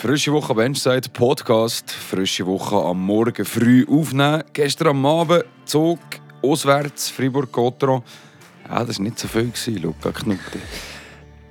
Frische 0.00 0.32
Woche 0.32 0.54
Benchside 0.54 1.10
Podcast. 1.12 1.90
Frische 1.90 2.46
Woche 2.46 2.74
am 2.74 3.04
Morgen 3.04 3.44
früh 3.44 3.84
aufnehmen. 3.86 4.42
Gestern 4.54 4.88
am 4.88 5.04
Abend 5.04 5.44
Zug 5.66 5.98
auswärts, 6.40 7.10
Fribourg-Gotteron. 7.10 8.02
Ja, 8.66 8.82
das 8.82 8.96
war 8.96 9.04
nicht 9.04 9.18
so 9.18 9.28
viel, 9.28 9.52
Luca 9.78 10.10
Knutti. 10.10 10.58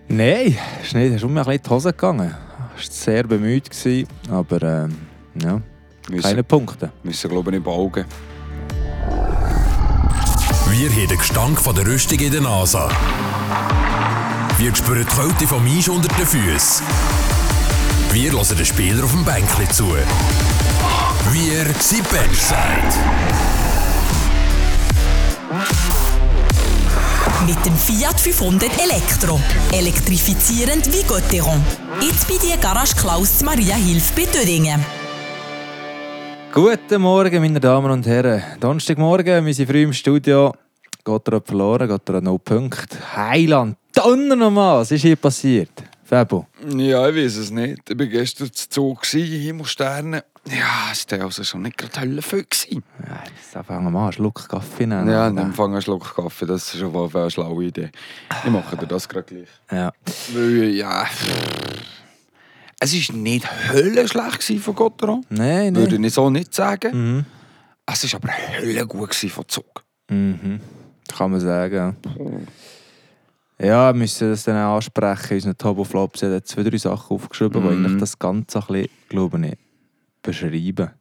Nein, 0.08 0.58
ist 0.82 0.96
nicht. 0.96 1.14
Ist 1.14 1.24
um 1.24 1.32
mich 1.32 1.42
ein 1.42 1.46
bisschen 1.46 1.58
in 1.58 1.64
die 1.64 1.70
Hose 1.70 1.92
gegangen. 1.92 2.36
Ich 2.76 2.88
war 2.88 2.92
sehr 2.92 3.24
bemüht, 3.24 3.70
gewesen, 3.70 4.08
aber 4.32 4.64
ähm, 4.64 4.98
ja, 5.40 5.62
keine 6.08 6.16
Müssen, 6.16 6.46
Punkte. 6.46 6.92
müssen 7.04 7.30
glaube 7.30 7.52
ich, 7.52 7.58
nicht 7.58 7.66
baugen. 7.66 8.06
Wir 10.72 10.90
haben 10.90 11.08
den 11.08 11.18
Gestank 11.20 11.62
von 11.62 11.76
der 11.76 11.86
Rüstung 11.86 12.18
in 12.18 12.32
der 12.32 12.42
Nase. 12.42 12.90
Wir 14.58 14.76
spüren 14.76 15.06
die 15.08 15.16
Kälte 15.16 15.46
vom 15.46 15.64
Eis 15.68 15.88
unter 15.88 16.08
den 16.08 16.26
Füßen. 16.26 16.84
Wir 18.12 18.32
hören 18.32 18.58
den 18.58 18.66
Spieler 18.66 19.04
auf 19.04 19.12
dem 19.12 19.24
Bänkli 19.24 19.68
zu. 19.70 19.86
Wir 21.32 21.66
sind 21.80 22.10
Benchside. 22.10 22.94
Mit 27.46 27.64
dem 27.66 27.76
Fiat 27.76 28.20
500 28.20 28.72
Elektro. 28.82 29.40
Elektrifizierend 29.72 30.92
wie 30.92 31.04
Gotteron. 31.04 31.64
Jetzt 32.02 32.28
bei 32.28 32.38
dir 32.38 32.58
Garage 32.58 32.96
Klaus 32.96 33.44
Maria 33.44 33.76
Hilf 33.76 34.12
bei 34.14 34.26
Dödingen. 34.26 34.84
Guten 36.52 37.02
Morgen, 37.04 37.42
meine 37.42 37.60
Damen 37.60 37.92
und 37.92 38.08
Herren. 38.08 38.42
Donnerstagmorgen, 38.60 39.46
wir 39.46 39.54
sind 39.54 39.70
früh 39.70 39.84
im 39.84 39.94
Studio. 39.94 40.54
Hat 41.08 41.46
verloren, 41.46 41.92
hat 41.92 42.10
no 42.24 42.40
Punkt. 42.40 42.98
Heiland, 43.16 43.78
Donner 43.94 44.36
nochmal, 44.36 44.80
was 44.80 44.92
ist 44.92 45.02
hier 45.02 45.16
passiert? 45.16 45.89
Fabo? 46.10 46.48
Ja, 46.76 47.08
ich 47.08 47.16
weiß 47.16 47.36
es 47.36 47.52
nicht. 47.52 47.88
Ich 47.88 48.00
war 48.00 48.08
gestern 48.08 48.52
zu 48.52 48.68
Zug, 48.68 49.04
gewesen, 49.04 49.42
Himmelsterne. 49.42 50.24
Ja, 50.48 50.90
es 50.92 51.06
war 51.12 51.22
also 51.22 51.44
schon 51.44 51.62
nicht 51.62 51.78
gerade 51.78 52.02
Hölle 52.02 52.24
voll. 52.24 52.46
gewesen. 52.50 52.84
Ja, 53.08 53.24
jetzt 53.26 53.68
fangen 53.68 53.84
wir 53.84 53.92
mal 53.92 54.06
einen 54.06 54.14
Schluck 54.14 54.50
Kaffee 54.50 54.88
nehmen. 54.88 55.08
Ja, 55.08 55.30
dann 55.30 55.54
fange 55.54 55.74
einen 55.74 55.82
Schluck 55.84 56.16
Kaffee. 56.16 56.48
Das 56.48 56.74
ist 56.74 56.82
auf 56.82 56.96
jeden 56.96 57.10
Fall 57.12 57.22
eine 57.22 57.30
schlaue 57.30 57.64
Idee. 57.64 57.92
Ich 58.44 58.50
mache 58.50 58.76
dir 58.76 58.88
das 58.88 59.08
gerade 59.08 59.26
gleich. 59.36 59.50
Ja. 59.72 59.94
Weil, 60.34 60.70
ja... 60.72 61.06
Es 62.80 63.10
war 63.10 63.16
nicht 63.16 63.72
höllenschlecht 63.72 64.64
von 64.64 64.74
Gotteron. 64.74 65.24
Nein, 65.30 65.76
Würde 65.76 65.96
nein. 65.96 66.06
ich 66.06 66.14
so 66.16 66.32
nicht 66.32 66.56
sagen. 66.56 67.18
Mhm. 67.18 67.26
Es 67.86 68.12
war 68.12 68.22
aber 68.24 68.34
höllengut 68.58 69.14
von 69.14 69.48
Zug. 69.48 69.84
Mhm. 70.10 70.60
Kann 71.08 71.30
man 71.30 71.40
sagen. 71.40 71.76
Ja, 71.76 71.94
wir 73.60 73.94
müssen 73.94 74.30
das 74.30 74.44
dann 74.44 74.56
auch 74.58 74.76
ansprechen. 74.76 75.34
Unseren 75.36 75.58
Tobo 75.58 75.84
Flops 75.84 76.24
hat 76.24 76.48
zwei, 76.48 76.64
drei 76.64 76.78
Sachen 76.78 77.16
aufgeschrieben, 77.16 77.62
die 77.62 77.68
Mhm. 77.68 77.86
eigentlich 77.86 78.00
das 78.00 78.18
Ganze 78.18 78.60
ein 78.60 78.66
bisschen, 78.68 78.90
glaube 79.10 79.46
ich, 79.48 79.58
beschreiben. 80.22 80.92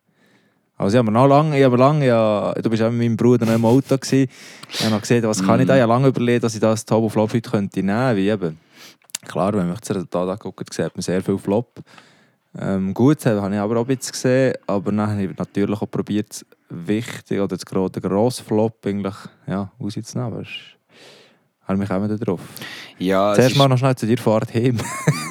Also 0.77 0.97
ich 0.97 0.99
habe 1.05 1.11
noch 1.13 1.27
lange, 1.27 1.59
ich 1.59 1.65
habe 1.65 1.77
lange 1.77 2.07
ja, 2.07 2.53
du 2.55 2.71
bist 2.71 2.83
auch 2.83 2.91
mit 2.91 2.99
meinem 3.01 3.17
Bruder 3.17 3.47
noch 3.47 3.55
im 3.55 3.65
Auto 3.65 3.97
gewesen. 3.99 4.29
Ich 4.71 4.81
habe 4.83 4.93
noch 4.95 5.01
gesehen, 5.01 5.25
was 5.25 5.45
kann 5.45 5.59
ich 5.61 5.67
da? 5.67 5.75
Ich 5.75 5.83
habe 5.83 5.93
lange 5.93 6.09
überlegt, 6.09 6.45
dass 6.45 6.55
ich 6.55 6.61
das 6.61 6.85
Tobo 6.85 7.09
Flop 7.09 7.33
heute 7.33 7.51
könnte 7.51 7.83
nehmen, 7.83 8.17
wie 8.17 8.29
eben. 8.29 8.59
Klar, 9.27 9.53
wenn 9.55 9.67
man 9.67 9.75
sich 9.77 9.81
das 9.81 9.97
Resultat 9.97 10.29
anguckt, 10.29 10.73
sieht 10.73 10.95
man 10.95 11.03
sehr 11.03 11.21
viel 11.21 11.37
Flop. 11.39 11.81
Ähm, 12.57 12.95
gut, 12.95 13.19
das 13.25 13.41
habe 13.41 13.55
ich 13.55 13.61
aber 13.61 13.77
auch 13.81 13.89
ein 13.89 13.97
bisschen 13.97 14.13
gesehen, 14.13 14.55
aber 14.69 14.93
dann 14.93 15.11
habe 15.11 15.23
ich 15.25 15.37
natürlich 15.37 15.83
auch 15.83 15.91
probiert, 15.91 16.31
das 16.31 16.47
wichtig 16.71 17.39
oder 17.41 17.57
das 17.57 17.67
gro- 17.67 17.89
den 17.89 18.03
grossen 18.03 18.45
Flop 18.47 18.87
eigentlich 18.87 19.15
ja, 19.49 19.71
rauszunehmen. 19.81 20.47
Aber 21.69 21.83
es- 21.85 21.91
habe 21.91 22.01
mich 22.05 22.13
auch 22.13 22.17
wieder 22.19 22.25
drauf. 22.25 22.41
Ja, 22.99 23.35
Zuerst 23.35 23.57
mal 23.57 23.69
noch 23.69 23.79
schnell 23.79 23.95
zu 23.95 24.07
dir 24.07 24.19
Fahrt 24.19 24.53
heim. 24.55 24.79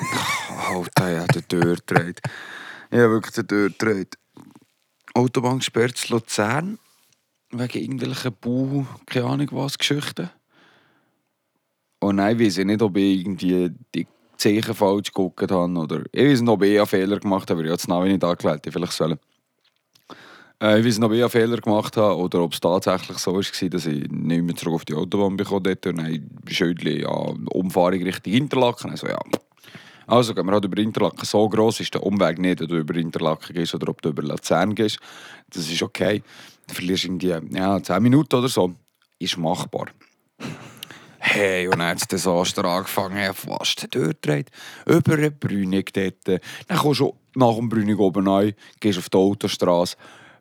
Alter, 0.70 1.10
ja, 1.12 1.26
der 1.28 1.48
Tür 1.48 1.76
dreht. 1.86 2.22
Ja, 2.92 3.10
wirklich 3.10 3.34
der 3.34 3.46
Tür 3.48 3.70
dreht. 3.78 4.18
Autobahn 5.14 5.58
gesperrt 5.60 6.02
in 6.06 6.14
Luzern. 6.16 6.80
Wegen 7.52 7.80
irgendwelchen 7.80 8.34
Bau, 8.40 8.86
keine 9.06 9.26
Ahnung 9.26 9.48
was, 9.52 9.78
Geschichten. 9.78 10.30
Und 12.00 12.18
nein, 12.18 12.40
ich 12.40 12.46
weiß 12.58 12.66
nicht, 12.66 12.82
ob 12.82 12.96
ich 12.98 13.22
irgendwie 13.22 13.72
die 13.96 14.06
Zeichen 14.38 14.76
falsch 14.76 15.08
geguckt 15.12 15.50
habe. 15.52 15.74
Oder 15.80 16.04
ich 16.12 16.24
weiß 16.32 16.42
nicht, 16.42 16.50
ob 16.50 16.62
ich 16.64 16.78
einen 16.78 16.86
Fehler 16.88 17.20
gemacht 17.20 17.50
habe, 17.50 17.60
weil 17.60 17.66
ich 17.68 17.72
habe 17.72 17.78
das 17.78 17.88
Navi 17.88 18.10
nicht 18.10 18.24
angelegt. 18.24 18.68
Vielleicht 18.72 18.92
sollen. 18.94 19.18
Äh, 20.62 20.80
ich 20.80 20.86
weiß 20.86 20.98
nicht, 20.98 21.06
ob 21.06 21.14
ich 21.14 21.22
einen 21.22 21.30
Fehler 21.30 21.58
gemacht 21.58 21.98
habe 21.98 22.18
oder 22.18 22.42
ob 22.42 22.54
es 22.54 22.60
tatsächlich 22.60 23.18
so 23.20 23.34
war, 23.34 23.42
dass 23.42 23.86
ich 23.86 24.10
nicht 24.10 24.44
mehr 24.44 24.56
zurück 24.56 24.76
auf 24.76 24.86
die 24.86 24.96
Autobahn 24.96 25.38
bekomme. 25.38 25.62
Dort. 25.62 25.86
Und 25.88 25.98
dann 25.98 26.30
Schildchen, 26.48 27.02
ja, 27.02 27.10
Umfahrung 27.10 28.04
Richtung 28.04 28.34
Interlaken. 28.34 28.92
Also, 28.92 29.08
ja, 29.08 29.20
also 30.08 30.34
gehen 30.34 30.46
wir 30.46 30.54
halt 30.54 30.66
über 30.66 30.82
Interlaken. 30.82 31.26
So 31.26 31.50
gross 31.50 31.82
ist 31.82 31.94
der 31.94 32.02
Umweg 32.02 32.40
nicht, 32.40 32.62
ob 32.62 32.70
du 32.70 32.78
über 32.78 32.96
Interlaken 32.96 33.54
gehst 33.54 33.76
oder 33.76 33.90
ob 33.90 34.02
du 34.02 34.10
über 34.10 34.24
Luzern 34.24 34.74
gehst. 34.74 35.00
Das 35.50 35.70
ist 35.70 35.84
okay. 35.84 36.24
Du 36.68 36.74
verlierst 36.74 37.06
irgendwie 37.06 37.36
ja, 37.52 37.84
10 37.84 38.02
Minuten 38.02 38.36
oder 38.36 38.48
so. 38.48 38.74
Ist 39.20 39.38
machbar. 39.38 39.88
Hey, 41.20 41.68
und 41.68 41.80
dann 41.80 41.90
hat 41.90 42.02
das 42.02 42.08
Desaster 42.08 42.64
angefangen, 42.64 43.34
fast 43.34 43.94
durchdreht. 43.94 44.50
Über 44.86 45.14
eine 45.14 45.32
Brünig 45.32 45.94
dort. 45.94 46.42
Dann 46.68 46.78
kommst 46.78 47.02
du 47.02 47.14
nach 47.36 47.56
dem 47.56 47.68
Brünig 47.68 48.00
oben 48.00 48.28
rein, 48.28 48.54
gehst 48.80 49.00
auf 49.00 49.10
die 49.10 49.18
Autostrasse. 49.18 49.98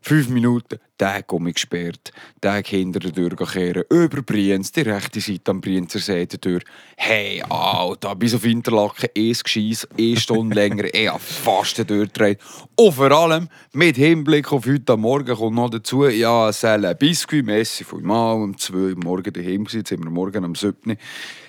Fünf 0.09 0.29
Minuten, 0.29 0.79
Tag 0.99 1.33
um 1.33 1.43
mich 1.43 1.55
gesperrt, 1.55 2.13
Tag 2.41 2.69
hinter 2.69 3.01
der 3.01 3.13
Tür 3.13 3.35
kehren, 3.35 3.83
über 3.91 4.23
Brienz, 4.23 4.71
die 4.71 4.83
rechte 4.83 5.21
Seite 5.21 5.51
am 5.51 5.61
Brienzer 5.61 5.99
der 5.99 6.41
Tür. 6.41 6.61
Hey, 6.97 7.43
Alter, 7.49 8.15
bis 8.15 8.33
auf 8.33 8.45
Interlaken, 8.45 9.09
eh 9.17 9.33
Gescheiss, 9.33 9.89
eh 9.97 10.15
Stunde 10.15 10.55
länger, 10.61 10.95
eh 10.95 11.11
fast 11.19 11.91
durchdreht. 11.91 12.39
Und 12.77 12.93
vor 12.93 13.11
allem, 13.11 13.49
mit 13.73 13.97
Hinblick 13.97 14.53
auf 14.53 14.65
heute 14.67 14.93
am 14.93 15.01
Morgen 15.01 15.35
kommt 15.35 15.57
noch 15.57 15.71
dazu, 15.71 16.07
ja, 16.07 16.53
Selle 16.53 16.95
Biscuit, 16.95 17.45
Messi 17.45 17.83
von 17.83 18.05
mal 18.05 18.35
um 18.35 18.57
2 18.57 18.75
Uhr 18.77 18.95
morgen 19.03 19.33
daheim 19.33 19.65
gewesen, 19.65 19.79
jetzt 19.79 19.89
sind 19.89 20.05
wir 20.05 20.11
morgen 20.13 20.45
am 20.45 20.55
7. 20.55 20.97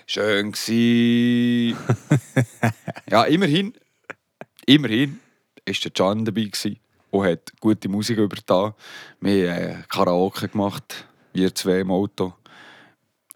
Schön 0.08 0.52
gsi. 0.52 1.76
ja, 3.12 3.24
immerhin, 3.26 3.76
immerhin, 4.66 5.20
ist 5.64 5.84
der 5.84 5.92
Can 5.92 6.26
dabei 6.26 6.46
gewesen 6.46 6.80
und 7.12 7.26
hat 7.26 7.52
gute 7.60 7.90
Musik 7.90 8.18
übertan. 8.18 8.74
Wir 9.20 9.54
haben 9.54 9.62
äh, 9.62 9.84
Karaoke 9.90 10.48
gemacht, 10.48 11.08
wir 11.34 11.54
zwei 11.54 11.80
im 11.80 11.92
Auto. 11.92 12.34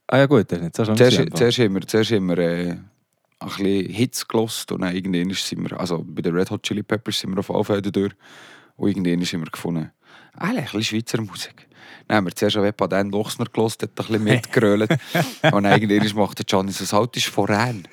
ah 0.08 0.18
ja 0.18 0.26
gut, 0.26 0.50
so 0.76 0.86
schon 0.86 0.98
Zuerst, 0.98 1.20
haben 1.60 1.74
wir, 1.74 1.82
zuerst 1.88 2.12
haben 2.12 2.28
wir 2.28 2.38
äh, 2.38 2.70
ein 2.70 3.48
bisschen 3.48 3.90
Hits 3.90 4.28
gelost 4.28 4.72
und 4.72 4.82
dann 4.82 4.96
irgendwann 4.96 5.34
sind 5.34 5.70
wir, 5.70 5.80
also 5.80 6.04
bei 6.06 6.22
den 6.22 6.36
Red 6.36 6.52
Hot 6.52 6.64
Chili 6.64 6.84
Peppers 6.84 7.20
sind 7.20 7.32
wir 7.32 7.40
auf 7.40 7.52
Anfeld 7.52 7.96
durch 7.96 8.14
und 8.76 8.90
irgendwann 8.90 9.26
haben 9.26 9.42
wir 9.42 9.52
gefunden, 9.52 9.92
eigentlich 10.34 10.74
ein 10.74 10.80
bisschen 10.80 10.84
Schweizer 10.84 11.22
Musik. 11.22 11.68
Dann 12.08 12.18
haben 12.18 12.26
wir 12.26 12.36
zuerst 12.36 12.58
auch 12.58 12.64
etwa 12.64 12.88
den 12.88 13.10
Lochsner 13.10 13.46
gelost, 13.46 13.82
hat 13.84 13.90
ein 13.92 13.96
bisschen 13.96 14.24
mitgerölt 14.24 14.92
und 14.92 15.64
dann 15.64 15.66
irgendwann 15.66 16.16
macht 16.18 16.40
der 16.40 16.46
Gianni 16.46 16.72
so, 16.72 17.06
das 17.06 17.24
ist 17.24 17.34
voran. 17.34 17.88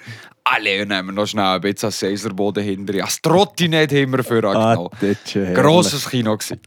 Alle, 0.51 0.89
wir 0.89 1.13
noch 1.13 1.27
schnell 1.27 1.45
ein 1.45 1.61
bisschen 1.61 1.89
als 1.89 2.01
Caesarboden 2.01 2.65
hinter. 2.65 2.95
Ja, 2.95 3.05
das 3.05 3.21
Trottinett 3.21 3.93
haben 3.93 4.13
wir 4.13 4.25
für 4.25 4.45
Ah, 4.45 4.89
ist 5.01 5.31
schön. 5.31 5.55
Grosses 5.55 6.09
Kino 6.09 6.37
gewesen. 6.37 6.61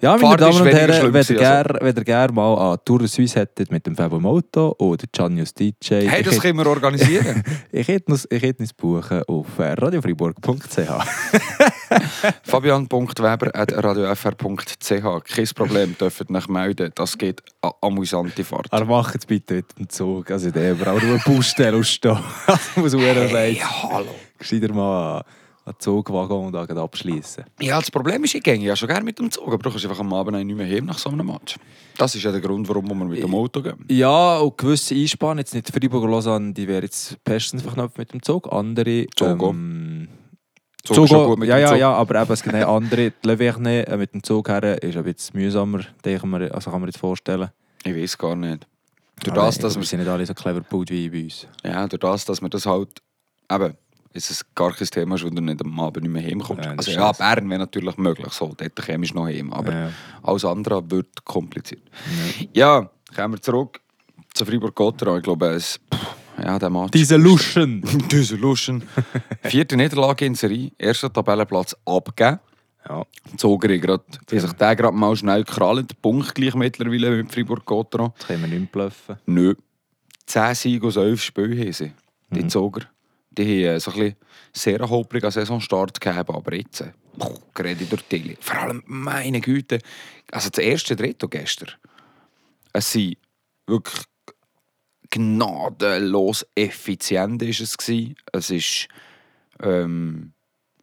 Ja, 0.00 0.12
meine 0.12 0.28
Fahrt 0.28 0.40
Damen 0.40 0.60
und 0.62 0.68
Herren, 0.68 1.12
wenn 1.12 1.14
ihr 1.14 1.16
also. 1.16 1.34
gerne 1.34 1.78
wenn 1.80 1.96
ihr 1.96 2.04
gerne 2.04 2.32
mal 2.32 2.72
an 2.72 2.78
Tour 2.86 3.00
de 3.00 3.08
Suisse 3.08 3.38
hättet 3.38 3.70
mit 3.70 3.86
dem 3.86 3.94
Fabo 3.94 4.18
Moto 4.18 4.74
oder 4.78 5.04
Giannius 5.12 5.52
DJ, 5.52 6.08
Hey, 6.08 6.22
das 6.22 6.40
können 6.40 6.58
wir 6.58 6.66
organisieren. 6.66 7.42
ich, 7.72 7.86
hätte 7.86 8.12
uns, 8.12 8.26
uns 8.26 8.72
buchen 8.72 9.22
auf 9.24 9.58
äh, 9.58 9.72
radiofreiburg.ch. 9.72 10.78
fabian.weber.radiofr.ch 12.42 14.88
Kein 14.88 15.48
Problem, 15.54 15.96
dürft 15.98 16.30
euch 16.30 16.48
melden. 16.48 16.92
Das 16.94 17.18
geht 17.18 17.42
eine 17.62 17.72
amüsante 17.80 18.44
Fahrt. 18.44 18.72
Aber 18.72 18.84
macht 18.84 19.16
es 19.16 19.26
bitte 19.26 19.54
mit 19.54 19.78
dem 19.78 19.88
Zug. 19.88 20.30
Also 20.30 20.50
der 20.50 20.72
überall 20.72 21.00
nur 21.00 21.18
Baustelle 21.18 21.76
ausstehen. 21.76 22.18
Das 22.46 22.76
muss 22.76 22.94
man 22.94 23.02
hey, 23.02 23.56
hallo. 23.56 24.14
Gescheiter 24.38 24.72
mal 24.72 25.18
an 25.18 25.24
den 25.74 25.80
Zugwagen 25.80 26.46
und 26.46 26.52
dann 26.52 26.78
abschließen. 26.78 27.44
Ja, 27.60 27.78
das 27.78 27.90
Problem 27.90 28.24
ist, 28.24 28.34
ich 28.34 28.42
gehe 28.42 28.56
ja 28.56 28.74
schon 28.74 28.88
gerne 28.88 29.04
mit 29.04 29.18
dem 29.18 29.30
Zug, 29.30 29.46
aber 29.46 29.58
du 29.58 29.70
kannst 29.70 29.84
einfach 29.84 30.00
am 30.00 30.12
Abend 30.12 30.44
nicht 30.44 30.56
mehr 30.56 30.66
heim 30.66 30.86
nach 30.86 30.98
so 30.98 31.10
einem 31.10 31.26
Match. 31.26 31.56
Das 31.96 32.14
ist 32.14 32.22
ja 32.22 32.32
der 32.32 32.40
Grund, 32.40 32.68
warum 32.68 32.88
wir 32.88 33.04
mit 33.04 33.22
dem 33.22 33.34
Auto 33.34 33.60
gehen. 33.60 33.84
Ja, 33.88 34.38
und 34.38 34.56
gewisse 34.56 34.94
Einspannen, 34.94 35.38
jetzt 35.38 35.54
nicht 35.54 35.70
Freiburg 35.70 36.04
und 36.04 36.10
Lausanne, 36.10 36.52
die 36.52 36.66
wären 36.66 36.82
jetzt 36.82 37.22
bestens 37.24 37.62
verknüpft 37.62 37.98
mit 37.98 38.12
dem 38.12 38.22
Zug. 38.22 38.50
Andere... 38.52 39.06
Zug 39.14 39.42
ähm, 39.42 39.89
Zug 40.94 41.08
Zug 41.08 41.08
schon 41.08 41.26
gut 41.26 41.38
mit 41.38 41.48
ja, 41.48 41.56
dem 41.56 41.62
ja, 41.62 41.68
Zug. 41.68 41.78
ja, 41.78 41.92
aber 41.92 42.22
eben, 42.22 42.32
es 42.32 42.42
gibt 42.42 42.54
andere. 42.54 43.10
Die 43.10 43.26
Leverne 43.26 43.86
äh, 43.86 43.96
mit 43.96 44.12
dem 44.14 44.22
Zug 44.22 44.48
her 44.48 44.82
ist 44.82 44.96
ein 44.96 45.04
bisschen 45.04 45.40
mühsamer, 45.40 45.80
denken 46.04 46.30
wir, 46.30 46.54
also 46.54 46.70
kann 46.70 46.80
man 46.80 46.88
jetzt 46.88 46.98
vorstellen. 46.98 47.50
Ich 47.84 47.94
weiß 47.94 48.18
gar 48.18 48.36
nicht. 48.36 48.66
Durch 49.22 49.34
das, 49.34 49.58
dass 49.58 49.76
wir 49.76 49.84
sind 49.84 50.00
nicht 50.00 50.08
alle 50.08 50.24
so 50.26 50.34
clever 50.34 50.60
gebaut 50.60 50.90
wie 50.90 51.08
bei 51.10 51.24
uns. 51.24 51.46
ja, 51.64 51.86
durch 51.86 52.00
das, 52.00 52.24
dass 52.24 52.40
wir 52.40 52.48
das 52.48 52.64
halt... 52.66 52.88
Eben, 53.50 53.74
ist 54.12 54.30
es 54.30 54.44
gar 54.54 54.72
kein 54.72 54.88
Thema, 54.88 55.20
weil 55.22 55.30
du 55.30 55.40
nicht 55.40 55.60
am 55.64 55.78
Abend 55.78 56.02
nicht 56.02 56.12
mehr 56.12 56.22
heimkommst. 56.22 56.64
Ja, 56.64 56.72
also 56.72 56.90
ja. 56.90 57.12
Bern 57.12 57.48
wäre 57.48 57.60
natürlich 57.60 57.96
möglich, 57.96 58.32
so, 58.32 58.52
dort 58.56 58.76
kämst 58.76 59.12
du 59.12 59.14
noch 59.16 59.26
heim. 59.26 59.52
Aber 59.52 59.72
Ja. 59.72 59.90
alles 60.22 60.44
andere 60.44 60.90
wird 60.90 61.24
kompliziert. 61.24 61.82
Ja, 62.52 62.90
kommen 63.14 63.34
wir 63.34 63.40
zurück 63.42 63.80
zu 64.34 64.44
Freiburg-Gotteron. 64.44 65.18
Ich 65.18 65.22
glaube, 65.24 65.46
es, 65.48 65.78
pff, 65.94 66.16
ja, 66.42 66.58
der 66.58 66.70
Match. 66.70 66.92
Diese 66.92 67.16
Luschen. 67.16 67.82
Diese 68.10 68.36
Luschen. 68.36 68.82
Vierte 69.42 69.76
Niederlage 69.76 70.26
in 70.26 70.34
Serie, 70.34 70.72
erster 70.78 71.12
Tabellenplatz 71.12 71.76
abgegeben. 71.84 72.40
Ja. 72.88 73.04
Zoger 73.36 73.76
grad, 73.78 74.20
wie 74.28 74.38
sich 74.38 74.52
der 74.52 74.74
gerade 74.74 74.96
mal 74.96 75.14
schnell 75.14 75.44
krallt. 75.44 76.00
Punkt 76.00 76.34
gleich 76.34 76.54
mittlerweile 76.54 77.10
mit 77.10 77.32
Fribourg-Gotteron. 77.32 78.12
Jetzt 78.16 78.26
können 78.26 78.50
wir 78.50 78.58
nicht 78.58 78.72
bluffen. 78.72 79.16
Nö. 79.26 79.54
10 80.26 80.54
Siege 80.54 80.86
aus 80.86 80.96
11 80.96 81.22
Spielen 81.22 81.58
haben 81.58 81.72
sie. 81.72 81.92
Die 82.30 82.46
Zoger. 82.46 82.86
Die 83.30 83.66
haben 83.66 83.76
äh, 83.76 83.80
so 83.80 83.90
ein 83.92 83.96
bisschen 83.98 84.16
sehr 84.52 84.88
holprigen 84.88 85.30
Saisonstart 85.30 86.00
gehabt, 86.00 86.30
aber 86.30 86.54
jetzt, 86.54 86.80
äh, 86.80 86.92
puh, 87.18 87.38
gerade 87.54 87.84
durch 87.84 88.02
die 88.02 88.18
Tilly. 88.18 88.36
Vor 88.40 88.58
allem, 88.58 88.82
meine 88.86 89.40
Güte, 89.40 89.78
also 90.32 90.50
das 90.50 90.64
erste 90.64 90.96
Drittel 90.96 91.28
gestern, 91.28 91.70
es 92.72 92.92
sind 92.92 93.16
wirklich 93.66 94.04
gnadenlos 95.10 96.46
effizient 96.54 97.42
ist 97.42 97.60
es 97.60 97.76
gewesen. 97.76 98.14
Es 98.32 98.50
ist 98.50 98.88
ähm, 99.62 100.32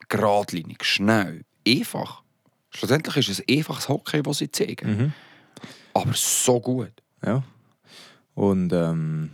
geradlinig, 0.10 0.84
schnell, 0.84 1.44
einfach. 1.68 2.24
Schlussendlich 2.70 3.18
ist 3.18 3.30
es 3.30 3.44
einfaches 3.50 3.90
Hockey, 3.90 4.22
das 4.22 4.40
sie 4.40 4.52
zeigen. 4.52 4.90
Mhm. 4.90 5.14
Aber 5.94 6.14
so 6.14 6.60
gut. 6.60 6.94
Ja. 7.26 7.44
Und 8.36 8.72
ähm, 8.74 9.32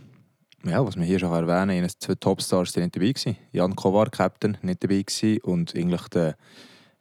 ja, 0.64 0.84
was 0.84 0.96
wir 0.96 1.04
hier 1.04 1.18
schon 1.18 1.32
erwähnen, 1.32 1.70
eines 1.70 1.98
zwei 1.98 2.14
Topstars 2.14 2.72
sind 2.72 2.84
nicht 2.84 2.96
dabei 2.96 3.12
gewesen. 3.12 3.36
Jan 3.52 3.76
Kovar, 3.76 4.08
Captain, 4.08 4.56
nicht 4.62 4.82
dabei 4.82 5.02
gewesen. 5.02 5.40
Und 5.42 5.74
eigentlich 5.74 6.08
der, 6.08 6.36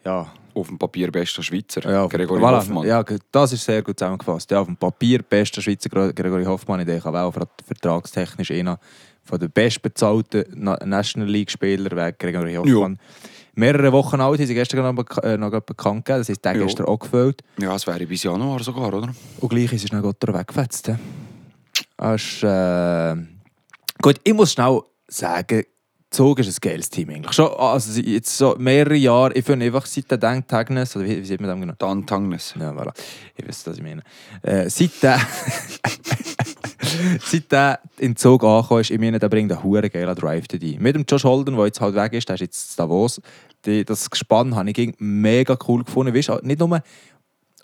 ja, 0.04 0.34
Auf 0.56 0.68
dem 0.68 0.78
Papier 0.78 1.12
bester 1.12 1.42
Schweizer, 1.42 1.82
ja, 1.90 2.06
Gregory 2.08 2.40
voilà, 2.42 2.58
Hoffmann. 2.58 2.88
Ja, 2.88 3.04
das 3.32 3.54
ist 3.54 3.64
sehr 3.66 3.82
gut 3.82 3.98
zusammengefasst. 3.98 4.52
Ja, 4.52 4.60
auf 4.60 4.68
dem 4.68 4.78
Papier 4.78 5.24
bester 5.24 5.62
Schweizer 5.62 5.90
Gre- 5.90 6.14
Gregory 6.14 6.44
Hoffmann. 6.46 6.80
Ich 6.82 6.86
denke 6.86 7.10
auch 7.10 7.32
ver- 7.34 7.48
vertragstechnisch 7.66 8.52
einer 8.52 8.80
von 9.24 9.40
den 9.40 9.50
bestbezahlten 9.52 10.46
Na 10.56 10.78
National 10.86 11.30
League-Spieler, 11.30 11.92
wäre 11.96 12.14
Gregory 12.14 12.56
Hoffmann. 12.56 13.00
Mehrere 13.56 13.92
Wochen 13.92 14.20
alt, 14.20 14.40
haben 14.40 14.48
sie 14.48 14.54
gestern 14.54 14.96
noch, 14.96 15.18
äh, 15.24 15.38
noch 15.38 15.52
bekannt 15.62 16.06
gegeben. 16.06 16.20
Das 16.22 16.30
ist 16.30 16.44
der 16.44 16.56
Ja. 16.56 16.64
gestern 16.64 16.86
auch 16.88 16.98
gefüllt. 17.00 17.42
Ja, 17.60 17.76
es 17.76 17.86
wäre 17.88 18.06
bis 18.06 18.24
Januar 18.24 18.62
sogar, 18.64 18.94
oder? 18.94 19.14
Und 19.40 19.50
gleich 19.50 19.72
ist 19.74 19.84
es 19.84 19.88
schnell 19.90 20.02
Gott 20.02 20.18
weggefetzt. 20.22 20.88
he. 20.88 20.96
Das 21.98 22.22
ist, 22.22 22.44
äh... 22.44 23.16
Gut, 24.02 24.20
ich 24.24 24.34
muss 24.34 24.52
schnell 24.54 24.82
sagen, 25.08 25.64
Zug 26.14 26.40
ist 26.40 26.48
ein 26.48 26.70
geiles 26.70 26.90
Team 26.90 27.10
eigentlich. 27.10 27.34
Schon, 27.34 27.52
also 27.52 28.00
jetzt 28.00 28.38
so 28.38 28.56
mehrere 28.58 28.96
Jahre, 28.96 29.34
ich 29.34 29.44
finde 29.44 29.66
einfach 29.66 29.86
seit 29.86 30.10
der 30.12 30.18
Denktagnes, 30.18 30.96
oder 30.96 31.06
wie, 31.06 31.18
wie 31.18 31.26
sieht 31.26 31.42
man 31.42 31.50
das 31.50 31.60
genau? 31.60 31.74
Dan 31.78 32.06
Tangnes. 32.06 32.54
Ja, 32.60 32.72
voilà. 32.72 32.94
Ich 33.36 33.48
weiß, 33.48 33.68
was 33.68 33.78
ich 33.78 33.84
meine. 33.84 34.02
Äh, 34.42 34.70
seit 34.70 35.02
der... 35.02 35.20
seit 37.26 37.52
der 37.52 37.80
in 37.98 38.16
Zug 38.16 38.44
angekommen 38.44 38.82
ist, 38.82 38.92
ich 38.92 39.00
meine, 39.00 39.18
der 39.20 39.30
bringt 39.30 39.52
einen 39.52 39.64
huere 39.64 39.90
geilen 39.90 40.16
Drive 40.16 40.48
dabei. 40.48 40.78
Mit 40.80 40.96
dem 40.96 41.06
Josh 41.08 41.24
Holden, 41.24 41.56
der 41.56 41.66
jetzt 41.66 41.82
halt 41.82 41.96
weg 41.96 42.14
ist, 42.14 42.30
der 42.30 42.36
ist 42.36 42.42
jetzt 42.42 42.72
in 42.72 42.84
Davos. 42.84 43.22
Die, 43.66 43.84
das 43.84 44.10
Gespann 44.10 44.56
habe 44.56 44.70
ich 44.70 44.94
mega 45.00 45.58
cool 45.68 45.84
gefunden. 45.84 46.14
Weißt, 46.14 46.44
nicht 46.44 46.60
nur 46.60 46.82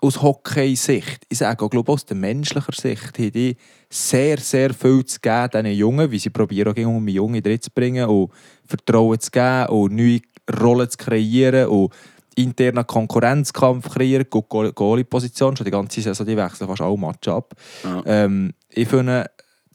aus 0.01 0.21
Hockey-Sicht, 0.21 1.25
ich 1.27 1.37
sage 1.37 1.63
auch 1.63 1.69
glaube, 1.69 1.91
aus 1.91 2.05
der 2.05 2.15
menschlicher 2.15 2.73
Sicht, 2.73 3.17
haben 3.17 3.31
die 3.31 3.57
sehr, 3.89 4.37
sehr 4.37 4.73
viel 4.73 5.03
zu 5.05 5.19
geben, 5.19 5.49
diesen 5.51 5.77
Jungen, 5.77 6.11
wie 6.11 6.19
sie 6.19 6.29
probieren, 6.29 6.73
auch 6.73 6.87
um 6.87 7.07
Junge 7.07 7.41
drin 7.41 7.61
zu 7.61 7.69
bringen 7.71 8.07
und 8.07 8.31
Vertrauen 8.65 9.19
zu 9.19 9.31
geben 9.31 9.67
und 9.67 9.95
neue 9.95 10.21
Rollen 10.61 10.89
zu 10.89 10.97
kreieren 10.97 11.67
und 11.67 11.93
internen 12.35 12.87
Konkurrenzkampf 12.87 13.89
kreieren, 13.89 14.25
gut 14.29 14.47
Goal- 14.47 14.71
Goalie-Position, 14.71 15.57
schon 15.57 15.65
die 15.65 15.71
ganze 15.71 16.01
Saison, 16.01 16.25
die 16.25 16.37
wechseln 16.37 16.67
fast 16.67 16.81
alle 16.81 16.97
Match 16.97 17.27
ab. 17.27 17.53
Ja. 17.83 18.01
Ähm, 18.05 18.53
ich 18.69 18.87
finde, 18.87 19.29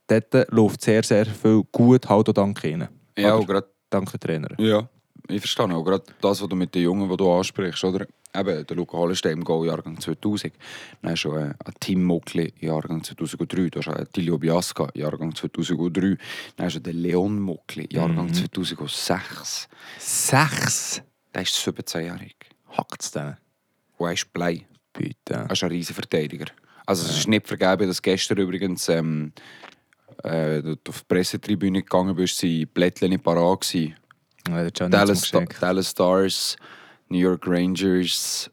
dort 0.06 0.50
läuft 0.50 0.80
sehr, 0.82 1.02
sehr 1.02 1.26
viel 1.26 1.62
gut, 1.70 2.08
halt 2.08 2.28
auch 2.28 2.32
dank 2.32 2.64
ihnen. 2.64 2.88
Ja, 3.18 3.34
und 3.34 3.46
gerade, 3.46 3.68
dank 3.90 4.10
den 4.10 4.20
Trainer. 4.20 4.48
ja, 4.58 4.88
ich 5.28 5.40
verstehe 5.40 5.74
auch 5.74 5.84
gerade 5.84 6.04
das, 6.20 6.40
was 6.40 6.48
du 6.48 6.56
mit 6.56 6.74
den 6.74 6.82
Jungen, 6.82 7.08
die 7.08 7.16
du 7.16 7.30
ansprichst, 7.30 7.84
oder? 7.84 8.06
Eben, 8.36 8.66
der 8.66 8.76
Luca 8.76 8.98
Hollenstein 8.98 9.34
im 9.34 9.44
Goal 9.44 9.66
Jahrgang 9.66 10.00
2000. 10.00 10.52
Dann 11.02 11.14
du 11.14 11.36
äh, 11.36 11.54
Tim 11.80 12.04
Mokli 12.04 12.52
Jahrgang 12.58 13.04
2003. 13.04 13.70
Du 13.70 13.78
hast 13.78 13.88
einen 13.88 14.10
Tilio 14.12 14.38
Biasca 14.38 14.88
Jahrgang 14.94 15.34
2003. 15.34 16.16
Dann 16.56 16.66
hast 16.66 16.76
du 16.76 16.80
den 16.80 16.96
Leon 16.96 17.38
Mokli 17.40 17.88
Jahrgang 17.90 18.32
2006. 18.32 19.68
Sechs 19.98 21.02
Der 21.32 21.42
ist 21.42 21.56
17-jährig. 21.56 22.36
hackt 22.76 23.02
es 23.02 23.10
denen. 23.12 23.36
Und 23.98 24.08
er 24.08 24.12
ist 24.12 24.32
Blei. 24.32 24.66
Bitte. 24.92 25.34
Er 25.34 25.50
ist 25.50 25.62
ein 25.62 25.70
riesen 25.70 25.94
Verteidiger. 25.94 26.46
Also 26.86 27.08
es 27.08 27.18
ist 27.18 27.28
nicht 27.28 27.46
vergeben, 27.46 27.88
dass 27.88 28.02
gestern 28.02 28.38
übrigens 28.38 28.88
ähm, 28.88 29.32
äh, 30.22 30.60
du 30.62 30.76
auf 30.88 31.00
die 31.00 31.04
Pressetribüne 31.08 31.82
gegangen 31.82 32.14
bist, 32.14 32.42
waren 32.42 32.66
Blättchen 32.68 33.10
nicht 33.10 33.22
parat. 33.22 33.72
Ja, 34.48 34.70
Dallas. 34.70 35.32
Dallas 35.60 35.90
Stars, 35.90 36.56
New 37.14 37.20
York 37.20 37.46
Rangers, 37.46 38.50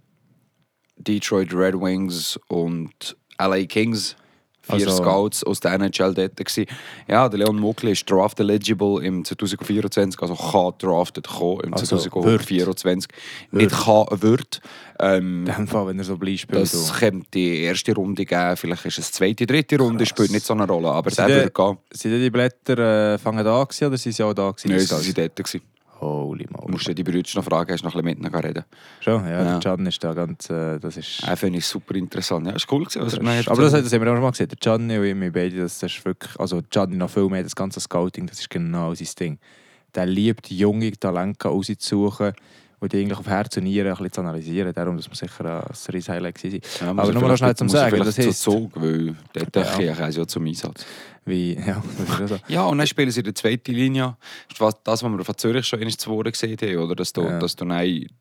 Detroit 0.97 1.51
Red 1.53 1.73
Wings 1.79 2.39
und 2.47 3.17
LA 3.39 3.65
Kings. 3.65 4.15
Vier 4.63 4.87
Also- 4.87 4.97
Scouts 5.01 5.43
aus 5.43 5.59
der 5.59 5.73
NHL 5.73 6.13
dort. 6.13 6.35
Gewesen. 6.37 6.67
Ja, 7.07 7.27
der 7.27 7.39
Leon 7.39 7.55
Mokli 7.59 7.93
ist 7.93 8.07
draft 8.09 8.39
eligible 8.39 9.03
im 9.03 9.25
2024, 9.25 10.21
also 10.21 10.35
kann 10.35 10.73
drafted 10.77 11.27
kommen 11.27 11.61
im 11.61 11.73
Also 11.73 11.97
2024. 11.97 13.09
Nicht 13.49 13.71
kann, 13.71 14.05
wird. 14.21 14.61
Ähm, 14.99 15.47
In 15.47 15.55
dem 15.55 15.67
Fall, 15.67 15.87
wenn 15.87 15.97
er 15.97 16.03
so 16.05 16.15
bleibt, 16.15 16.41
spielt. 16.41 16.61
das 16.61 16.93
könnte 16.93 17.25
die 17.33 17.61
erste 17.63 17.95
Runde 17.95 18.23
geben, 18.23 18.55
vielleicht 18.55 18.85
ist 18.85 18.99
es 18.99 19.07
die 19.09 19.17
zweite, 19.17 19.47
dritte 19.47 19.79
Runde, 19.79 20.05
spielt 20.05 20.29
nicht 20.31 20.45
so 20.45 20.53
eine 20.53 20.67
Rolle, 20.67 20.89
aber 20.91 21.09
Sind 21.09 21.27
der 21.27 21.27
die- 21.27 21.41
würde 21.45 21.51
gehen. 21.51 21.77
Sind 21.91 22.21
die 22.21 22.29
Blätter 22.29 23.13
äh, 23.13 23.17
fangen 23.17 23.43
da 23.43 23.63
gewesen, 23.63 23.87
oder 23.87 23.97
sind 23.97 24.11
sie 24.13 24.21
auch 24.23 24.33
da 24.35 24.51
gewesen? 24.51 24.69
Nein, 24.69 24.79
sie 24.79 24.91
waren 24.91 25.13
dort. 25.15 25.35
gewesen. 25.37 25.61
Holy 26.01 26.45
Du 26.45 26.53
moly. 26.53 26.71
musst 26.71 26.87
ja 26.87 26.93
die 26.93 27.03
Brüder 27.03 27.29
noch 27.35 27.43
fragen, 27.43 27.71
hast 27.71 27.81
du 27.83 27.87
noch 27.87 27.95
ein 27.95 28.03
bisschen 28.03 28.21
mit 28.23 28.33
ihnen 28.33 28.43
reden. 28.45 28.63
Schon, 28.99 29.23
ja, 29.25 29.29
Ja. 29.43 29.59
der 29.59 29.59
Can 29.59 29.85
ist 29.85 30.03
da 30.03 30.13
ganz... 30.13 30.49
Äh, 30.49 30.79
das 30.79 30.97
ist... 30.97 31.21
Das 31.25 31.39
finde 31.39 31.59
ich 31.59 31.65
super 31.65 31.95
interessant. 31.95 32.47
Ja, 32.47 32.53
ist 32.53 32.71
cool 32.71 32.83
gewesen, 32.85 32.99
er 33.01 33.05
noch 33.23 33.31
hat 33.39 33.47
aber 33.47 33.61
das, 33.61 33.71
das 33.73 33.93
haben 33.93 34.01
wir 34.01 34.11
auch 34.11 34.15
schon 34.15 34.23
mal 34.23 34.31
gesehen. 34.31 34.47
Der 34.49 34.57
Gianni 34.57 34.97
und 34.97 35.05
ich, 35.05 35.31
beide, 35.31 35.57
das 35.57 35.81
ist 35.83 36.03
wirklich... 36.05 36.39
Also 36.39 36.61
Gianni 36.69 36.95
noch 36.97 37.09
viel 37.09 37.27
mehr, 37.29 37.43
das 37.43 37.55
ganze 37.55 37.79
Scouting, 37.79 38.27
das 38.27 38.39
ist 38.39 38.49
genau 38.49 38.93
sein 38.93 39.07
Ding. 39.19 39.39
Der 39.93 40.05
liebt 40.05 40.49
junge 40.49 40.91
Talente 40.93 41.47
rauszusuchen 41.47 42.33
und 42.81 42.91
die 42.91 42.99
eigentlich 42.99 43.17
auf 43.17 43.27
Herz 43.27 43.55
und 43.57 43.63
Nieren 43.63 43.87
ein 43.87 43.93
bisschen 43.93 44.11
zu 44.11 44.21
analysieren. 44.21 44.73
Darum, 44.73 44.97
das 44.97 45.07
muss 45.07 45.19
sicher 45.19 45.63
ein 45.63 45.93
riesen 45.93 46.13
Highlight 46.13 46.37
sein. 46.39 46.59
Ja, 46.81 46.89
aber 46.89 47.03
er 47.03 47.13
nur 47.13 47.21
vielleicht- 47.21 47.37
schnell 47.37 47.55
zum 47.55 47.69
Sagen, 47.69 47.97
das 47.99 48.15
zu 48.15 48.23
heisst... 48.23 48.41
Zug, 48.41 48.71
weil 48.75 49.15
dort 49.33 49.55
Ja. 49.55 49.61
ja. 49.79 50.09
ich 50.09 50.15
ja 50.17 50.27
zum 50.27 50.45
Einsatz. 50.47 50.85
Wie, 51.23 51.53
ja, 51.53 51.81
so. 52.27 52.39
Ja, 52.47 52.65
und 52.65 52.79
dann 52.79 52.87
spielen 52.87 53.11
sie 53.11 53.19
in 53.19 53.25
der 53.25 53.35
zweiten 53.35 53.71
Linie. 53.73 54.17
Das 54.49 54.59
was- 54.59 55.03
wir 55.03 55.23
von 55.23 55.37
Zürich 55.37 55.65
schon 55.67 55.79
einmal 55.79 55.95
zu 55.95 56.09
Wochen 56.09 56.31
gesehen 56.31 56.57
haben, 56.59 56.77
oder? 56.79 56.95
Dass 56.95 57.13
du, 57.13 57.21
Ja. 57.21 57.37
dass 57.39 57.55
du 57.55 57.65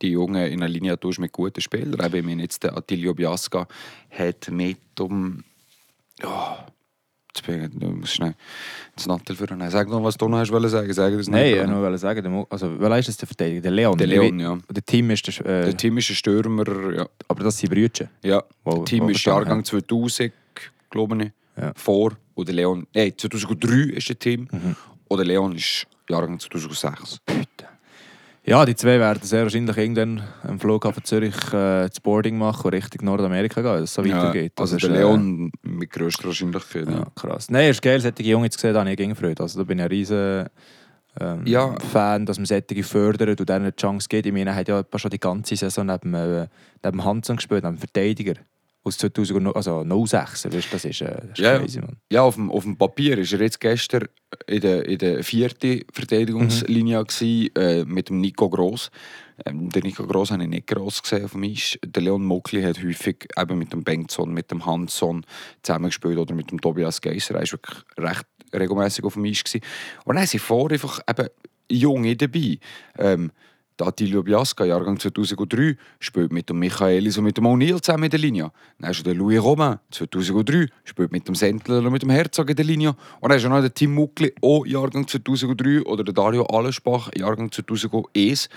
die 0.03 0.11
Jungen 0.11 0.47
in 0.53 0.63
einer 0.63 0.69
Linie 0.69 1.01
tust 1.01 1.19
mit 1.19 1.33
guten 1.33 1.63
Spielern. 1.63 1.99
Eben, 2.05 2.17
ich 2.17 2.25
meine, 2.25 2.43
jetzt 2.43 2.63
der 2.63 2.77
Attilio 2.77 3.15
Biasca 3.15 3.67
hat 4.11 4.51
mit 4.51 5.01
um... 5.01 5.43
Ja, 6.23 6.67
jetzt 7.35 7.47
bin 7.47 7.63
ich, 7.65 7.71
du 7.79 7.87
musst 7.91 8.15
schnell 8.15 8.35
das 8.97 9.07
Nattel 9.07 9.37
für 9.37 9.45
Nein, 9.55 9.71
Sag 9.71 9.89
noch, 9.89 10.03
was 10.03 10.17
du 10.17 10.29
noch 10.29 10.39
hast 10.39 10.51
wollen 10.51 10.69
sagen. 10.69 10.93
Sag 10.93 11.17
das 11.17 11.29
Nein, 11.29 11.47
ich 11.53 11.57
wollte 11.59 11.71
nur 11.71 11.99
sagen, 11.99 12.47
also, 12.51 12.75
wer 12.79 12.99
ist 12.99 13.09
das 13.09 13.17
der 13.17 13.27
Verteidiger? 13.29 13.61
Der 13.63 13.71
Leon. 13.71 13.99
Der 13.99 14.07
Leon, 14.07 14.41
ja. 14.41 14.59
Der 14.69 14.85
Team 14.85 15.11
ist 15.11 15.27
der... 15.27 15.47
Äh, 15.47 15.65
Der 15.67 15.77
Team 15.77 15.97
ist 15.99 16.11
ein 16.11 16.15
Stürmer, 16.17 16.65
ja. 16.95 17.07
aber 17.29 17.45
das 17.45 17.59
sind 17.59 17.71
Brüder. 17.71 18.09
ja. 18.23 18.43
Wo- 18.65 18.77
der 18.77 18.85
Team 18.85 19.05
wo 19.05 19.09
ist 19.11 19.25
Jahrgang 19.25 19.65
2000, 19.65 20.33
glaube 20.91 21.25
ich, 21.25 21.31
Ja. 21.63 21.73
vor. 21.77 22.13
Und 22.35 22.49
der 22.49 22.55
Leon, 22.55 22.87
nein, 22.95 23.13
2003 23.17 23.95
ist 23.97 24.09
der 24.09 24.19
Team. 24.19 24.49
Mhm. 24.51 24.77
Und 25.09 25.17
der 25.19 25.27
Leon 25.27 25.55
ist 25.55 25.87
Jahrgang 26.09 26.39
2006. 26.39 27.19
Ja, 28.45 28.65
die 28.65 28.75
zwei 28.75 28.99
werden 28.99 29.23
sehr 29.23 29.43
wahrscheinlich 29.43 29.77
irgendwann 29.77 30.23
am 30.45 30.59
Flughafen 30.59 31.05
Zürich 31.05 31.35
äh, 31.53 31.89
das 31.89 32.01
Boarding 32.01 32.39
machen 32.39 32.65
und 32.65 32.75
Richtung 32.75 33.05
Nordamerika 33.05 33.61
gehen, 33.61 33.75
wenn 33.75 33.83
es 33.85 33.93
so 33.95 34.03
weitergeht. 34.05 34.53
also 34.57 34.77
Das 34.77 34.83
der 34.83 34.91
ist, 34.91 34.97
äh, 34.97 35.01
Leon 35.01 35.53
mit 35.63 35.91
grösster 35.91 36.25
Wahrscheinlichkeit. 36.25 36.87
Ja, 36.89 36.99
Ja. 37.01 37.07
krass. 37.15 37.51
Nein, 37.51 37.65
es 37.65 37.77
ist 37.77 37.83
geil, 37.83 38.01
solche 38.01 38.23
Jungs 38.23 38.51
zu 38.51 38.59
sehen, 38.61 38.73
da 38.75 38.81
habe 38.81 38.91
ich 38.91 38.97
gegen 38.97 39.15
Freude. 39.15 39.43
Also 39.43 39.59
da 39.61 39.65
bin 39.65 39.79
ich 39.79 39.85
ein 39.85 39.91
riesen 39.91 40.47
ähm, 41.21 41.43
Ja. 41.45 41.75
Fan, 41.93 42.25
dass 42.25 42.39
man 42.39 42.47
solche 42.47 42.83
fördert 42.83 43.41
und 43.41 43.49
denen 43.49 43.63
eine 43.67 43.77
Chance 43.77 44.07
gibt. 44.09 44.27
Ich 44.27 44.33
meine, 44.33 44.51
er 44.51 44.57
hat 44.57 44.69
ja 44.69 44.83
schon 44.97 45.11
die 45.11 45.21
ganze 45.21 45.57
Saison 45.57 45.87
neben, 45.87 46.15
äh, 46.15 46.47
neben 46.83 47.05
Hansen 47.05 47.37
gespielt, 47.37 47.63
neben 47.65 47.77
dem 47.77 47.81
Verteidiger. 47.81 48.35
Aus 48.83 48.97
2006, 48.97 49.57
also 49.57 50.07
06, 50.07 50.47
weißt, 50.47 50.73
das 50.73 50.85
ist, 50.87 51.01
äh, 51.03 51.21
das 51.21 51.31
ist 51.33 51.39
Ja, 51.39 51.59
crazy, 51.59 51.81
Mann. 51.81 51.97
Ja, 52.11 52.23
auf 52.23 52.37
dem, 52.37 52.51
auf 52.51 52.65
dem 52.65 52.79
Papier 52.79 53.19
ist 53.19 53.33
er 53.33 53.41
jetzt 53.41 53.61
gestern 53.61 54.09
in 54.47 54.61
der, 54.63 54.87
in 54.87 54.99
der 54.99 55.23
vierten 55.23 55.83
Verteidigungslinie 55.93 57.05
gewesen, 57.05 57.55
äh, 57.57 57.85
mit 57.85 58.09
dem 58.09 58.21
Nico 58.21 58.49
Gross. 58.49 58.91
Ähm, 59.45 59.69
den 59.69 59.83
Nico 59.83 60.07
Gross 60.07 60.31
habe 60.31 60.43
ich 60.45 60.49
nicht 60.49 60.67
gross 60.67 61.03
gesehen 61.03 61.25
auf 61.25 61.33
dem 61.33 61.45
Eis. 61.45 61.79
Der 61.85 62.03
Leon 62.03 62.25
Mokli 62.25 62.63
hat 62.63 62.83
häufig 62.83 63.29
eben 63.37 63.59
mit 63.59 63.73
dem 63.73 63.85
Bengtson, 63.85 64.33
mit 64.33 64.51
dem 64.51 64.65
Hansson 64.65 65.27
zusammengespielt 65.63 66.19
oder 66.19 66.35
mit 66.35 66.51
dem 66.51 66.61
Tobias 66.61 67.01
Geisser. 67.01 67.35
Er 67.35 67.41
war 67.41 67.53
wirklich 67.53 67.79
recht 67.99 68.27
regelmäßig 68.55 69.05
auf 69.05 69.15
dem 69.15 69.25
Eis. 69.25 69.45
Gewesen. 69.45 69.65
Und 70.05 70.17
dann 70.17 70.27
sind 70.27 70.41
vor 70.41 70.71
einfach 70.71 71.01
eben 71.09 71.29
Junge 71.71 72.17
dabei. 72.17 72.59
Ähm, 72.99 73.31
Der 73.81 73.87
Attilio 73.89 74.23
Biasca, 74.23 74.65
Jahrgang 74.65 74.99
2003, 75.01 75.77
spielt 75.99 76.33
mit 76.33 76.49
dem 76.51 76.59
Michaelis 76.59 77.17
und 77.19 77.25
mit 77.25 77.37
dem 77.39 77.45
O'Neill 77.47 77.81
zusammen 77.81 78.05
in 78.05 78.11
der 78.11 78.19
Linie. 78.21 78.51
Dann 78.79 78.91
hast 78.91 79.01
du 79.01 79.05
den 79.05 79.17
Louis 79.17 79.43
Romain, 79.43 79.79
2003, 79.91 80.67
spielt 80.85 81.11
mit 81.13 81.27
dem 81.27 81.35
Sentler 81.35 81.79
und 81.79 81.91
mit 81.91 82.03
dem 82.03 82.11
Herzog 82.11 82.51
in 82.51 82.57
der 82.57 82.65
Linie. 82.65 82.91
Und 83.21 83.31
dann 83.31 83.33
hast 83.33 83.45
du 83.45 83.49
noch 83.49 83.61
den 83.63 83.73
Tim 83.75 83.95
Muckli, 83.95 84.35
auch 84.43 84.67
Jahrgang 84.67 85.09
2003, 85.09 85.83
oder 85.83 86.05
den 86.05 86.15
Dario 86.15 86.45
Allensbach, 86.45 87.11
Jahrgang 87.17 87.51
2001. 87.51 88.49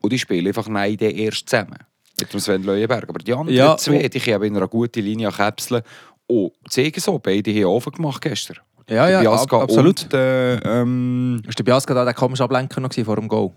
Und 0.00 0.12
die 0.12 0.18
spielen 0.18 0.46
einfach 0.46 0.68
nein, 0.68 0.96
den 0.96 1.10
erst 1.16 1.48
zusammen. 1.48 1.78
Mit 2.20 2.32
dem 2.32 2.40
Sven 2.40 2.62
Leuenberg. 2.62 3.08
Aber 3.08 3.18
die 3.18 3.32
anderen 3.32 3.56
Ja, 3.56 3.76
zwei, 3.76 4.08
die 4.08 4.20
können 4.20 4.44
in 4.44 4.56
einer 4.56 4.68
guten 4.68 5.02
Linie 5.02 5.30
käpseln. 5.32 5.82
Und 6.28 6.52
zeigen 6.68 7.00
so, 7.00 7.18
beide 7.18 7.52
haben 7.52 7.64
offen 7.64 7.92
gemacht 7.92 8.20
gestern. 8.22 8.58
Ja, 8.88 9.08
ja, 9.08 9.32
ab- 9.32 9.52
absolut. 9.52 10.04
Und, 10.04 10.14
äh, 10.14 10.54
ähm, 10.80 11.40
Ist 11.48 11.58
der 11.58 11.64
Biasca 11.64 11.94
da 11.94 12.04
der 12.04 12.14
komische 12.14 12.44
Ablenker 12.44 12.80
noch 12.80 12.92
vor 12.92 13.16
dem 13.16 13.28
Goal? 13.28 13.50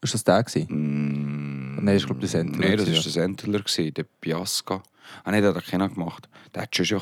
Ist 0.00 0.14
das 0.14 0.24
der? 0.24 0.44
Mm, 0.68 1.84
Nein, 1.84 1.96
ich 1.96 2.06
glaube, 2.06 2.20
der 2.20 2.28
Sentler. 2.28 2.68
Nein, 2.68 2.76
das 2.76 2.86
war 2.86 2.94
der 2.94 3.02
Sentler, 3.12 3.60
der 3.60 4.04
Biasca. 4.20 4.82
Ah, 5.24 5.30
nein, 5.30 5.42
den 5.42 5.54
hat 5.54 5.56
er 5.56 5.70
keiner 5.70 5.88
gemacht. 5.88 6.28
Der 6.54 6.62
hat 6.62 6.76
schon. 6.76 7.00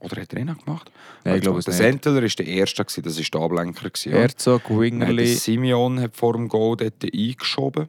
Oder 0.00 0.22
hat 0.22 0.32
er 0.32 0.52
auch 0.52 0.64
gemacht? 0.64 0.92
Nein, 1.24 1.36
ich 1.36 1.42
glaube 1.42 1.60
Der. 1.60 1.72
Sentler 1.72 2.14
war 2.14 2.20
der 2.20 2.46
Erste, 2.46 2.84
gewesen, 2.84 3.02
das 3.02 3.18
war 3.18 3.24
der 3.32 3.40
Ablenker. 3.40 3.90
Gewesen. 3.90 4.12
Herzog, 4.12 4.62
der 4.68 4.78
Wingerli. 4.78 5.26
Simeon 5.26 6.00
hat 6.00 6.16
vor 6.16 6.34
dem 6.34 6.48
Goal 6.48 6.76
dort 6.76 7.02
eingeschoben. 7.02 7.88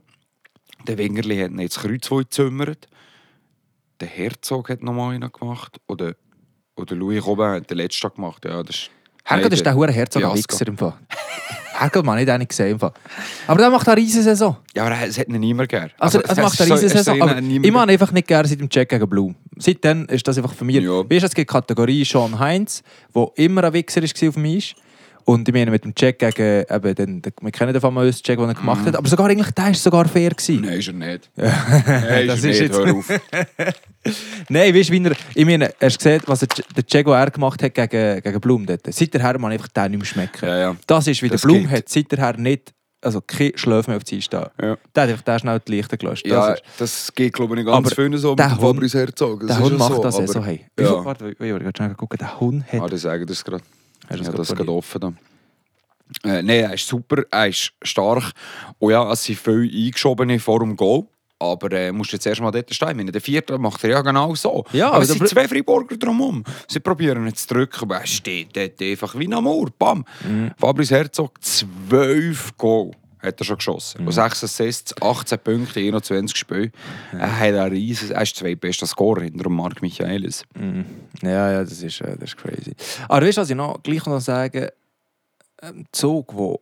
Der 0.87 0.97
Wingerli 0.97 1.37
hat 1.39 1.51
ihn 1.51 1.59
ins 1.59 1.77
Kreuz 1.79 2.09
gezimmert. 2.09 2.87
Der 3.99 4.07
Herzog 4.07 4.69
hat 4.69 4.81
nochmal 4.81 5.13
einen 5.13 5.31
gemacht. 5.31 5.79
Oder, 5.87 6.15
oder 6.75 6.95
Louis 6.95 7.23
Robin 7.23 7.45
hat 7.47 7.69
den 7.69 7.77
letzten 7.77 8.09
gemacht. 8.11 8.43
Ja, 8.45 8.63
das 8.63 8.75
ist... 8.75 8.89
Herrgott 9.25 9.51
Nein, 9.51 9.53
ist 9.53 9.65
der 9.65 9.75
hure 9.75 9.91
Herzog 9.91 10.23
ein. 10.23 10.35
Wichser 10.35 10.67
im 10.67 10.77
Fall. 10.77 10.97
Herrgott, 11.79 12.05
man, 12.05 12.17
nicht 12.17 12.29
einen 12.29 12.47
gesehen. 12.47 12.79
Aber 13.47 13.57
der 13.57 13.69
macht 13.69 13.87
eine 13.87 13.97
Riesensaison. 13.97 14.57
Ja, 14.75 14.85
aber 14.85 14.95
es 15.07 15.17
hat 15.17 15.27
ihn 15.27 15.39
niemand 15.39 15.69
gern. 15.69 15.91
Also, 15.97 16.19
also, 16.19 16.31
es 16.31 16.37
macht 16.37 16.61
eine 16.61 17.03
so- 17.03 17.11
Aber 17.11 17.37
ihn 17.37 17.47
niemand 17.47 17.65
ich 17.65 17.71
mag 17.71 17.89
einfach 17.89 18.11
nicht 18.11 18.27
gerne 18.27 18.47
seit 18.47 18.59
dem 18.59 18.69
Check 18.69 18.89
gegen 18.89 19.09
Blue. 19.09 19.35
Seitdem 19.57 20.05
ist 20.05 20.27
das 20.27 20.37
einfach 20.37 20.53
für 20.53 20.65
mich. 20.65 20.75
Ja. 20.77 20.91
Weißt 20.99 21.09
du, 21.09 21.15
es 21.27 21.33
gibt 21.33 21.49
die 21.49 21.53
Kategorie 21.53 22.03
Sean 22.05 22.37
Heinz, 22.39 22.83
der 23.15 23.27
immer 23.35 23.63
ein 23.63 23.73
Wichser 23.73 24.01
war 24.01 24.29
auf 24.29 24.37
Eis. 24.37 24.73
Und 25.31 25.47
ich 25.47 25.53
meine, 25.53 25.69
mit 25.69 25.83
dem 25.83 25.93
Check 25.93 26.17
gegen, 26.17 26.65
eben, 26.67 26.95
den, 26.95 27.21
den, 27.21 27.33
wir 27.41 27.51
kennen 27.51 27.71
den 27.71 27.81
famösen 27.81 28.23
Check, 28.23 28.39
den 28.39 28.47
er 28.49 28.55
gemacht 28.55 28.83
hat, 28.85 28.95
aber 28.95 29.07
sogar 29.07 29.27
eigentlich, 29.29 29.51
der 29.51 29.65
war 29.65 29.73
sogar 29.75 30.07
fair. 30.07 30.31
Gewesen. 30.31 30.55
Mhm. 30.55 30.65
Nein, 30.65 30.79
ist 30.79 30.87
er 30.87 30.93
nicht. 30.93 31.29
Nein, 31.35 32.27
Das 32.27 32.39
ist 32.39 32.45
ist 32.45 32.45
nicht. 32.45 32.61
jetzt- 32.61 32.77
Hör 32.77 32.95
auf. 32.95 33.09
Nein, 34.49 34.73
weißt 34.75 34.89
du, 34.89 34.93
wie 34.93 35.03
er, 35.05 35.11
ich 35.35 35.45
meine, 35.45 35.65
hast 35.81 35.93
du 35.95 35.97
gesehen, 35.97 36.21
was 36.25 36.39
der, 36.39 36.47
Ch- 36.49 36.73
der 36.75 36.83
Chego 36.85 37.11
er 37.11 37.29
gemacht 37.29 37.61
hat 37.61 37.73
gegen, 37.73 38.21
gegen 38.21 38.39
Blum 38.41 38.65
dort? 38.65 38.81
Seither 38.91 39.37
man 39.37 39.51
einfach 39.51 39.67
den 39.67 39.91
nicht 39.91 39.99
mehr 39.99 40.05
schmecken. 40.05 40.47
Ja, 40.47 40.57
ja. 40.57 40.75
Das 40.87 41.05
ist, 41.07 41.21
wie 41.21 41.29
Das 41.29 41.41
der 41.41 41.47
Blum 41.47 41.61
geht. 41.67 41.71
hat 41.77 41.89
seither 41.89 42.37
nicht, 42.37 42.73
also 43.01 43.21
kein 43.21 43.51
Schläf 43.55 43.87
mehr 43.87 43.97
auf 43.97 44.03
die 44.03 44.17
Eis 44.17 44.25
stehen. 44.25 44.45
Ja. 44.61 44.77
Der 44.95 45.03
hat 45.03 45.09
einfach 45.09 45.21
den 45.23 45.39
schnell 45.39 45.59
die 45.67 45.71
Lichter 45.73 45.97
gelöscht. 45.97 46.25
Das 46.25 46.31
Ja, 46.31 46.55
das 46.79 47.11
geht 47.13 47.33
glaube 47.33 47.53
ich 47.55 47.63
nicht 47.63 47.71
ganz 47.71 47.93
vielen 47.93 48.17
so 48.17 48.31
mit 48.31 48.39
der 48.39 48.49
Fabrice 48.49 48.95
Herzog. 48.97 49.45
der 49.45 49.59
Hund 49.59 49.77
macht 49.77 49.93
so, 49.95 50.01
das 50.03 50.15
aber- 50.15 50.27
so. 50.27 50.43
Hey. 50.43 50.65
Ja. 50.79 51.05
Warte, 51.05 51.29
ich 51.31 51.39
wollte 51.39 51.59
gerade 51.65 51.77
schnell 51.77 51.93
gucken. 51.95 52.17
Der 52.19 52.39
Hund 52.39 52.63
hat... 52.73 52.81
Ah, 52.81 52.87
das 52.87 53.01
sagen 53.01 53.25
das 53.27 53.43
gerade. 53.43 53.63
Hast 54.09 54.21
Ich 54.21 54.27
das 54.27 54.55
gerade 54.55 54.71
offen. 54.71 55.01
Da. 55.01 55.13
Äh, 56.23 56.41
Nein, 56.41 56.49
er 56.49 56.73
ist 56.73 56.87
super, 56.87 57.23
er 57.29 57.47
ist 57.47 57.71
stark. 57.81 58.31
Und 58.79 58.91
ja, 58.91 59.11
es 59.11 59.23
sind 59.23 59.37
viele 59.37 59.69
eingeschobene 59.71 60.39
vor 60.39 60.59
dem 60.59 60.75
Goal. 60.75 61.05
Aber 61.41 61.71
äh, 61.71 61.93
musst 61.93 62.11
jetzt 62.11 62.25
erst 62.25 62.41
mal 62.41 62.51
dort 62.51 62.73
stehen. 62.73 62.97
Meine, 62.97 63.13
der 63.13 63.21
vierte 63.21 63.57
macht 63.57 63.81
er 63.85 63.91
ja 63.91 64.01
genau 64.01 64.35
so. 64.35 64.65
Ja, 64.73 64.91
aber 64.91 65.03
es 65.03 65.07
sind 65.07 65.25
zwei 65.25 65.47
Freiburger 65.47 65.95
drumherum. 65.95 66.43
Sie 66.67 66.81
probieren 66.81 67.25
ihn 67.25 67.33
zu 67.33 67.47
drücken, 67.47 67.83
aber 67.83 67.99
er 67.99 68.07
steht 68.07 68.57
dort 68.57 68.81
einfach 68.81 69.17
wie 69.17 69.33
am 69.33 69.45
Mauer. 69.45 69.67
Bam! 69.77 70.03
Mhm. 70.27 70.51
Fabrice 70.57 70.91
Herzog, 70.91 71.41
zwölf 71.41 72.57
Goal 72.57 72.91
hat 73.19 73.39
er 73.39 73.45
schon 73.45 73.57
geschossen. 73.57 74.01
Mhm. 74.01 74.07
Und 74.07 74.13
6 74.13 74.43
Assists, 74.43 75.01
18 75.01 75.39
Punkte, 75.39 75.79
21 75.79 76.37
Spiele. 76.37 76.71
Er 77.11 77.39
hat 77.39 77.53
ein 77.53 77.71
riesen, 77.71 78.11
er 78.11 78.21
ist 78.21 78.35
zweitbester 78.35 78.87
Scorer 78.87 79.23
hinter 79.23 79.49
Marc 79.49 79.81
Michaelis. 79.81 80.43
Mhm. 80.55 80.85
Ja, 81.21 81.51
ja, 81.51 81.63
das 81.63 81.81
ist, 81.81 82.01
äh, 82.01 82.15
das 82.17 82.29
ist 82.29 82.37
crazy. 82.37 82.75
Aber 83.07 83.25
weißt 83.25 83.37
du, 83.37 83.41
was 83.41 83.49
ich 83.49 83.55
noch 83.55 83.81
gleich 83.83 84.05
noch 84.05 84.21
sagen 84.21 84.67
ähm, 85.61 85.85
Zug, 85.91 86.33
wo 86.35 86.59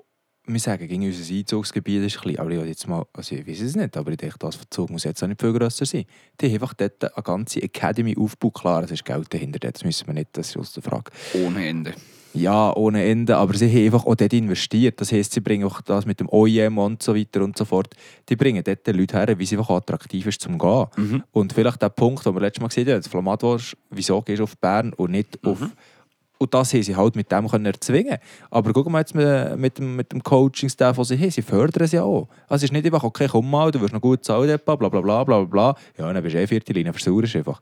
wir 0.50 0.60
sagen, 0.60 0.88
gegen 0.88 1.06
unser 1.06 1.34
Einzugsgebiet 1.34 2.06
ist 2.06 2.22
klein, 2.22 2.40
aber 2.40 2.52
ich 2.52 2.66
jetzt 2.66 2.88
mal, 2.88 3.06
also 3.12 3.36
ich 3.36 3.46
weiß 3.46 3.62
es 3.62 3.76
nicht, 3.76 3.98
aber 3.98 4.12
ich 4.12 4.18
denke, 4.18 4.38
das 4.40 4.58
Zug 4.70 4.90
muss 4.90 5.04
jetzt 5.04 5.22
auch 5.22 5.28
nicht 5.28 5.42
viel 5.42 5.52
grösser 5.52 5.86
sein. 5.86 6.06
Die 6.40 6.46
haben 6.46 6.54
einfach 6.54 6.74
dort 6.74 7.04
eine 7.04 7.24
ganze 7.24 7.62
Academy 7.62 8.16
aufgebaut, 8.18 8.54
klar, 8.54 8.84
es 8.84 8.92
ist 8.92 9.04
Geld 9.04 9.34
dahinter, 9.34 9.60
das 9.60 9.84
müssen 9.84 10.08
wir 10.08 10.14
nicht, 10.14 10.30
das 10.32 10.50
ist 10.50 10.58
aus 10.58 10.72
der 10.72 10.84
Frage. 10.84 11.12
Ohne 11.34 11.68
Ende. 11.68 11.94
Ja, 12.38 12.76
ohne 12.76 13.04
Ende, 13.04 13.36
aber 13.38 13.54
sie 13.56 13.68
haben 13.70 13.86
einfach 13.86 14.06
auch 14.06 14.16
dort 14.16 14.34
investiert. 14.34 15.00
Das 15.02 15.12
heisst, 15.12 15.34
sie 15.34 15.42
bringen 15.42 15.66
auch 15.66 15.82
das 15.82 16.06
mit 16.06 16.20
dem 16.20 16.30
OEM 16.30 16.78
und 16.78 17.02
so 17.02 17.16
weiter 17.16 17.42
und 17.44 17.58
so 17.58 17.66
fort. 17.66 17.94
Die 18.30 18.36
bringen 18.36 18.64
dort 18.64 18.86
die 18.86 18.92
Leute 18.92 19.18
her, 19.18 19.40
wie 19.40 19.44
es 19.44 19.52
einfach 19.52 19.70
attraktiv 19.70 20.26
ist 20.28 20.42
zum 20.42 20.58
Gehen. 20.58 20.86
Mhm. 20.96 21.24
Und 21.32 21.54
vielleicht 21.54 21.82
der 21.82 21.90
Punkt, 21.90 22.26
den 22.26 22.34
wir 22.36 22.42
letztes 22.42 22.62
Mal 22.62 22.68
gesehen 22.68 22.88
haben, 22.90 22.98
das 22.98 23.08
Flamadwurst, 23.08 23.76
wieso 23.90 24.22
gehst 24.22 24.40
du 24.40 24.44
auf 24.44 24.58
Bern 24.58 24.94
und 24.94 25.12
nicht 25.12 25.40
Mhm. 25.44 25.52
auf... 25.52 25.60
Und 26.40 26.54
das 26.54 26.72
haben 26.72 26.84
sie 26.84 26.96
halt 26.96 27.16
mit 27.16 27.32
dem 27.32 27.48
können 27.48 27.66
erzwingen. 27.66 28.18
Aber 28.52 28.72
guck 28.72 28.88
mal 28.92 29.00
jetzt 29.00 29.16
mit, 29.16 29.58
mit 29.58 29.80
dem, 29.80 29.96
mit 29.96 30.12
dem 30.12 30.22
Coaching-Staff, 30.22 30.96
den 30.96 31.04
sie 31.04 31.18
haben, 31.18 31.32
sie 31.32 31.42
fördern 31.42 31.84
es 31.84 31.92
ja 31.94 32.04
auch. 32.04 32.28
Also 32.48 32.58
es 32.58 32.64
ist 32.66 32.74
nicht 32.74 32.86
einfach, 32.86 33.04
okay, 33.04 33.28
komm 33.28 33.50
mal, 33.50 33.72
du 33.72 33.82
wirst 33.82 33.92
noch 33.92 34.02
gut 34.02 34.24
zahlen, 34.24 34.60
bla 34.64 34.76
bla 34.76 34.88
bla 34.88 35.02
bla 35.02 35.24
bla 35.24 35.44
bla. 35.46 35.76
Ja, 35.98 36.14
dann 36.14 36.22
bist 36.22 36.36
du 36.36 36.40
eh 36.40 36.46
vierte 36.46 36.74
Linie, 36.74 36.94
versuchst 36.94 37.36
einfach. 37.36 37.60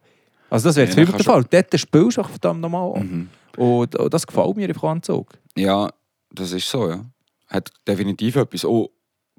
Also 0.55 0.69
das 0.69 0.77
wäre 0.77 0.87
jetzt 0.87 0.97
Ja, 0.97 1.03
der 1.03 1.25
Fall. 1.25 1.43
Dort 1.43 1.77
spielst 1.77 2.15
du 2.15 2.21
einfach 2.21 2.31
verdammt 2.31 2.61
nochmal. 2.61 3.03
Mhm. 3.03 3.29
Und, 3.57 3.93
und 3.93 4.13
das 4.13 4.25
gefällt 4.25 4.55
mir 4.55 4.69
einfach 4.69 4.83
an 4.83 5.03
Zug. 5.03 5.33
Ja, 5.57 5.91
das 6.31 6.53
ist 6.53 6.69
so, 6.69 6.89
ja. 6.89 7.03
Hat 7.47 7.69
definitiv 7.85 8.37
etwas. 8.37 8.63
Oh, 8.63 8.89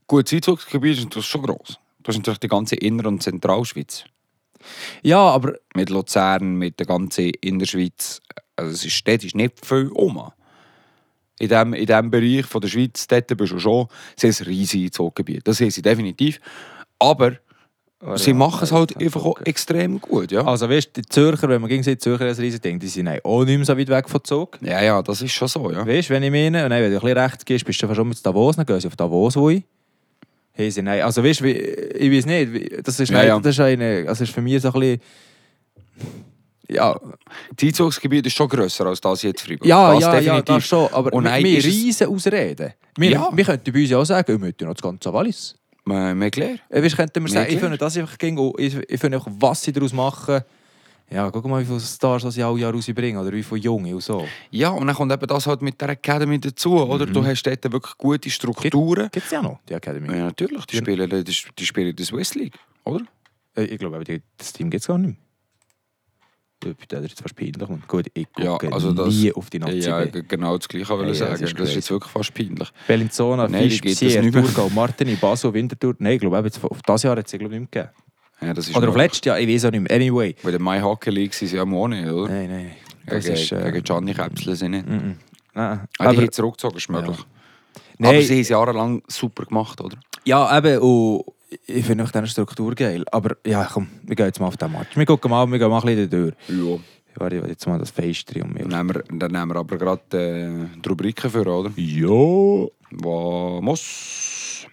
gut, 0.06 0.26
das 0.26 0.34
Einzugsgebiet 0.34 0.98
ist 0.98 1.16
das 1.16 1.24
schon 1.24 1.40
gross. 1.40 1.78
Das 2.02 2.14
ist 2.14 2.18
natürlich 2.18 2.40
die 2.40 2.48
ganze 2.48 2.76
Inner- 2.76 3.08
und 3.08 3.22
Zentralschweiz. 3.22 4.04
Ja, 5.02 5.20
aber 5.20 5.54
Mit 5.74 5.88
Luzern, 5.88 6.56
mit 6.56 6.78
der 6.80 6.86
ganzen 6.86 7.30
Innerschweiz. 7.40 8.20
Also 8.54 8.72
es 8.72 8.84
ist 8.84 8.92
städtisch 8.92 9.34
nicht 9.34 9.64
viel 9.64 9.88
um. 9.94 10.30
In 11.38 11.48
diesem 11.48 11.72
in 11.72 11.86
dem 11.86 12.10
Bereich 12.10 12.44
von 12.44 12.60
der 12.60 12.68
Schweiz, 12.68 13.06
dort 13.06 13.34
bist 13.34 13.52
du 13.54 13.58
schon, 13.58 13.88
sie 14.16 14.28
haben 14.28 14.36
ein 14.38 14.46
riesiges 14.48 14.88
Einzugsgebiet. 14.88 15.48
Das 15.48 15.62
haben 15.62 15.70
sie 15.70 15.80
definitiv. 15.80 16.40
Aber 16.98 17.38
sie 18.16 18.34
machen 18.34 18.62
es 18.62 18.72
halt 18.72 18.96
einfach 19.00 19.24
auch 19.24 19.40
extrem 19.42 20.00
gut, 20.00 20.30
ja. 20.30 20.44
Also 20.44 20.68
weißt 20.68 20.88
du, 20.96 21.00
die 21.02 21.08
Zürcher, 21.08 21.48
wenn 21.48 21.60
man 21.60 21.68
gegen 21.70 21.82
sie 21.82 21.96
Zürcher 21.96 22.36
riesen 22.38 22.60
Ding, 22.60 22.78
die 22.78 22.88
sind 22.88 23.06
nein, 23.06 23.20
auch 23.24 23.44
nicht 23.44 23.56
mehr 23.56 23.64
so 23.64 23.76
weit 23.76 23.88
weg 23.88 24.08
von 24.08 24.22
Zug. 24.22 24.58
Ja, 24.60 24.82
ja, 24.82 25.02
das 25.02 25.22
ist 25.22 25.32
schon 25.32 25.48
so, 25.48 25.70
ja. 25.70 25.86
Weißt 25.86 26.10
du, 26.10 26.14
wenn 26.14 26.22
ich 26.22 26.30
meine, 26.30 26.62
dann, 26.62 26.70
wenn 26.70 26.90
du 26.90 26.96
ein 26.96 27.00
bisschen 27.00 27.18
rechts 27.18 27.44
gehst, 27.44 27.64
bist 27.64 27.82
du 27.82 27.94
schon 27.94 28.08
mit 28.08 28.24
Davos, 28.24 28.56
dann 28.56 28.66
gehen 28.66 28.80
sie 28.80 28.88
auf 28.88 28.96
Davos, 28.96 29.36
ich. 29.50 29.62
Hey, 30.52 30.70
sie 30.70 30.82
nein. 30.82 31.02
Also 31.02 31.22
weißt 31.24 31.40
du, 31.40 31.48
ich 31.50 32.12
weiß 32.12 32.26
nicht, 32.26 32.52
wie- 32.52 32.82
das 32.82 32.98
ist, 33.00 33.10
Ja, 33.10 33.18
nicht- 33.18 33.28
ja. 33.28 33.38
das 33.40 33.54
ist 33.54 33.60
eine, 33.60 34.04
also 34.08 34.24
ist 34.24 34.32
für 34.32 34.40
mich 34.42 34.60
so 34.62 34.72
ein 34.72 34.80
bisschen... 34.80 35.00
Ja, 36.68 36.98
Das 37.56 37.66
Einzugsgebiet 37.68 38.26
ist 38.26 38.36
schon 38.36 38.48
grösser 38.48 38.86
als 38.86 39.00
das 39.00 39.22
jetzt 39.22 39.42
Freiburg. 39.42 39.66
ja, 39.66 39.92
das 39.94 40.02
ja, 40.02 40.18
ja, 40.18 40.42
das 40.42 40.64
schon, 40.66 40.88
aber 40.92 41.12
Und 41.12 41.24
wir, 41.24 41.30
nein, 41.30 41.44
wir 41.44 41.62
riesen 41.62 42.08
Ausreden. 42.08 42.72
Wir, 42.96 43.10
Ja. 43.10 43.30
wir 43.32 43.44
könnten 43.44 43.72
bei 43.72 43.80
uns 43.80 43.90
ja 43.90 43.98
auch 43.98 44.04
sagen, 44.04 44.26
wir 44.28 44.38
möchten 44.38 44.64
noch 44.64 44.74
das 44.74 44.82
ganze 44.82 45.12
Wallis. 45.12 45.54
Äh, 45.88 46.14
Mehr 46.14 46.30
klar. 46.30 46.56
Äh, 46.68 46.82
Weißt, 46.82 46.96
könnten 46.96 47.22
wir 47.24 47.28
Ja, 47.32 47.40
sagen, 47.42 47.52
ich 47.52 47.60
finde 47.60 47.78
das 47.78 47.96
einfach 47.96 48.18
ging, 48.18 48.38
ich, 48.58 48.74
ich 48.88 49.00
finde 49.00 49.18
auch, 49.18 49.26
was 49.38 49.62
sie 49.62 49.72
daraus 49.72 49.92
machen. 49.92 50.42
Ja, 51.08 51.30
guck 51.30 51.46
mal, 51.46 51.62
wie 51.62 51.64
viele 51.66 51.78
Stars 51.78 52.24
das 52.24 52.34
sie 52.34 52.42
alle 52.42 52.58
Jahr 52.58 52.72
rausbringen 52.74 53.20
oder 53.20 53.30
wie 53.32 53.44
viele 53.44 53.60
Junge 53.60 53.94
und 53.94 54.02
so. 54.02 54.26
Ja, 54.50 54.70
und 54.70 54.88
dann 54.88 54.96
kommt 54.96 55.12
eben 55.12 55.26
das 55.28 55.46
halt 55.46 55.62
mit 55.62 55.80
der 55.80 55.90
Academy 55.90 56.40
dazu, 56.40 56.74
oder? 56.80 57.06
Du 57.06 57.24
hast 57.24 57.44
dort 57.44 57.62
wirklich 57.70 57.96
gute 57.96 58.28
Strukturen. 58.28 59.08
Gibt 59.12 59.26
es 59.26 59.30
ja 59.30 59.40
noch, 59.40 59.60
die 59.68 59.74
Academy. 59.74 60.08
Ja, 60.10 60.24
natürlich, 60.24 60.66
die 60.66 60.76
spielen, 60.78 61.08
die, 61.08 61.22
die 61.22 61.64
spielen 61.66 61.94
die 61.94 62.04
Swiss 62.04 62.34
League, 62.34 62.58
oder? 62.84 63.04
Äh, 63.56 63.64
Ich 63.66 63.78
glaube, 63.78 64.02
das 64.36 64.52
Team 64.52 64.68
gibt 64.68 64.80
es 64.80 64.88
gar 64.88 64.98
nicht 64.98 65.10
mehr. 65.10 65.25
Ja, 66.68 67.00
Das 67.00 67.04
ist 67.04 67.20
fast 67.22 67.34
peinlich. 67.36 67.56
Mann. 67.68 67.82
Gut, 67.86 68.06
ich 68.14 68.26
Ja, 68.38 68.52
gucke 68.52 68.72
also 68.72 68.92
das- 68.92 69.08
nie 69.14 69.32
auf 69.32 69.50
die 69.50 69.58
Nazi. 69.58 69.78
Ja, 69.78 70.02
Ja, 70.02 70.10
genau 70.28 70.56
das 70.56 70.68
Gleiche 70.68 70.88
wollte 70.90 71.12
ich 71.12 71.18
Ja, 71.18 71.26
ja, 71.26 71.30
sagen. 71.36 71.40
das 71.40 71.40
Das 71.40 71.50
ist 71.50 71.52
ist, 71.52 71.56
crazy. 71.56 71.74
jetzt 71.76 71.90
wirklich 71.90 72.12
fast 72.12 72.34
peinlich. 72.34 72.68
Bellinzona, 72.86 73.48
Nein, 73.48 73.62
Philipp, 73.62 73.82
geht 73.82 73.92
das 73.92 73.98
Sier, 73.98 74.22
nicht 74.22 74.34
mehr. 74.34 74.44
Thurgau, 74.44 74.68
Martini, 74.70 75.14
Basel, 75.16 75.52
Winterthur. 75.54 75.94
Nein, 75.98 76.12
ich 76.14 76.20
glaube, 76.20 76.38
auf 76.38 76.82
das 76.82 77.02
Jahr 77.02 77.16
hat 77.16 77.26
es 77.26 77.32
nicht 77.32 77.42
mehr 77.48 77.60
gegeben. 77.60 77.88
Ja, 78.42 78.52
das 78.52 78.68
ist 78.68 78.76
Oder 78.76 78.88
auf 78.90 78.96
letztes 78.96 79.24
Jahr, 79.24 79.38
ich 79.40 79.48
weiß 79.48 79.64
auch 79.66 79.70
nicht 79.70 79.80
mehr. 79.88 79.96
Anyway. 79.96 80.34
Bei 80.42 80.50
der 80.50 80.60
My 80.60 80.78
Hockey 80.80 81.10
League 81.10 81.32
sind 81.32 81.48
sie 81.48 81.56
ja 81.56 81.62
auch 81.62 81.88
nicht, 81.88 82.06
oder? 82.06 82.30
Nein, 82.32 82.50
nein. 82.50 82.70
Das 83.06 83.24
gegen, 83.24 83.34
ist... 83.36 83.52
Äh, 83.52 83.70
gegen 83.72 83.84
Gianni 83.84 84.12
Käpsel 84.14 84.56
sind 84.56 84.72
nicht. 84.72 84.86
Nein, 84.88 85.18
Ah, 85.54 85.76
die 85.98 86.04
aber, 86.04 86.16
haben 86.22 86.32
zurückgezogen, 86.32 86.76
ist 86.76 86.90
möglich. 86.90 87.16
Nein. 87.98 88.10
Aber 88.14 88.20
sie 88.22 88.34
haben 88.34 88.40
es 88.42 88.48
jahrelang 88.50 89.02
super 89.08 89.46
gemacht, 89.46 89.80
oder? 89.80 89.96
ja, 90.26 90.58
eben, 90.58 90.78
und 90.80 91.24
ich 91.66 91.84
finde 91.84 92.04
auch 92.04 92.10
diese 92.10 92.26
Struktur 92.26 92.74
geil. 92.74 93.04
Aber 93.10 93.36
ja, 93.46 93.68
komm, 93.70 93.88
wir 94.02 94.16
gehen 94.16 94.26
jetzt 94.26 94.40
mal 94.40 94.48
auf 94.48 94.56
den 94.56 94.72
Match. 94.72 94.96
Wir 94.96 95.06
gucken 95.06 95.30
mal, 95.30 95.46
wir 95.50 95.58
gehen 95.58 95.68
mal 95.70 95.80
ein 95.80 95.84
bisschen 95.86 96.10
durch. 96.10 96.34
Ja. 96.48 96.78
Ich 97.12 97.20
warte 97.20 97.36
jetzt 97.36 97.66
mal 97.66 97.78
das 97.78 97.90
Fest 97.90 98.32
drin 98.34 98.42
um 98.42 98.52
mich. 98.52 98.62
Dann 98.62 98.86
nehmen 98.86 98.94
wir, 98.94 99.18
dann 99.18 99.32
nehmen 99.32 99.48
wir 99.48 99.56
aber 99.56 99.78
gerade 99.78 100.02
äh, 100.12 100.80
die 100.80 100.88
Rubriken 100.88 101.30
für, 101.30 101.46
oder? 101.46 101.70
Ja. 101.76 102.68
Vamos. 102.90 104.66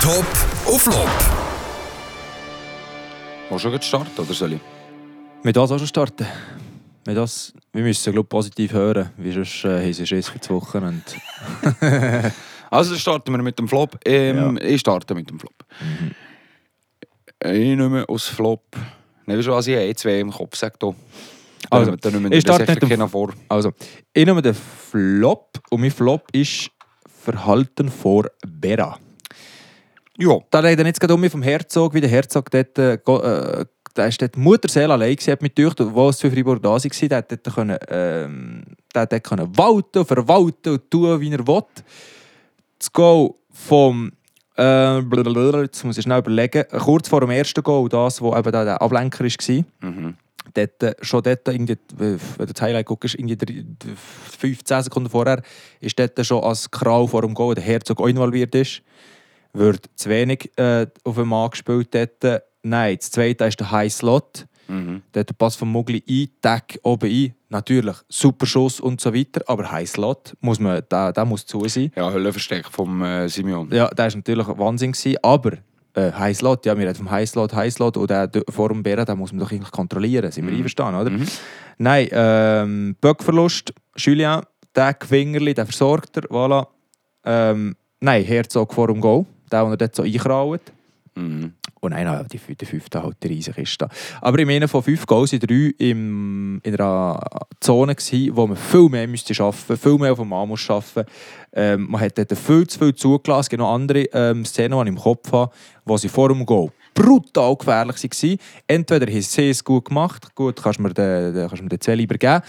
Top 0.00 0.26
auf 0.66 0.82
Flop. 0.82 1.08
Willst 3.50 3.64
du 3.64 3.70
schon 3.70 3.82
starten, 3.82 4.20
oder 4.20 4.34
soll 4.34 4.54
ich? 4.54 4.60
Mit 5.42 5.56
das 5.56 5.70
auch 5.70 5.78
schon 5.78 5.86
starten. 5.86 6.26
Mit 7.06 7.16
das, 7.16 7.52
wir 7.72 7.82
müssen 7.82 8.12
glaub, 8.12 8.28
positiv 8.28 8.72
hören, 8.72 9.10
wie 9.16 9.30
sonst 9.30 9.64
äh, 9.64 9.82
haben 9.82 9.92
sie 9.92 10.06
Schiss 10.06 10.28
für 10.28 10.38
das 10.38 10.50
Wochenende. 10.50 11.04
Also 12.74 12.96
starten 12.96 13.30
wir 13.32 13.42
mit 13.42 13.58
dem 13.58 13.68
Flop. 13.68 13.98
Ähm, 14.04 14.58
Ich 14.60 14.80
starte 14.80 15.14
mit 15.14 15.30
dem 15.30 15.38
Flop. 15.38 15.54
Ich 17.44 17.76
nehme 17.76 18.08
aus 18.08 18.26
Flop. 18.26 18.64
Nein, 19.26 19.38
weißt 19.38 19.48
du 19.48 19.52
was, 19.52 19.66
ich 19.66 19.74
habe 19.74 19.86
eh 19.86 19.94
zwei 19.94 20.18
im 20.20 20.30
Kopf, 20.30 20.56
sag 20.56 20.78
du. 20.80 20.94
Also, 21.70 21.96
dann 21.96 22.12
nehmen 22.12 22.26
ich 22.26 22.32
wir 22.32 22.40
starte 22.40 22.66
das 22.66 22.88
mit 22.88 22.90
dem- 23.00 23.08
vor. 23.08 23.32
Also, 23.48 23.72
ich 24.12 24.26
nehme 24.26 24.42
den 24.42 24.54
Flop 24.54 25.58
und 25.70 25.80
mein 25.80 25.90
Flop 25.90 26.24
ist 26.32 26.70
Verhalten 27.22 27.88
vor 27.88 28.26
Bera. 28.46 28.98
Ja. 30.18 30.38
Da 30.50 30.60
reden 30.60 30.86
jetzt 30.86 31.00
gerade 31.00 31.14
um 31.14 31.20
mich 31.20 31.32
vom 31.32 31.42
Herzog, 31.42 31.94
wie 31.94 32.00
der 32.00 32.10
Herzog 32.10 32.50
dort, 32.50 32.78
äh, 32.78 32.94
äh, 32.94 33.64
der 33.96 34.08
ist 34.08 34.20
dort 34.20 34.36
Mutterseele 34.36 34.92
allein 34.92 35.14
gewesen, 35.16 35.32
hat 35.32 35.42
mich 35.42 35.54
gedacht, 35.54 35.78
wo 35.80 36.08
es 36.08 36.18
zu 36.18 36.30
Fribourg 36.30 36.62
da 36.62 36.70
war, 36.70 36.78
der 36.80 37.18
hat 37.18 37.30
dort 37.30 37.54
können, 37.54 37.78
ähm, 37.88 38.64
der 38.94 39.02
hat 39.02 39.12
dort 39.12 39.24
können 39.24 39.56
walten, 39.56 40.04
verwalten 40.04 40.72
und 40.74 40.90
tun, 40.90 41.20
wie 41.20 41.32
er 41.32 41.46
will. 41.46 41.62
Das 42.84 42.92
Goal 42.92 43.30
vom 43.50 44.12
äh, 44.58 44.98
jetzt 45.62 45.84
muss 45.84 45.96
ich 45.96 46.02
schnell 46.02 46.18
überlegen, 46.18 46.64
kurz 46.80 47.08
vor 47.08 47.22
dem 47.22 47.30
ersten 47.30 47.62
Goal, 47.62 47.88
das, 47.88 48.20
wo 48.20 48.36
eben 48.36 48.52
der 48.52 48.80
Ablenker 48.82 49.24
war, 49.24 49.64
Mhm. 49.90 50.14
dort, 50.52 50.82
äh, 50.82 50.94
schon 51.00 51.22
dort, 51.22 51.48
irgendwie, 51.48 51.72
äh, 51.72 51.78
wenn 51.96 52.46
du 52.46 52.52
das 52.52 52.60
Highlight 52.60 52.84
guckst, 52.84 53.14
irgendwie 53.14 53.36
drei- 53.38 53.64
15 54.38 54.82
Sekunden 54.82 55.08
vorher, 55.08 55.40
ist 55.80 55.98
dort 55.98 56.24
schon 56.26 56.44
als 56.44 56.70
Krau 56.70 57.06
vor 57.06 57.22
dem 57.22 57.32
Goal 57.32 57.54
der 57.54 57.64
Herzog 57.64 58.06
involviert 58.06 58.54
ist. 58.54 58.82
Wird 59.54 59.86
zu 59.96 60.10
wenig 60.10 60.50
äh, 60.58 60.86
auf 61.04 61.14
den 61.14 61.26
Mann 61.28 61.48
gespielt 61.50 61.88
dort. 61.94 62.42
Nein, 62.62 62.98
das 62.98 63.10
zweite 63.12 63.46
ist 63.46 63.60
der 63.60 63.70
High 63.70 63.92
Slot. 63.92 64.44
Mhm. 64.68 65.02
Der 65.12 65.24
Pass 65.24 65.56
von 65.56 65.68
Mugli 65.68 66.02
ein, 66.08 66.28
Tag 66.40 66.78
oben 66.82 67.10
ein. 67.10 67.34
Natürlich, 67.48 67.96
super 68.08 68.46
Schuss 68.46 68.80
und 68.80 69.00
so 69.00 69.14
weiter, 69.14 69.42
aber 69.46 69.70
High 69.70 69.88
Slot, 69.88 70.34
muss 70.40 70.58
man, 70.58 70.82
der, 70.90 71.12
der 71.12 71.24
muss 71.24 71.46
zu 71.46 71.66
sein. 71.68 71.92
Ja, 71.94 72.10
Höllenversteck 72.10 72.66
vom 72.70 73.02
äh, 73.02 73.28
Simeon. 73.28 73.70
Ja, 73.70 73.88
der 73.88 74.06
war 74.06 74.16
natürlich 74.16 74.46
Wahnsinn. 74.48 74.92
Gewesen, 74.92 75.16
aber 75.22 75.52
äh, 75.94 76.12
High 76.12 76.36
Slot, 76.36 76.66
ja, 76.66 76.76
wir 76.76 76.86
reden 76.86 76.96
vom 76.96 77.10
High 77.10 77.28
Slot 77.28 77.96
und 77.96 78.10
der 78.10 78.30
vor 78.48 78.68
dem 78.68 78.82
Bären, 78.82 79.06
den 79.06 79.18
muss 79.18 79.32
man 79.32 79.40
doch 79.40 79.52
eigentlich 79.52 79.70
kontrollieren. 79.70 80.30
Sind 80.30 80.46
wir 80.46 80.54
einverstanden, 80.54 81.00
oder? 81.00 81.10
Mhm. 81.10 81.26
Nein, 81.78 82.08
ähm, 82.12 82.96
Böckverlust, 83.00 83.72
Julien, 83.96 84.42
der 84.74 84.94
Gewingerli, 84.94 85.54
der 85.54 85.66
versorgt 85.66 86.16
er, 86.16 86.24
voilà. 86.24 86.66
Ähm, 87.24 87.76
nein, 88.00 88.24
Herzog 88.24 88.74
vor 88.74 88.88
dem 88.88 89.00
Goal, 89.00 89.24
der, 89.50 89.62
den 89.62 89.72
er 89.72 89.76
dort 89.76 89.94
so 89.94 90.02
einkraut. 90.02 90.60
Mhm. 91.16 91.52
Und 91.80 91.90
nein, 91.90 92.26
die, 92.32 92.54
der 92.54 92.66
fünfte 92.66 93.02
halt 93.02 93.16
die 93.22 93.28
riesige 93.28 93.60
Kiste. 93.60 93.88
Aber 94.20 94.38
ich 94.38 94.46
meine, 94.46 94.66
von 94.68 94.82
fünf 94.82 95.06
Goals 95.06 95.30
sind 95.30 95.48
drei 95.48 95.72
im, 95.78 96.60
in 96.62 96.74
einer 96.74 97.20
Zone, 97.60 97.94
gewesen, 97.94 98.34
wo 98.34 98.46
man 98.46 98.56
viel 98.56 98.88
mehr 98.88 99.06
müsste 99.06 99.40
arbeiten 99.42 99.76
viel 99.76 99.98
mehr 99.98 100.12
auf 100.12 100.18
dem 100.18 100.28
Mann 100.28 100.48
muss 100.48 100.68
arbeiten 100.68 101.04
ähm, 101.52 101.86
Man 101.90 102.00
hat 102.00 102.16
dort 102.16 102.36
viel 102.36 102.66
zu 102.66 102.78
viel 102.78 102.94
zugelassen. 102.94 103.40
Es 103.40 103.48
gibt 103.50 103.60
noch 103.60 103.72
andere 103.72 104.04
ähm, 104.12 104.44
Szenen, 104.44 104.78
die 104.78 104.82
ich 104.82 104.96
im 104.96 104.98
Kopf 104.98 105.30
habe, 105.30 105.52
wo 105.84 105.96
sie 105.96 106.08
vor 106.08 106.28
dem 106.28 106.44
Goal 106.46 106.70
brutal 106.94 107.56
gefährlich 107.56 107.96
waren. 108.02 108.38
Entweder 108.66 109.12
haben 109.12 109.20
sie 109.20 109.50
es 109.50 109.64
gut 109.64 109.86
gemacht, 109.86 110.34
gut, 110.34 110.62
kannst 110.62 110.78
du 110.78 110.84
mir 110.84 110.94
den, 110.94 111.48
kannst 111.48 111.62
mir 111.62 111.68
den 111.68 111.80
zwei 111.80 111.96
lieber 111.96 112.16
geben, 112.16 112.40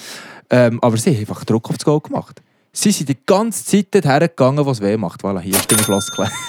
ähm, 0.50 0.80
aber 0.82 0.98
sie 0.98 1.12
haben 1.12 1.20
einfach 1.20 1.44
Druck 1.44 1.70
auf 1.70 1.78
das 1.78 1.86
Goal 1.86 2.00
gemacht. 2.00 2.42
Sie 2.72 2.92
sind 2.92 3.10
die 3.10 3.18
ganze 3.26 3.66
Zeit 3.66 3.88
dorthin 3.92 4.20
gegangen, 4.20 4.66
was 4.66 4.82
weh 4.82 4.98
macht. 4.98 5.22
Voilà, 5.22 5.40
hier 5.40 5.56
ist 5.56 5.72
deine 5.72 5.82
Floskel. 5.82 6.26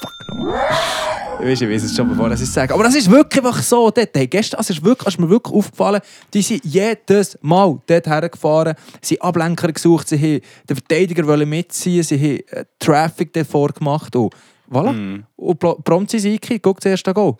Fuck 0.00 0.28
nochmal. 0.28 1.13
Ich 1.40 1.46
weiß, 1.46 1.60
ich 1.62 1.68
weiß 1.68 1.82
es 1.84 1.96
schon, 1.96 2.08
bevor 2.08 2.30
ich 2.30 2.40
es 2.40 2.52
sage. 2.52 2.72
Aber 2.72 2.84
das 2.84 2.94
ist 2.94 3.10
wirklich 3.10 3.44
einfach 3.44 3.62
so. 3.62 3.90
Dort, 3.90 4.10
hey, 4.14 4.26
gestern 4.26 4.58
also 4.58 4.72
ist 4.72 4.84
wirklich, 4.84 5.08
ist 5.08 5.20
mir 5.20 5.28
wirklich 5.28 5.54
aufgefallen, 5.54 6.00
die 6.32 6.42
sind 6.42 6.64
jedes 6.64 7.38
Mal 7.42 7.78
dort 7.86 8.06
hergefahren, 8.06 8.74
sie 9.00 9.16
haben 9.16 9.28
Ablenker 9.28 9.72
gesucht, 9.72 10.08
sie 10.08 10.16
haben 10.16 10.40
den 10.68 10.76
Verteidiger 10.76 11.26
wollen 11.26 11.48
mitziehen, 11.48 12.02
sie 12.02 12.16
haben 12.16 12.58
äh, 12.58 12.64
Traffic 12.78 13.32
davor 13.32 13.68
gemacht. 13.68 14.14
Und, 14.16 14.34
voilà. 14.70 14.92
Mhm. 14.92 15.24
und 15.36 15.58
prompt 15.58 16.10
sind 16.10 16.20
sie 16.20 16.32
eingekriegt. 16.32 16.62
Guck 16.62 16.80
zuerst 16.80 17.06
den 17.06 17.14
Goal. 17.14 17.36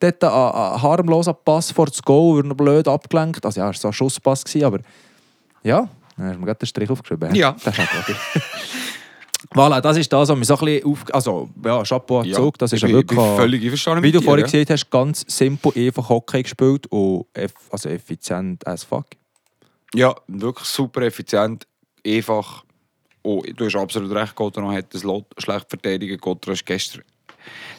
Dort 0.00 0.24
ein, 0.24 0.30
ein 0.30 0.82
harmloser 0.82 1.34
Pass 1.34 1.70
vor 1.70 1.86
das 1.86 2.02
Goal, 2.02 2.36
wird 2.36 2.46
noch 2.46 2.56
blöd 2.56 2.88
abgelenkt. 2.88 3.44
Also 3.44 3.60
ja, 3.60 3.70
es 3.70 3.76
war 3.76 3.80
so 3.80 3.88
ein 3.88 3.92
Schusspass, 3.92 4.44
aber 4.62 4.80
ja, 5.62 5.88
dann 6.16 6.26
hast 6.26 6.34
du 6.34 6.40
mir 6.40 6.46
gerade 6.46 6.58
den 6.58 6.66
Strich 6.66 6.90
aufgeschrieben. 6.90 7.34
Ja. 7.34 7.56
Das 7.64 7.78
ist 7.78 7.78
halt 7.78 8.16
Voilà, 9.58 9.80
das 9.80 9.96
ist 9.96 10.12
das, 10.12 10.28
was 10.28 10.38
mich 10.38 10.46
so 10.46 10.54
ein 10.56 10.64
bisschen 10.64 10.84
auf... 10.92 11.04
Also, 11.12 11.48
ja, 11.64 11.82
Chapeau 11.82 12.22
Ja, 12.22 12.36
Zug, 12.36 12.58
das 12.58 12.72
ist 12.72 12.82
ja 12.82 12.88
wirklich... 12.88 13.18
völlig 13.18 13.62
einverstanden 13.64 14.02
Wie 14.04 14.12
du 14.12 14.20
vorhin 14.22 14.44
gesagt 14.44 14.70
hast, 14.70 14.90
ganz 14.90 15.24
simpel, 15.26 15.72
einfach 15.76 16.08
Hockey 16.08 16.42
gespielt 16.42 16.86
und 16.88 17.26
eff 17.34 17.52
also 17.70 17.88
effizient 17.88 18.66
as 18.66 18.84
fuck. 18.84 19.06
Ja, 19.94 20.14
wirklich 20.28 20.66
super 20.68 21.02
effizient, 21.02 21.66
einfach. 22.06 22.64
Oh, 23.22 23.42
du 23.42 23.64
hast 23.64 23.74
absolut 23.76 24.12
recht, 24.12 24.34
Gotteron 24.34 24.72
hat 24.74 24.94
das 24.94 25.02
Lot 25.02 25.26
schlecht 25.38 25.66
verteidigt. 25.68 26.20
Gotteron 26.20 26.54
ist 26.54 26.64
gestern... 26.64 27.02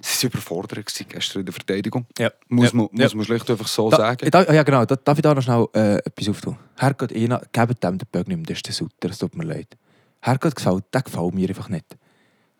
Sie 0.02 0.26
war 0.28 0.32
überfordert 0.32 0.86
gestern 1.10 1.40
in 1.42 1.46
der 1.46 1.54
Verteidigung. 1.54 2.06
Ja. 2.18 2.32
Muss, 2.48 2.72
Ja. 2.72 2.78
man, 2.78 2.90
muss 2.92 3.12
Ja. 3.12 3.16
man 3.16 3.26
schlicht 3.26 3.50
einfach 3.50 3.68
so 3.68 3.90
Da, 3.90 3.98
sagen. 3.98 4.30
da, 4.32 4.54
ja 4.54 4.64
genau, 4.64 4.84
da, 4.86 4.96
darf 4.96 5.18
ich 5.18 5.22
da 5.22 5.34
noch 5.34 5.42
schnell 5.44 5.68
äh, 5.74 5.98
etwas 5.98 6.30
auftun? 6.30 6.58
Herrgott, 6.78 7.12
Ina, 7.12 7.42
gebt 7.52 7.84
dem 7.84 7.98
den 7.98 8.08
Böck 8.12 8.28
nicht 8.28 8.38
mehr, 8.38 8.46
das 8.48 8.58
ist 8.58 8.68
der 8.68 8.74
Sutter, 8.74 9.10
es 9.10 9.18
tut 9.20 9.36
mir 9.36 9.46
leid. 9.46 9.68
Herrgott 10.22 10.56
gefällt, 10.56 10.84
der 10.94 11.02
gefällt 11.02 11.34
mir 11.34 11.48
einfach 11.50 11.70
nicht. 11.70 11.86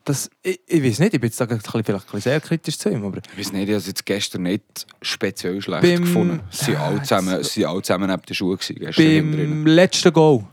Das, 0.06 0.30
ich, 0.42 0.60
ich 0.66 0.84
weiß 0.84 1.00
nicht, 1.00 1.14
ich 1.14 1.20
bin 1.20 1.28
jetzt 1.30 1.40
da 1.40 1.46
vielleicht 1.46 1.68
ein 1.78 1.84
bisschen 1.84 2.22
sehr 2.22 2.42
kritisch 2.42 2.78
zu 2.80 2.90
ihm, 2.90 3.06
aber 3.06 3.18
Ich 3.18 3.38
weiß 3.38 3.52
nicht, 3.52 3.64
ich 3.64 3.70
habe 3.70 3.78
es 3.78 3.88
jetzt 3.88 4.06
gestern 4.06 4.44
nicht 4.44 4.88
speziell 5.02 5.62
schlecht 5.62 5.84
Beim- 5.84 6.04
gefunden. 6.04 6.40
Sie 6.50 6.74
waren 6.74 6.94
alle 6.94 7.02
zusammen, 7.04 7.44
sie 7.44 7.66
alle 7.66 7.82
zusammen 7.82 8.08
neben 8.10 8.22
gestern 8.22 9.06
hinten 9.06 9.32
beim 9.32 9.32
drin. 9.66 9.66
letzten 9.68 10.14
Goal, 10.14 10.46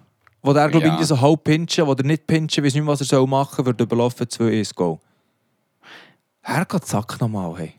wo 0.42 0.52
der, 0.52 0.68
glaube 0.68 0.78
ich, 0.78 0.82
Ja. 0.88 0.88
irgendwie 0.94 1.04
so 1.06 1.20
halb 1.20 1.44
pinchen, 1.44 1.86
wo 1.86 1.94
der 1.94 2.04
nicht 2.04 2.26
pinchen, 2.26 2.62
weiß 2.64 2.74
nicht 2.74 2.82
mehr, 2.82 2.92
was 2.92 3.00
er 3.00 3.06
soll 3.06 3.26
machen 3.26 3.54
soll, 3.56 3.66
wird 3.66 3.80
überlaufen 3.80 4.26
2-1 4.26 4.74
Goal. 4.74 4.98
Herrgott, 6.42 6.84
zack 6.86 7.20
nochmal, 7.20 7.54
hey. 7.58 7.72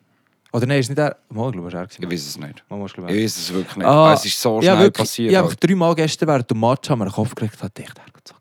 Oder 0.54 0.66
nein, 0.66 0.80
ist 0.80 0.90
nicht 0.90 0.98
er... 0.98 1.18
Mal, 1.30 1.48
ich 1.48 1.54
glaube, 1.54 1.68
es 1.68 1.74
war 1.74 1.82
er. 1.82 1.88
Ich 2.00 2.12
weiß 2.12 2.28
es 2.28 2.38
nicht. 2.38 2.63
Mal, 2.70 2.86
ich 2.86 2.98
Ich 2.98 3.04
weiß 3.04 3.38
es 3.38 3.54
wirklich 3.54 3.76
nicht. 3.78 3.86
Ah, 3.86 4.13
es 4.13 4.26
ist 4.26 4.42
so 4.42 4.56
ja, 4.62 4.74
schnell 4.74 4.86
wirklich, 4.86 4.94
passiert. 5.08 5.32
Ja, 5.32 5.40
halt. 5.40 5.50
einfach 5.52 5.60
dreimal 5.60 5.96
gestern 5.96 6.28
während 6.30 6.50
dem 6.50 6.60
Match 6.60 6.90
haben 6.90 7.00
wir 7.00 7.06
den 7.06 7.12
Kopf 7.13 7.36
gekriegt 7.36 7.54
und 7.62 7.63
dachte, 7.63 7.84
Herrgott, 7.84 8.34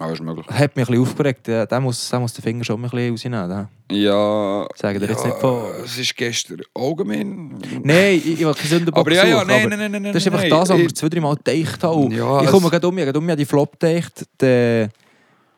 nochmal. 0.00 0.08
Ah, 0.08 0.12
ist 0.12 0.22
möglich. 0.22 0.46
Hat 0.46 0.76
mich 0.76 0.88
ein 0.88 0.92
bisschen 0.94 1.02
aufgeregt. 1.02 1.46
Der, 1.46 1.66
der, 1.66 1.80
muss, 1.80 2.08
der 2.08 2.20
muss 2.20 2.32
den 2.32 2.42
Finger 2.42 2.64
schon 2.64 2.76
ein 2.82 2.90
bisschen 2.90 3.10
rausnehmen. 3.12 3.48
Der. 3.48 3.96
Ja. 3.96 4.66
Sagen 4.74 4.98
dir 4.98 5.06
ja, 5.06 5.12
jetzt 5.12 5.24
nicht 5.24 5.36
von- 5.38 5.64
Es 5.84 5.98
ist 5.98 6.16
gestern 6.16 6.62
allgemein. 6.74 7.58
Nein, 7.82 8.14
ich, 8.16 8.32
ich 8.32 8.38
will 8.40 8.54
keine 8.54 8.68
Sündenbock 8.68 8.98
Aber 9.00 9.12
ja, 9.12 9.24
ja, 9.26 9.44
nein, 9.44 9.68
nein, 9.68 9.78
nein, 9.78 10.02
nein. 10.02 10.12
Das 10.12 10.16
ist 10.22 10.26
einfach 10.26 10.40
nein, 10.40 10.50
das, 10.50 10.68
was 10.68 10.78
wir 10.78 10.94
zwei, 10.94 11.08
drei 11.08 11.20
Mal 11.20 11.36
gedacht 11.36 11.82
haben. 11.84 12.10
Ja, 12.10 12.42
ich 12.42 12.50
komme 12.50 12.70
gerade 12.70 12.88
um, 12.88 12.98
ich 12.98 13.06
habe 13.06 13.18
um, 13.18 13.36
die 13.36 13.44
Flop 13.44 13.78
gedacht. 13.78 14.26
Der, 14.40 14.88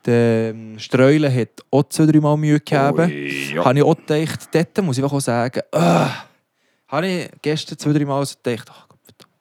der 0.04 0.50
ähm, 0.50 0.78
Streulen 0.78 1.32
hat 1.34 1.50
auch 1.70 1.84
zwei, 1.84 2.06
drei 2.06 2.20
Mal 2.20 2.36
Mühe 2.36 2.58
gegeben. 2.58 2.98
Ui, 3.10 3.54
ja. 3.54 3.64
Habe 3.64 3.78
ich 3.78 3.84
auch 3.84 3.96
gedacht, 3.96 4.48
dort 4.52 4.82
muss 4.82 4.98
ich 4.98 5.04
auch 5.04 5.20
sagen, 5.20 5.60
äh, 5.72 6.06
habe 6.88 7.06
ich 7.06 7.30
gestern 7.40 7.78
zwei, 7.78 7.92
drei 7.92 8.04
Mal 8.04 8.24
gedacht, 8.24 8.68
ach 8.70 8.88
Gott, 8.88 8.98
verdammt. 9.04 9.34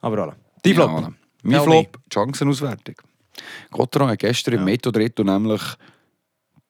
Aber 0.00 0.16
voilà. 0.16 0.32
Die 0.64 0.74
Flop. 0.74 0.88
Ja, 0.90 1.12
mein 1.42 1.52
Ja, 1.52 1.62
Flop, 1.62 1.98
Chancenauswertung. 2.12 2.94
Gotteron 3.70 4.08
hat 4.08 4.18
gestern 4.18 4.54
im 4.54 4.60
Ja. 4.60 4.64
Metodritto 4.66 5.24
nämlich 5.24 5.62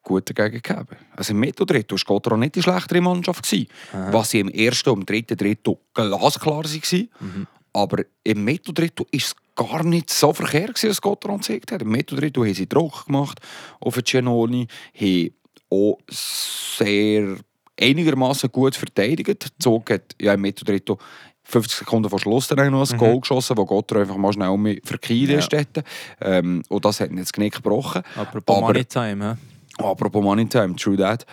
gut 0.01 0.29
dagegen 0.29 0.61
gegeben. 0.61 0.97
Also 1.15 1.31
im 1.31 1.39
Metodritto 1.39 1.95
war 1.95 2.03
Gotteron 2.05 2.41
nicht 2.41 2.55
die 2.55 2.61
schlechtere 2.63 3.01
Mannschaft. 3.01 3.43
Gewesen, 3.43 3.67
was 4.11 4.31
sie 4.31 4.39
im 4.39 4.49
ersten 4.49 4.89
und 4.89 4.99
im 5.01 5.05
dritten 5.05 5.37
Dritto 5.37 5.79
glasklar 5.93 6.63
waren. 6.65 7.09
Mhm. 7.19 7.47
Aber 7.73 8.03
im 8.23 8.43
Metodritto 8.43 9.03
war 9.03 9.09
es 9.13 9.35
gar 9.55 9.83
nicht 9.83 10.09
so 10.09 10.33
verkehrt, 10.33 10.75
gewesen, 10.75 10.89
was 10.89 11.01
Gotteron 11.01 11.37
gezeigt 11.37 11.71
hat. 11.71 11.81
Im 11.81 11.89
Metodritto 11.89 12.43
haben 12.43 12.53
sie 12.53 12.67
Druck 12.67 13.05
gemacht 13.05 13.39
auf 13.79 13.99
Giannoni, 14.03 14.67
haben 14.93 15.33
auch 15.69 15.97
sehr 16.09 17.37
einigermaßen 17.79 18.51
gut 18.51 18.75
verteidigt. 18.75 19.53
Zog 19.59 19.89
hat 19.89 20.15
ja, 20.21 20.33
im 20.33 20.41
Metodritto 20.41 20.99
50 21.45 21.79
Sekunden 21.79 22.09
vor 22.09 22.19
Schluss 22.19 22.47
dann 22.47 22.71
noch 22.71 22.89
ein 22.89 22.97
Goal 22.97 23.19
geschossen, 23.19 23.57
wo 23.57 23.65
Gotteron 23.65 24.03
einfach 24.03 24.17
mal 24.17 24.31
schnell 24.33 24.49
um 24.49 24.65
verkehrt 24.83 25.29
Ja. 25.51 25.59
ist. 25.59 25.83
Ähm, 26.21 26.63
und 26.69 26.85
das 26.85 26.99
hat 26.99 27.09
ihn 27.11 27.17
jetzt 27.17 27.33
Genick 27.33 27.55
gebrochen. 27.55 28.01
Apropos 28.15 28.57
Aber- 28.57 28.67
Money 28.67 28.85
Time. 28.85 29.37
hä? 29.77 29.83
Apropos 29.83 30.23
Money 30.23 30.47
Time, 30.47 30.75
true 30.75 30.97
that. 30.97 31.25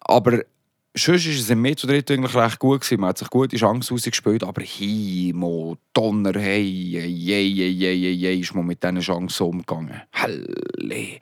Aber 0.00 0.40
sonst 0.94 1.26
war 1.26 1.32
es 1.32 1.50
im 1.50 1.60
Metro 1.62 1.86
Dritt 1.86 2.10
eigentlich 2.10 2.34
recht 2.34 2.58
gut. 2.58 2.80
Gewesen. 2.80 3.00
Man 3.00 3.10
hat 3.10 3.18
sich 3.18 3.30
gute 3.30 3.56
Chancen 3.56 3.94
rausgespielt, 3.94 4.42
aber 4.42 4.62
Himo, 4.62 5.76
Donner, 5.94 6.38
hey, 6.38 6.90
hey, 6.92 7.12
hey, 7.24 7.54
hey, 7.54 7.76
hey, 7.78 8.18
hey, 8.20 8.40
ist 8.40 8.54
man 8.54 8.66
mit 8.66 8.82
diesen 8.82 9.00
Chancen 9.00 9.46
umgegangen. 9.46 10.02
Halle. 10.12 11.18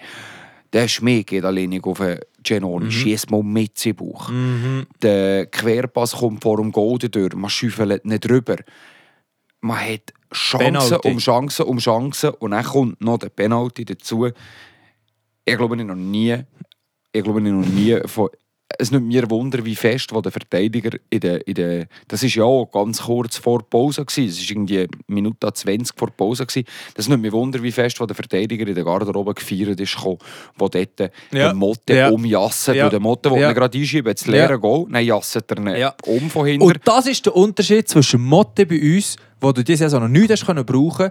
Der 0.73 0.89
Schmied 0.89 1.27
geht 1.27 1.45
alleine 1.45 1.81
auf 1.83 1.99
den 1.99 2.21
Genoni, 2.43 2.87
mhm. 2.87 2.91
schießt 2.91 3.31
mal 3.31 3.43
mit 3.43 3.85
in 3.85 3.97
den 3.97 3.97
Bauch. 3.97 4.29
Mhm. 4.29 4.87
Der 5.03 5.47
Querpass 5.47 6.13
kommt 6.13 6.43
vor 6.43 6.59
dem 6.59 6.71
Golden 6.73 7.11
durch, 7.11 7.35
man 7.35 7.51
schüffelt 7.51 8.05
nicht 8.05 8.29
drüber. 8.29 8.57
Man 9.61 9.79
hat 9.79 10.13
Chancen 10.33 10.73
Penalty. 10.73 11.09
um 11.09 11.19
Chancen 11.19 11.67
um 11.67 11.79
Chancen 11.79 12.31
und 12.39 12.53
dann 12.53 12.65
kommt 12.65 13.01
noch 13.01 13.19
der 13.19 13.31
Penalty 13.31 13.85
dazu. 13.85 14.29
Ich 15.45 15.57
glaube, 15.57 15.77
ich 15.77 15.85
noch 15.85 15.97
nie, 15.97 16.37
ich 17.13 17.23
glaube, 17.23 17.41
ich 17.41 17.53
noch 17.53 17.67
nie 17.67 18.01
von 18.07 18.29
es 18.79 18.91
nimmt 18.91 19.09
mir 19.09 19.29
Wunder, 19.31 19.65
wie 19.65 19.75
fest 19.75 20.13
wo 20.13 20.21
der 20.21 20.33
Verteidiger 20.33 20.97
in 21.11 21.21
der, 21.21 21.47
in 21.47 21.55
der 21.55 21.87
das 22.09 22.23
ist 22.23 22.35
ja 22.35 22.45
auch 22.45 22.67
ganz 22.71 23.03
kurz 23.03 23.37
vor 23.37 23.63
Pause 23.69 24.05
gewesen. 24.05 24.29
Es 24.29 24.39
ist 24.41 24.51
irgendwie 24.51 24.87
Minute 25.07 25.53
20 25.53 25.99
vor 25.99 26.11
Pause 26.11 26.47
gewesen. 26.47 26.67
Das 26.95 27.09
nimmt 27.09 27.23
mir 27.23 27.33
Wunder, 27.33 27.63
wie 27.63 27.73
fest 27.73 28.01
wo 28.01 28.07
der 28.07 28.15
Verteidiger 28.17 28.67
in 28.67 28.75
der 28.75 28.85
Garderobe 28.85 29.35
gefeiert 29.35 29.79
ist, 29.81 29.97
gekommen, 29.97 30.19
wo 30.57 30.69
dort 30.69 31.01
Ja. 31.01 31.09
der 31.33 31.55
Motte 31.55 31.95
Ja. 31.95 32.11
umjasset. 32.11 32.77
Ja. 32.77 32.89
Der 32.89 33.01
Motte, 33.01 33.29
der 33.31 33.39
Ja. 33.39 33.53
gerade 33.53 33.79
einschieben, 33.79 34.09
jetzt 34.11 34.27
Ja. 34.27 34.33
leeren 34.33 34.61
Goal, 34.61 34.87
dann 34.91 35.05
jasset 35.05 35.51
er 35.51 35.79
Ja. 35.79 35.95
um 36.07 36.31
von 36.31 36.47
hinten. 36.47 36.65
Und 36.67 36.79
das 36.85 37.07
ist 37.07 37.27
der 37.27 37.35
Unterschied 37.37 37.89
zwischen 37.89 38.21
Motte 38.23 38.67
bei 38.67 38.81
uns, 38.81 39.17
wo 39.41 39.53
du 39.53 39.63
diese 39.65 39.85
Saison 39.85 40.03
noch 40.03 40.09
nichts 40.09 40.33
hast 40.33 40.47
können 40.47 40.65
brauchen 40.65 41.11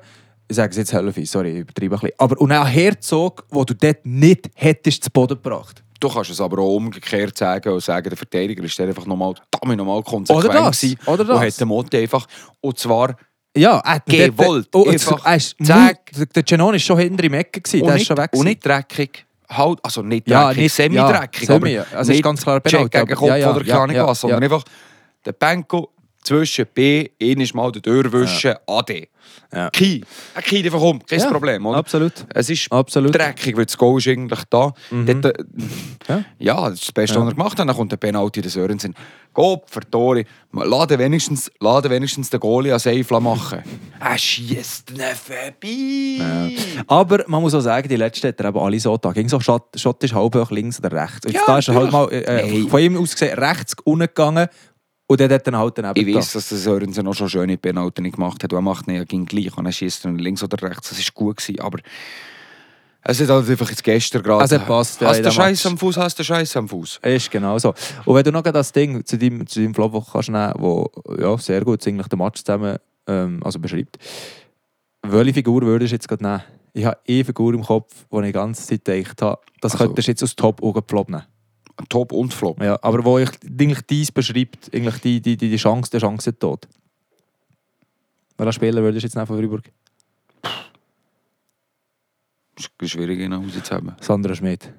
ich 0.52 0.56
sage 0.56 0.72
es 0.72 0.78
jetzt 0.78 0.93
Hälfte, 0.93 1.24
sorry, 1.28 1.52
ich 1.52 1.60
übertreibe 1.60 1.95
ein 1.95 2.00
bisschen. 2.00 2.15
Aber 2.17 2.41
und 2.41 2.52
auch 2.52 2.67
Herzog, 2.67 3.45
wo 3.52 3.63
du 3.63 3.76
dort 3.76 4.04
nicht 4.04 4.50
hättest 4.56 5.04
zu 5.04 5.12
Boden 5.12 5.36
gebracht. 5.36 5.84
Du 5.99 6.07
kannst 6.09 6.29
es 6.31 6.39
aber 6.39 6.59
auch 6.62 6.75
umgekehrt 6.75 7.38
sagen 7.38 7.73
und 7.73 7.81
sagen, 7.83 8.09
der 8.09 8.17
Verteidiger 8.17 8.63
ist 8.63 8.77
dann 8.79 8.88
einfach 8.88 9.05
nochmal, 9.05 9.33
damit 9.62 9.77
nochmal 9.77 10.01
konsequent 10.03 10.45
Oder 10.45 10.53
das, 10.53 10.79
gewesen 10.81 10.99
oder 11.05 11.25
das. 11.25 11.38
Und 11.38 11.45
hat 11.45 11.59
den 11.59 11.67
Motte 11.67 11.97
einfach, 11.97 12.25
und 12.62 12.77
zwar 12.79 13.15
Ja, 13.57 13.81
ihn 14.07 14.35
Gewollt, 14.35 14.67
dort- 14.71 14.88
Oh, 14.88 14.89
einfach 14.89 15.35
ist 15.35 15.55
zack. 15.63 16.12
Der 16.33 16.43
Genon 16.43 16.75
ist 16.75 16.83
schon 16.83 16.99
hinter 16.99 17.23
im 17.25 17.33
Ecke, 17.33 17.59
gewesen, 17.62 17.81
und 17.81 17.88
der 17.88 17.95
ist 17.97 18.05
schon 18.05 18.17
weg. 18.17 18.29
und 18.33 18.45
nicht 18.45 18.65
dreckig. 18.65 19.25
Halt, 19.49 19.79
also 19.83 20.03
nicht 20.03 20.27
Ja, 20.29 20.45
dreckig, 20.45 20.62
nicht- 20.63 20.73
semi-dreckig. 20.75 21.49
ja, 21.49 21.55
semi, 21.55 21.77
aber 21.79 21.97
also 21.97 22.12
ist 22.13 22.23
ganz 22.23 22.41
klar 22.43 22.62
Check 22.63 22.71
Penalty, 22.71 22.97
gegen 22.99 23.15
Kopf 23.19 23.27
ja, 23.29 23.35
ja, 23.35 23.51
oder 23.51 23.65
ja, 23.65 23.77
keine 23.79 23.95
ja, 23.95 24.07
was, 24.07 24.21
sondern 24.21 24.41
ja. 24.41 24.45
einfach 24.45 24.63
der 25.25 25.31
Benko 25.33 25.89
zwischen 26.23 26.65
B, 26.73 27.10
eines 27.21 27.53
Mal 27.53 27.71
den 27.71 27.82
Durchwischen, 27.82 28.55
AD. 28.67 29.08
Ja. 29.53 29.69
Ki. 29.69 30.03
Ein 30.36 30.43
Ki 30.43 30.63
einfach 30.63 30.82
um, 30.82 31.03
kein 31.05 31.19
Ja, 31.19 31.32
Problem. 31.32 31.65
Oder? 31.65 31.77
Absolut. 31.79 32.13
Es 32.34 32.49
ist 32.49 32.71
Absolut. 32.71 33.15
dreckig, 33.15 33.55
weil 33.58 33.65
das 33.65 33.77
Goal 33.77 33.97
ist 33.99 34.08
eigentlich 34.08 34.43
da. 34.49 34.73
Dort, 34.91 35.25
äh, 35.25 35.34
Ja. 36.08 36.23
ja. 36.39 36.69
das 36.69 36.73
ist 36.79 36.84
das 36.88 36.91
Beste, 36.91 37.15
Ja. 37.15 37.21
was 37.21 37.29
er 37.32 37.36
gemacht 37.36 37.60
hat. 37.60 37.67
Dann 37.67 37.75
kommt 37.75 37.91
der 37.91 37.97
Penalty 37.97 38.41
des 38.41 38.53
Sörensen. 38.53 38.95
Gott, 39.34 39.63
Tore. 39.91 40.23
Lade 40.51 40.97
wenigstens, 40.97 41.51
lade 41.60 41.89
wenigstens 41.89 42.29
den 42.32 42.39
Goalie 42.39 42.73
an 42.73 42.79
Seifla 42.79 43.19
machen. 43.19 43.63
er 43.99 44.17
schießt 44.17 44.91
ihn 44.91 45.01
vorbei. 45.15 46.55
Aber 46.88 47.23
man 47.27 47.41
muss 47.41 47.53
auch 47.53 47.62
sagen, 47.62 47.88
die 47.88 47.95
letzten 47.95 48.27
hat 48.29 48.39
er 48.39 48.49
eben 48.49 48.58
alle 48.60 48.79
so 48.79 48.97
da. 48.97 49.12
Ging 49.12 49.29
so 49.29 49.39
Schott, 49.39 49.67
Schott 49.75 50.03
ist 50.03 50.13
halb 50.13 50.36
hoch 50.36 50.51
links 50.51 50.79
oder 50.79 50.91
rechts. 50.91 51.25
Und 51.25 51.34
Ja, 51.34 51.41
da 51.45 51.60
ist 51.60 51.67
er 51.67 51.75
halt 51.75 51.91
mal 51.91 52.12
äh, 52.12 52.47
Nein. 52.47 52.67
von 52.67 52.79
ihm 52.79 52.97
aus 52.97 53.12
gesehen 53.13 53.38
rechts 53.38 53.75
unten 53.84 54.08
gegangen 54.08 54.47
und 55.12 55.19
dann 55.19 55.32
hat 55.32 55.48
ihn 55.48 55.58
halt 55.58 55.76
daneben 55.76 56.08
Ich 56.08 56.15
weiß, 56.15 56.34
dass 56.34 56.50
der 56.50 56.60
Sörensen 56.60 57.08
auch 57.08 57.15
schon 57.15 57.30
schöne 57.30 57.58
Penalty 57.58 58.04
nicht 58.04 58.15
gemacht 58.15 58.43
hat. 58.43 58.54
Und 58.54 58.60
er 58.60 58.62
macht 58.62 58.88
ihn 58.88 58.93
ja 58.93 59.04
gegen 59.06 59.26
gleich. 59.26 59.58
Und 59.58 59.65
er 59.65 59.72
schießt 59.72 60.06
ihn 60.06 60.19
links 60.19 60.43
oder 60.43 60.62
rechts. 60.62 60.89
Das 60.89 61.00
war 61.00 61.06
gut. 61.15 61.38
Gewesen. 61.38 61.60
Aber 61.62 61.80
es 63.02 63.19
hat 63.19 63.30
halt 63.30 63.50
einfach 63.50 63.69
jetzt 63.72 63.84
gestern 63.84 64.22
gerade. 64.22 64.43
Hat 64.43 64.67
passt, 64.67 65.02
hast 65.02 65.26
du 65.26 65.32
Scheiß 65.32 65.65
am 65.65 65.80
Fuß, 65.80 65.98
hast 65.98 66.19
du 66.19 66.24
Scheiß 66.24 66.56
am 66.58 66.69
Fuß. 66.69 67.00
Ist 67.02 67.32
genau 67.32 67.58
so. 67.58 67.74
Und 68.06 68.15
wenn 68.15 68.24
du 68.24 68.32
noch 68.32 68.43
das 68.43 68.72
Ding 68.72 69.04
zu 69.04 69.17
deinem, 69.17 69.48
zu 69.48 69.60
deinem 69.62 69.74
Flop 69.74 69.93
kannst 70.12 70.30
nehmen, 70.30 70.54
wo 70.60 70.91
ja, 71.19 71.36
sehr 71.39 71.65
gut 71.65 71.88
eigentlich 71.88 72.08
den 72.08 72.19
Match 72.19 72.43
zusammen 72.43 72.78
ähm, 73.08 73.41
also 73.43 73.58
beschreibt, 73.58 73.98
welche 75.02 75.34
Figur 75.34 75.63
würdest 75.63 75.91
du 75.91 75.95
jetzt 75.95 76.08
gerade 76.08 76.24
nehmen? 76.24 76.43
Ich 76.74 76.86
habe 76.86 77.00
eine 77.08 77.26
Figur 77.26 77.56
im 77.56 77.63
Kopf, 77.63 78.06
wo 78.12 78.19
ich 78.19 78.28
die 78.28 78.34
ganze 78.34 78.63
Zeit 78.67 78.86
gedacht 78.86 79.24
habe, 79.24 79.41
das 79.60 79.72
Also- 79.72 79.86
könntest 79.86 80.08
du 80.08 80.12
jetzt 80.12 80.24
aus 80.24 80.36
Top 80.36 80.62
auch 80.62 80.80
Flop 80.88 81.10
nehmen. 81.10 81.24
Top 81.88 82.12
und 82.12 82.34
Flop. 82.34 82.62
Ja, 82.62 82.78
aber 82.82 83.04
wo 83.06 83.20
ich 83.20 83.30
eigentlich 83.44 83.82
dies 83.84 84.12
beschreibt, 84.12 84.74
eigentlich 84.74 85.00
die, 85.02 85.22
die, 85.22 85.38
die, 85.38 85.50
die 85.50 85.58
Chance, 85.58 85.92
der 85.92 86.02
Chance 86.02 86.38
tot. 86.38 86.68
Welcher 88.38 88.54
Spieler 88.54 88.82
würdest 88.82 89.04
du 89.04 89.08
jetzt 89.08 89.15
nehmen 89.15 89.28
von 89.28 89.38
Freiburg? 89.38 89.63
ist 92.82 92.92
schwierig, 92.92 93.20
ihn 93.20 93.34
rauszuhaben. 93.34 93.96
Sandra 94.02 94.36
Schmidt. 94.36 94.74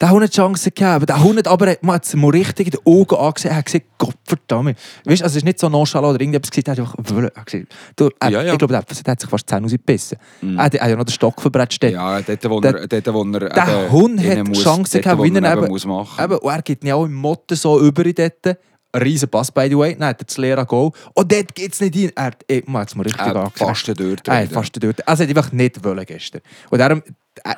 Der 0.00 0.08
hat 0.10 0.18
nicht 0.18 0.32
die 0.32 0.36
Chance 0.36 0.70
gegeben. 0.70 1.04
Der 1.04 1.22
hat 1.22 1.34
nicht, 1.34 1.46
aber 1.46 1.68
er 1.68 1.78
man 1.82 1.96
hat 1.96 2.04
es 2.06 2.14
mal 2.14 2.30
richtig 2.30 2.68
in 2.68 2.70
die 2.72 2.86
Augen 2.90 3.14
angesehen. 3.16 3.50
Er 3.50 3.56
hat 3.58 3.66
gesagt, 3.66 3.84
Gott 3.98 4.14
verdammt. 4.24 4.76
Weißt 5.04 5.20
du, 5.20 5.24
also 5.24 5.26
es 5.26 5.36
ist 5.36 5.44
nicht 5.44 5.58
so 5.58 5.68
nonchalant 5.68 6.14
oder 6.14 6.20
irgendetwas 6.20 6.50
gesagt. 6.50 6.78
Er 6.78 6.86
hat 6.88 6.98
einfach. 6.98 7.16
Er 7.18 7.24
hat 7.36 7.46
gesagt, 7.46 7.66
du, 7.96 8.08
er, 8.18 8.30
Ja, 8.30 8.42
ja. 8.42 8.52
Ich 8.52 8.58
glaube, 8.58 8.72
der, 8.72 8.82
der 8.82 9.12
hat 9.12 9.20
sich 9.20 9.28
fast 9.28 9.44
die 9.46 9.50
Zähne 9.54 9.62
rausgebissen. 9.62 10.18
Mhm. 10.40 10.58
Er, 10.58 10.64
hat, 10.64 10.74
er 10.74 10.80
hat 10.82 10.88
ja 10.90 10.96
noch 10.96 11.04
den 11.04 11.12
Stock 11.12 11.40
verbretscht. 11.40 11.82
dort. 11.82 11.92
Ja, 11.92 12.20
dort, 12.22 12.50
wo 12.50 12.60
Der- 12.60 12.74
er, 12.76 12.86
dort, 12.86 13.14
wo 13.14 13.22
er 13.24 13.48
der 13.50 13.90
Hund 13.92 14.24
hat 14.24 14.48
muss, 14.48 14.62
Chancen 14.62 14.92
dort, 14.92 15.04
gehabt, 15.04 15.22
wie 15.22 15.34
er 15.36 15.52
eben 15.58 15.68
muss 15.68 15.84
machen. 15.84 16.24
Eben, 16.24 16.38
und 16.38 16.50
er 16.50 16.62
gibt 16.62 16.82
ihn 16.84 16.92
auch 16.92 17.04
im 17.04 17.14
Motto 17.14 17.54
so 17.54 17.78
über 17.80 18.06
in 18.06 18.14
dort. 18.14 18.56
Ein 18.92 19.02
riesen 19.02 19.28
Pass, 19.28 19.52
by 19.52 19.68
the 19.68 19.78
way. 19.78 19.94
Dann 19.94 20.08
hat 20.08 20.20
er 20.20 20.24
das 20.24 20.36
leere 20.36 20.66
Goal. 20.66 20.90
Und 21.14 21.30
dort 21.32 21.54
geht 21.54 21.72
es 21.72 21.80
nicht 21.80 21.94
rein. 21.96 22.12
Er 22.16 22.24
hat, 22.24 22.44
ey, 22.48 22.64
man 22.66 22.84
es 22.84 22.94
mir 22.96 23.04
richtig 23.04 23.20
Er 23.20 23.28
hat 23.28 23.36
angesehen. 23.36 23.68
fast 23.68 23.88
Er 24.28 24.42
hat 24.42 24.52
fast 24.52 24.82
dort. 24.82 25.08
Also, 25.08 25.22
er 25.22 25.28
hat 25.28 25.36
einfach 25.36 25.52
nicht 25.52 25.84
wollen 25.84 26.04
gestern. 26.04 26.40
Und 26.70 26.78
darum, 26.78 27.02
äh, 27.44 27.54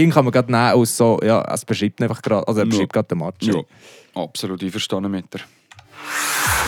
ihn 0.00 0.10
kann 0.10 0.24
man 0.24 0.32
gerade 0.32 0.50
nehmen 0.50 0.72
aus 0.72 0.96
so, 0.96 1.18
ja, 1.22 1.42
es 1.52 1.64
beschreibt 1.64 2.00
einfach 2.02 2.22
gerade, 2.22 2.46
also 2.46 2.60
er 2.60 2.66
beschreibt 2.66 2.92
gerade 2.92 3.08
den 3.08 3.18
Match. 3.18 3.46
Ja, 3.46 3.60
absolut 4.14 4.62
einverstanden 4.62 5.10
mit 5.10 5.32
dir. 5.32 5.40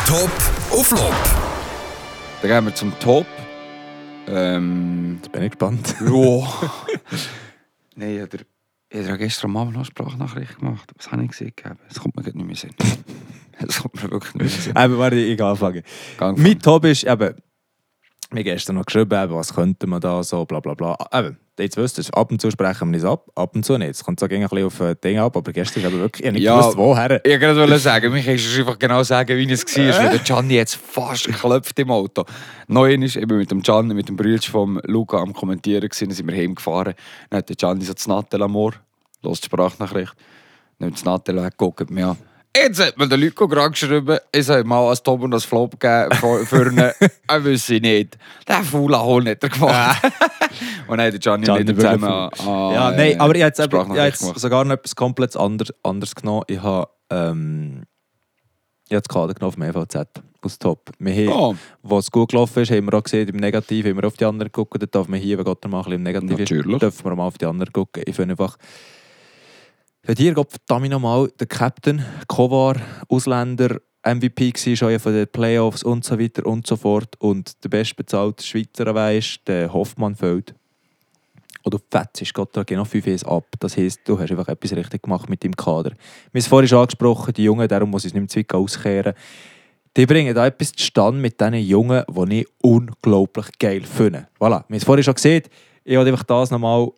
Top 0.06 0.30
auf 0.70 0.86
Flop. 0.88 1.14
Dann 2.42 2.50
gehen 2.50 2.64
wir 2.64 2.74
zum 2.74 2.98
Top. 2.98 3.26
Ähm, 4.26 5.18
Jetzt 5.22 5.32
bin 5.32 5.42
ich 5.42 5.50
gespannt. 5.50 5.94
ja. 6.00 6.52
Nein, 7.96 8.28
ich 8.90 9.06
habe 9.08 9.18
gestern 9.18 9.56
Abend 9.56 9.72
noch 9.72 9.80
eine 9.80 9.84
Sprachnachricht 9.84 10.58
gemacht. 10.58 10.90
Was 10.96 11.10
habe 11.12 11.22
ich 11.22 11.30
gesehen? 11.30 11.52
Es 11.88 12.00
kommt 12.00 12.16
mir 12.16 12.22
gerade 12.22 12.36
nicht 12.36 12.46
mehr 12.46 12.70
in 12.70 12.76
den 12.78 12.86
Sinn. 12.88 13.04
Es 13.68 13.82
kommt 13.82 14.02
mir 14.02 14.10
wirklich 14.10 14.34
nicht 14.34 14.62
Sinn. 14.62 14.74
Eben, 14.76 14.98
warte, 14.98 15.16
ich. 15.16 15.36
Gang 15.36 16.38
Mein 16.38 16.58
Top 16.58 16.84
ist 16.84 17.04
eben, 17.04 17.34
mir 18.32 18.44
gestern 18.44 18.76
noch 18.76 18.86
geschrieben, 18.86 19.22
eben, 19.22 19.34
was 19.34 19.54
könnte 19.54 19.86
man 19.86 20.00
da 20.00 20.22
so, 20.22 20.44
bla 20.44 20.60
bla 20.60 20.74
bla. 20.74 20.96
Eben, 21.12 21.36
jetzt 21.58 21.76
wisst 21.76 21.98
ihr, 21.98 22.04
ab 22.16 22.30
und 22.30 22.40
zu 22.40 22.50
sprechen 22.50 22.90
wir 22.90 22.98
es 22.98 23.04
ab, 23.04 23.28
ab 23.34 23.54
und 23.54 23.64
zu 23.64 23.76
nicht. 23.78 23.90
Es 23.90 24.04
kommt 24.04 24.20
so 24.20 24.26
ein 24.26 24.30
bisschen 24.40 24.64
auf 24.64 24.80
ein 24.80 24.94
Ding 25.02 25.18
ab, 25.18 25.36
aber 25.36 25.52
gestern 25.52 25.82
ist 25.82 25.88
eben 25.90 26.00
wirklich, 26.00 26.22
ich 26.22 26.26
habe 26.28 26.34
nicht 26.38 26.44
Ja. 26.44 26.58
gewusst, 26.58 26.76
woher. 26.76 27.24
Ich 27.24 27.40
wollte 27.40 27.54
gerade 27.54 27.78
sagen, 27.78 28.12
mich 28.12 28.24
kannst 28.24 28.56
du 28.56 28.60
einfach 28.60 28.78
genau 28.78 29.02
sagen, 29.02 29.36
wie 29.36 29.50
es 29.52 29.64
war. 29.64 30.02
Weil 30.04 30.10
der 30.10 30.18
Gianni 30.20 30.54
jetzt 30.54 30.76
fast 30.76 31.26
geklopft 31.26 31.78
im 31.78 31.90
Auto. 31.90 32.24
Neu 32.68 32.94
ist, 32.94 33.16
ich 33.16 33.26
bin 33.26 33.38
mit 33.38 33.50
dem 33.50 33.62
Gianni, 33.62 33.94
mit 33.94 34.08
dem 34.08 34.16
Bruder 34.16 34.42
von 34.42 34.80
Luca 34.84 35.18
am 35.18 35.32
Kommentieren, 35.32 35.88
gewesen, 35.88 36.08
dann 36.08 36.16
sind 36.16 36.26
wir 36.26 36.36
heimgefahren. 36.36 36.94
Dann 37.30 37.38
hat 37.38 37.48
der 37.48 37.56
Gianni 37.56 37.84
so 37.84 37.92
das 37.92 38.06
Nattel 38.06 38.42
am 38.42 38.56
Ohr, 38.56 38.72
los 39.22 39.40
die 39.40 39.46
Sprachnachricht, 39.46 40.14
nimmt 40.78 40.94
das 40.94 41.04
Nattel 41.04 41.42
weg, 41.42 41.54
guckt 41.56 41.90
mir 41.90 42.08
an. 42.08 42.16
Jetzt 42.54 42.80
hat 42.84 42.98
mir 42.98 43.08
der 43.08 43.16
Luca 43.16 43.46
gerade 43.46 43.70
geschrieben, 43.70 44.18
ich 44.30 44.44
soll 44.44 44.62
mal 44.64 44.86
als 44.88 45.02
Top 45.02 45.22
und 45.22 45.32
als 45.32 45.44
Flop 45.44 45.80
geben 45.80 46.14
für, 46.16 46.44
für 46.44 46.94
er 47.26 47.44
wüsste 47.44 47.80
nicht. 47.80 48.18
Der 48.46 48.62
faule 48.62 49.02
Hund 49.02 49.26
hat 49.28 49.42
er 49.42 49.48
gemacht. 49.48 50.02
und 50.86 50.98
dann 50.98 51.12
hat 51.12 51.20
Gianni, 51.20 51.44
Gianni 51.46 51.66
wirklich 51.68 51.82
zusammen 51.92 52.04
an, 52.04 52.30
ja, 52.74 52.90
nein, 52.90 53.18
aber 53.20 53.34
ich 53.34 53.42
habe 53.42 53.48
jetzt, 53.56 53.60
eben- 53.60 53.90
ich 53.90 53.96
jetzt 53.96 54.38
sogar 54.38 54.64
noch 54.66 54.74
etwas 54.74 54.94
komplett 54.94 55.34
anders, 55.36 55.72
anderes 55.82 56.14
genommen. 56.14 56.44
Ich 56.46 56.60
habe, 56.62 56.88
ähm, 57.10 57.84
ich 58.88 58.94
habe 58.94 59.02
das 59.02 59.08
Kader 59.08 59.32
genommen 59.32 59.52
vom 59.54 59.62
EVZ 59.62 59.96
aus 60.42 60.58
Top. 60.58 60.90
Wir 60.98 61.14
haben, 61.14 61.28
Oh, 61.34 61.54
wo 61.82 61.98
es 61.98 62.10
gut 62.10 62.30
gelaufen 62.32 62.62
ist, 62.62 62.70
haben 62.70 62.84
wir 62.84 62.94
auch 62.98 63.02
gesehen, 63.02 63.28
im 63.28 63.36
Negativ 63.36 63.86
haben 63.86 63.96
wir 63.96 64.06
auf 64.06 64.16
die 64.18 64.26
anderen 64.26 64.52
geguckt. 64.52 64.74
Dann 64.82 64.90
darf 64.90 65.08
man 65.08 65.18
hier, 65.20 65.38
wenn 65.38 65.44
Gott 65.46 65.64
mal 65.66 65.78
ein 65.78 65.84
bisschen 65.84 65.92
im 65.94 66.02
Negativ 66.02 66.38
ist, 66.38 66.50
dürfen 66.82 67.04
wir 67.06 67.16
mal 67.16 67.26
auf 67.28 67.38
die 67.38 67.46
anderen 67.46 67.72
gucken. 67.72 68.02
Ich 68.04 68.14
finde 68.14 68.32
einfach, 68.34 68.58
wenn 70.04 70.16
hier 70.16 70.34
Gott 70.34 70.50
verdammt 70.50 70.90
nochmal 70.90 71.28
der 71.38 71.46
Captain, 71.46 72.04
Kovar, 72.26 72.76
Ausländer, 73.08 73.80
MVP 74.04 74.52
war 74.52 74.76
schon 74.76 74.98
von 74.98 75.12
den 75.12 75.28
Playoffs 75.28 75.84
und 75.84 76.04
so 76.04 76.18
weiter 76.18 76.44
und 76.44 76.66
so 76.66 76.74
fort 76.76 77.14
und 77.20 77.62
der 77.62 77.68
bestbezahlte 77.68 78.44
Schweizer 78.44 78.92
weisst, 78.92 79.46
der 79.46 79.72
Hoffmann 79.72 80.16
fällt. 80.16 80.54
Oder 81.64 81.78
fetzt 81.88 82.34
Gott 82.34 82.48
da 82.56 82.64
genau 82.64 82.84
5 82.84 83.06
1 83.06 83.24
ab. 83.24 83.44
Das 83.60 83.76
heisst, 83.76 84.00
du 84.04 84.18
hast 84.18 84.32
einfach 84.32 84.48
etwas 84.48 84.72
richtig 84.72 85.04
gemacht 85.04 85.28
mit 85.28 85.44
deinem 85.44 85.54
Kader. 85.54 85.90
Wir 85.90 85.96
haben 85.96 86.38
es 86.38 86.48
vorhin 86.48 86.68
schon 86.68 86.80
angesprochen, 86.80 87.32
die 87.34 87.44
Jungen, 87.44 87.68
darum 87.68 87.90
muss 87.90 88.04
ich 88.04 88.12
es 88.12 88.20
nicht 88.20 88.50
mehr 88.50 88.58
auskehren. 88.58 89.14
Die 89.96 90.06
bringen 90.06 90.34
da 90.34 90.46
etwas 90.46 90.72
zustande 90.72 91.20
mit 91.20 91.40
diesen 91.40 91.54
Jungen, 91.54 92.02
die 92.08 92.40
ich 92.40 92.48
unglaublich 92.60 93.46
geil 93.56 93.82
finde. 93.82 94.26
Voilà, 94.40 94.50
wir 94.50 94.56
haben 94.56 94.74
es 94.74 94.84
vorhin 94.84 95.04
schon 95.04 95.14
gesehen. 95.14 95.42
Ich 95.84 95.96
wollte 95.96 96.10
einfach 96.10 96.24
das 96.24 96.50
nochmal 96.50 96.90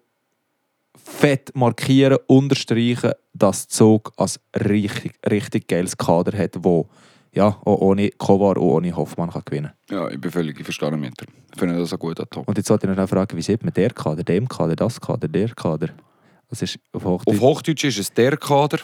fett 0.97 1.55
markieren, 1.55 2.19
unterstreichen, 2.27 3.13
dass 3.33 3.69
Zug 3.69 4.13
als 4.17 4.41
richtig, 4.55 5.13
richtig 5.29 5.69
geiles 5.69 5.97
Kader 5.97 6.37
hat, 6.37 6.57
wo 6.61 6.89
ja, 7.33 7.49
auch 7.49 7.81
ohne 7.81 8.11
Kovar 8.11 8.57
und 8.57 8.63
ohne 8.63 8.97
Hoffmann 8.97 9.31
kann 9.31 9.43
gewinnen 9.45 9.73
ja, 9.91 10.09
ich 10.09 10.21
bin 10.21 10.31
völlig 10.31 10.59
einverstanden 10.59 11.01
mit 11.01 11.21
dir. 11.21 11.27
Ich 11.53 11.59
finde 11.59 11.77
das 11.79 11.93
ein 11.93 11.99
guter 11.99 12.29
Top. 12.29 12.49
Und 12.49 12.57
jetzt 12.57 12.69
sollte 12.69 12.91
ich 12.91 12.97
noch 12.97 13.09
fragen, 13.09 13.37
wie 13.37 13.43
sieht 13.43 13.63
man 13.63 13.73
der 13.73 13.91
Kader, 13.91 14.25
dem 14.25 14.49
Kader, 14.49 14.77
das 14.77 15.01
Kader, 15.01 15.29
der 15.29 15.49
Kader? 15.51 15.91
Das 16.49 16.63
ist 16.63 16.79
auf 16.93 17.05
Hochdeutsch. 17.05 17.37
Auf 17.37 17.41
Hochdeutsch 17.41 17.85
ist 17.85 17.99
es 17.99 18.13
der 18.13 18.37
Kader. 18.37 18.79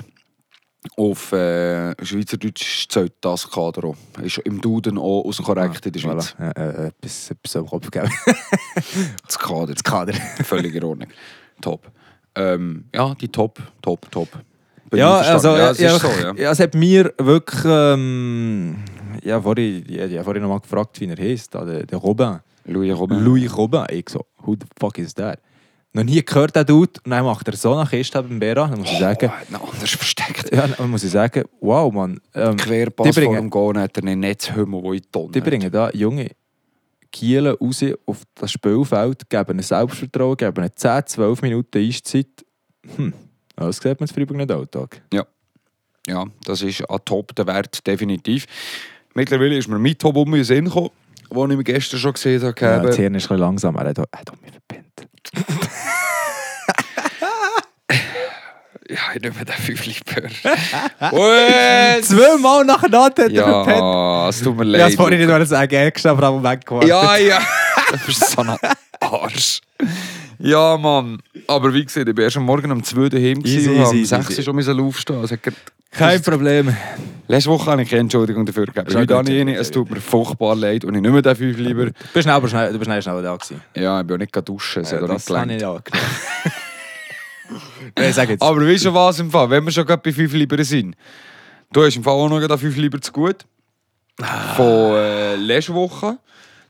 Auf 0.96 1.32
äh, 1.32 1.94
Schweizerdeutsch 2.04 2.88
zählt 2.88 3.12
das 3.20 3.50
Kader 3.50 3.88
auch. 3.88 3.96
Ist 4.22 4.38
im 4.38 4.60
Duden 4.60 4.98
auch 4.98 5.24
aus 5.24 5.36
dem 5.36 5.44
Korrekt 5.44 5.84
in 5.84 5.92
der 5.92 6.00
Schweiz. 6.00 6.34
Voilà. 6.38 6.56
Äh, 6.56 6.84
äh, 6.84 6.86
etwas, 6.88 7.30
etwas 7.30 7.56
am 7.56 7.66
Kopf 7.66 7.90
geben. 7.90 8.10
Das 9.26 9.38
Kader. 9.38 9.74
Das 9.74 9.84
Kader. 9.84 10.14
Völlig 10.44 10.74
in 10.74 10.84
Ordnung. 10.84 11.08
Top. 11.60 11.90
Ähm, 12.40 12.84
ja, 12.94 13.14
die 13.14 13.28
Top, 13.28 13.60
Top, 13.82 14.10
Top. 14.10 14.28
Bin 14.90 14.98
Ja, 14.98 15.18
also, 15.18 15.56
ja, 15.56 15.70
es 15.70 15.78
ja, 15.78 15.98
so, 15.98 16.08
ja. 16.08 16.34
ja, 16.34 16.50
es 16.50 16.60
hat 16.60 16.74
mir 16.74 17.12
wirklich, 17.18 17.60
ähm, 17.64 18.76
ja, 19.22 19.40
vorhin, 19.40 19.84
ja, 19.88 20.06
ja, 20.06 20.22
vorhin 20.24 20.42
noch 20.42 20.48
mal 20.48 20.60
gefragt, 20.60 21.00
wie 21.00 21.06
er 21.08 21.16
heißt, 21.16 21.54
der, 21.54 21.86
der 21.86 21.98
Robin. 21.98 22.40
Louis 22.64 22.96
Robin. 22.96 23.18
Louis 23.18 23.56
Robin. 23.56 23.84
Ich 23.90 24.08
so, 24.08 24.26
who 24.44 24.54
the 24.54 24.66
fuck 24.78 24.98
is 24.98 25.14
that? 25.14 25.38
Noch 25.92 26.04
nie 26.04 26.24
gehört, 26.24 26.54
der 26.54 26.64
Dude. 26.64 27.00
Und 27.04 27.10
dann 27.10 27.24
macht 27.24 27.48
er 27.48 27.56
so 27.56 27.74
eine 27.74 27.88
Kiste 27.88 28.22
beim 28.22 28.38
Bera. 28.38 28.68
Dann 28.68 28.78
muss 28.78 28.92
ich 28.92 28.98
sagen, 28.98 29.28
Oh, 29.28 29.50
ihn 29.52 29.56
anders 29.56 29.90
versteckt. 29.90 30.54
ja, 30.54 30.68
dann 30.68 30.90
muss 30.90 31.02
ich 31.02 31.10
sagen, 31.10 31.42
wow, 31.60 31.92
Mann. 31.92 32.20
Ähm, 32.34 32.56
Querpass 32.56 33.06
die 33.08 33.12
vor 33.12 33.34
dem 33.34 33.50
Gehen 33.50 33.78
hat 33.78 33.96
er 33.96 34.02
einen 34.04 34.20
Netzhümmel, 34.20 34.82
der 34.82 34.92
in 34.92 34.98
die 34.98 35.10
Tonne 35.10 35.32
Die 35.32 35.40
bringen 35.40 35.70
da 35.70 35.90
junge 35.90 36.30
Kielen 37.12 37.56
raus 37.56 37.84
auf 38.06 38.22
das 38.34 38.52
Spielfeld, 38.52 39.28
geben 39.28 39.52
ihnen 39.52 39.62
Selbstvertrauen, 39.62 40.36
geben 40.36 40.64
ihnen 40.64 40.72
10, 40.74 41.06
12 41.06 41.42
Minuten 41.42 41.78
Eiszeit. 41.78 42.44
Hm, 42.96 43.12
das 43.56 43.76
sieht 43.76 44.00
man 44.00 44.08
in 44.08 44.14
Freiburg 44.14 44.36
nicht 44.36 44.50
Alltag. 44.50 45.02
Ja, 46.06 46.24
das 46.44 46.62
ist 46.62 46.88
an 46.88 47.00
Top 47.04 47.34
der 47.34 47.46
Wert, 47.46 47.86
definitiv. 47.86 48.46
Mittlerweile 49.14 49.56
ist 49.56 49.68
mir 49.68 49.98
Top 49.98 50.16
um 50.16 50.30
den 50.32 50.44
Sinn 50.44 50.64
gekommen, 50.64 50.90
den 51.30 51.50
ich 51.50 51.56
mir 51.56 51.64
gestern 51.64 52.00
schon 52.00 52.12
gesehen 52.12 52.42
habe. 52.42 52.54
Ja, 52.60 52.78
das 52.78 52.96
Ja, 52.96 53.02
Hirn 53.02 53.14
ist 53.14 53.24
ein 53.24 53.28
bisschen 53.28 53.38
langsam, 53.38 53.76
er 53.76 53.88
hat, 53.88 53.98
er 53.98 54.06
hat 54.12 54.42
mich 54.42 54.50
verpennt. 54.50 55.08
ja 58.90 59.14
ich 59.14 59.22
nehme 59.22 59.34
den 59.44 59.54
Fünfli-Bör. 59.54 60.30
What? 61.10 62.04
Zweimal 62.04 62.64
nacheinander 62.64 63.04
hat 63.04 63.18
er 63.18 63.30
verpennt. 63.30 63.78
Ja, 63.78 64.28
es 64.28 64.42
tut 64.42 64.56
mir 64.56 64.64
Ich 64.64 64.70
leid. 64.70 64.80
wollte 64.82 64.96
vorhin 64.96 65.38
nicht 65.38 65.48
sagen, 65.48 65.74
er 65.74 65.94
ist 65.94 66.06
aber 66.06 66.26
am 66.26 66.42
Weg 66.42 66.66
gewartet. 66.66 66.88
Ja, 66.88 67.16
ja. 67.16 67.38
Du 67.92 67.98
bist 68.06 68.30
so 68.30 68.40
ein 68.42 68.56
Arsch. 69.00 69.60
Ja, 70.38 70.76
Mann. 70.76 71.18
Aber 71.46 71.72
wie 71.74 71.84
gesagt, 71.84 72.08
ich 72.08 72.16
war 72.16 72.24
erst 72.24 72.36
am 72.38 72.44
Morgen 72.44 72.70
um 72.72 72.82
2 72.82 73.08
daheim 73.10 73.44
Easy, 73.44 73.68
und 73.68 73.76
easy, 73.76 74.04
6 74.04 74.30
easy. 74.30 74.42
schon 74.42 74.80
aufstehen. 74.80 75.20
Also, 75.20 75.36
Kein 75.92 76.22
Problem. 76.22 76.74
letzte 77.28 77.50
Woche 77.50 77.70
habe 77.70 77.82
ich 77.82 77.90
keine 77.90 78.00
Entschuldigung 78.02 78.46
dafür 78.46 78.64
gegeben. 78.66 78.94
Heute 78.94 79.16
habe 79.16 79.30
ich 79.30 79.56
Es 79.58 79.70
tut 79.70 79.90
mir 79.90 80.00
furchtbar 80.00 80.54
leid 80.56 80.84
und 80.84 80.94
ich 80.94 81.02
nehme 81.02 81.20
den 81.20 81.36
5 81.36 81.58
lieber. 81.58 81.86
Du 81.86 81.92
bist 82.14 82.22
schnell, 82.22 82.34
aber 82.34 82.48
schnell, 82.48 82.72
du 82.72 82.78
bist 82.78 82.86
schnell, 82.88 83.02
schnell 83.02 83.22
da 83.22 83.34
gewesen. 83.36 83.60
Ja, 83.74 84.00
ich 84.00 84.06
bin 84.06 84.16
auch 84.16 84.20
nicht 84.20 84.48
duschen. 84.48 84.82
Nicht 84.82 84.92
das 84.92 85.28
habe 85.28 85.52
ich 85.52 85.60
ja. 85.60 85.78
Nein, 87.96 88.12
sag 88.12 88.28
jetzt. 88.28 88.42
Aber 88.42 88.60
weißt 88.66 88.84
du 88.86 88.94
was 88.94 89.18
im 89.18 89.30
Fall? 89.30 89.50
Wenn 89.50 89.64
wir 89.64 89.70
schon 89.72 89.86
gerade 89.86 90.02
bei 90.02 90.12
5 90.12 90.32
lieber 90.34 90.62
sind, 90.64 90.96
du 91.72 91.84
hast 91.84 91.96
im 91.96 92.04
Fall 92.04 92.14
auch 92.14 92.28
noch 92.28 92.40
gerade 92.40 92.58
5 92.58 92.76
lieber 92.76 93.00
zu 93.00 93.12
gut. 93.12 93.44
Von 94.56 94.94
äh, 94.94 95.36
letzter 95.36 95.74
Woche. 95.74 96.18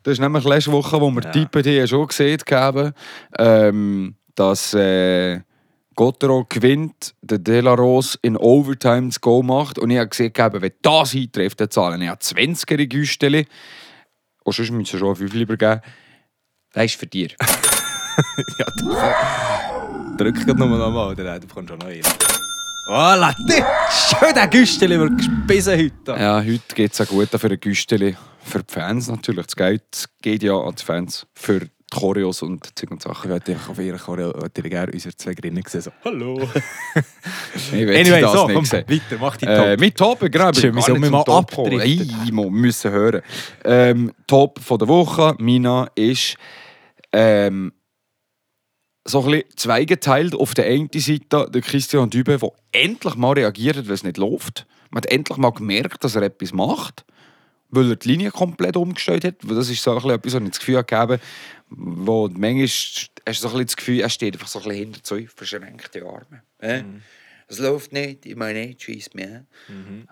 Das 0.03 0.13
ist 0.13 0.21
nämlich 0.21 0.45
letzte 0.45 0.73
Woche, 0.73 1.01
wo 1.01 1.11
wir 1.11 1.23
Ja. 1.23 1.31
tippen, 1.31 1.63
die 1.63 1.87
schon 1.87 2.07
gesehen 2.07 2.41
haben, 2.51 2.93
ähm, 3.39 4.15
dass 4.35 4.73
äh, 4.73 5.41
Gottero 5.95 6.47
gewinnt, 6.49 7.15
der 7.21 7.39
De 7.39 7.61
La 7.61 7.75
Rose 7.75 8.19
in 8.23 8.37
Overtime 8.37 9.09
das 9.09 9.21
Goal 9.21 9.43
macht. 9.43 9.79
Und 9.79 9.91
ich 9.91 9.99
habe 9.99 10.09
gesehen, 10.09 10.33
wenn 10.35 10.73
das 10.81 11.15
eintrifft, 11.15 11.61
dann 11.61 11.71
zahlen 11.71 12.01
ich 12.01 12.09
20er 12.09 12.79
in 12.79 12.89
Güsteli. 12.89 13.47
Und 14.45 14.55
sonst 14.55 14.71
müssen 14.71 14.93
wir 14.95 14.99
schon 14.99 15.17
5 15.17 15.35
lieber 15.35 15.57
geben. 15.57 15.81
Das 16.73 16.85
ist 16.87 16.95
für 16.95 17.07
dich. 17.07 17.37
ja, 18.59 18.67
Drück 20.21 20.35
gerade 20.35 20.59
nochmal 20.59 20.79
nochmal, 20.79 21.13
oder? 21.13 21.39
Du 21.41 21.47
bekommst 21.47 21.71
schon 21.71 21.79
noch 21.79 21.87
einen. 21.87 22.03
Voilà, 22.89 23.33
schön 23.91 24.35
der 24.35 24.49
Güsteli 24.49 24.99
wird 24.99 25.17
gespissen 25.17 25.79
heute. 25.79 26.21
Ja, 26.21 26.39
heute 26.43 26.75
geht 26.75 26.93
es 26.93 27.01
auch 27.01 27.07
gut 27.07 27.29
für 27.29 27.47
ein 27.49 27.61
Güsteli. 27.61 28.17
Für 28.43 28.59
die 28.63 28.73
Fans 28.73 29.09
natürlich. 29.09 29.47
Das 29.47 29.57
Geld 29.57 30.05
geht 30.23 30.43
ja 30.43 30.55
an 30.59 30.75
die 30.79 30.85
Fans. 30.85 31.27
Für 31.35 31.61
die 31.61 31.71
Choreos 31.93 32.43
und 32.43 32.67
Zeug 32.79 32.91
und 32.91 32.99
Ich 32.99 33.03
Sachen. 33.05 33.31
wollte 33.31 33.53
einfach 33.53 33.71
auf 33.71 33.79
ihre 33.79 33.97
Choreo 33.99 34.33
würde 34.35 34.51
ich 34.55 34.65
gerne 34.71 34.93
unsere 34.93 35.15
zwei 35.17 35.35
Grinnen 35.35 35.63
sehen. 35.67 35.81
So, 35.83 35.91
hallo. 36.05 36.41
Ich 37.55 37.73
will 37.73 37.97
Anyway, 37.97 38.21
das 38.21 38.33
so, 38.33 38.47
nicht 38.47 38.55
komm, 38.57 38.65
sehen. 38.65 38.85
weiter, 38.89 39.17
mach 39.21 39.37
die 39.37 39.47
Äh, 39.47 39.57
Top. 39.57 39.81
mit 39.81 39.97
Top, 39.97 40.21
genau. 40.21 40.53
Schön, 40.53 40.75
wir 40.75 40.83
zum 40.83 41.01
mal 41.01 41.21
abdriften. 41.23 41.81
Wir 42.33 42.51
müssen 42.51 42.91
hören. 42.91 43.23
Ähm, 43.65 44.13
Top 44.27 44.59
von 44.61 44.79
der 44.79 44.89
Woche, 44.89 45.35
Mina, 45.39 45.89
ist 45.95 46.37
ähm, 47.13 47.73
so 49.05 49.21
ein 49.25 49.31
bisschen 49.31 49.57
zweigeteilt. 49.57 50.35
Auf 50.35 50.55
der 50.55 50.67
einen 50.67 50.91
Seite 50.93 51.51
der 51.51 51.63
Christian 51.63 52.11
Dübe, 52.11 52.39
der 52.39 52.53
endlich 52.73 53.15
mal 53.15 53.33
reagiert, 53.33 53.77
wenn 53.77 53.95
es 53.95 54.05
nicht 54.05 54.19
läuft. 54.19 54.67
Man 54.91 55.03
hat 55.03 55.11
endlich 55.11 55.39
mal 55.39 55.51
gemerkt, 55.51 56.05
dass 56.05 56.17
er 56.17 56.23
etwas 56.23 56.53
macht, 56.53 57.05
weil 57.71 57.91
er 57.91 57.97
die 57.97 58.09
Linie 58.09 58.31
komplett 58.31 58.77
umgestellt 58.77 59.25
hat. 59.25 59.37
Weil 59.43 59.57
das 59.57 59.71
ist 59.71 59.83
so 59.83 59.93
ein 59.93 59.97
bisschen 59.97 60.11
etwas, 60.11 60.35
was 60.35 60.43
ich 60.43 60.49
das 60.51 60.59
Gefühl 60.59 60.85
habe, 60.91 61.21
wo 61.69 62.29
manchmal 62.29 62.65
hast 62.65 63.11
du 63.25 63.33
so 63.33 63.49
ein 63.49 63.53
bisschen 63.53 63.67
das 63.67 63.77
Gefühl, 63.77 64.01
er 64.01 64.11
steht 64.11 64.35
einfach 64.35 64.49
so 64.49 64.59
ein 64.59 64.65
bisschen 64.65 64.85
hinter 64.85 65.03
zwei 65.03 65.27
verschränkten 65.27 66.03
Armen. 66.03 66.43
Äh? 66.59 66.83
Es 67.47 67.59
läuft 67.59 67.93
nicht, 67.93 68.27
ich 68.27 68.37
meine 68.37 68.67
nicht, 68.67 68.83
schießt 68.83 69.15
mir. 69.17 69.45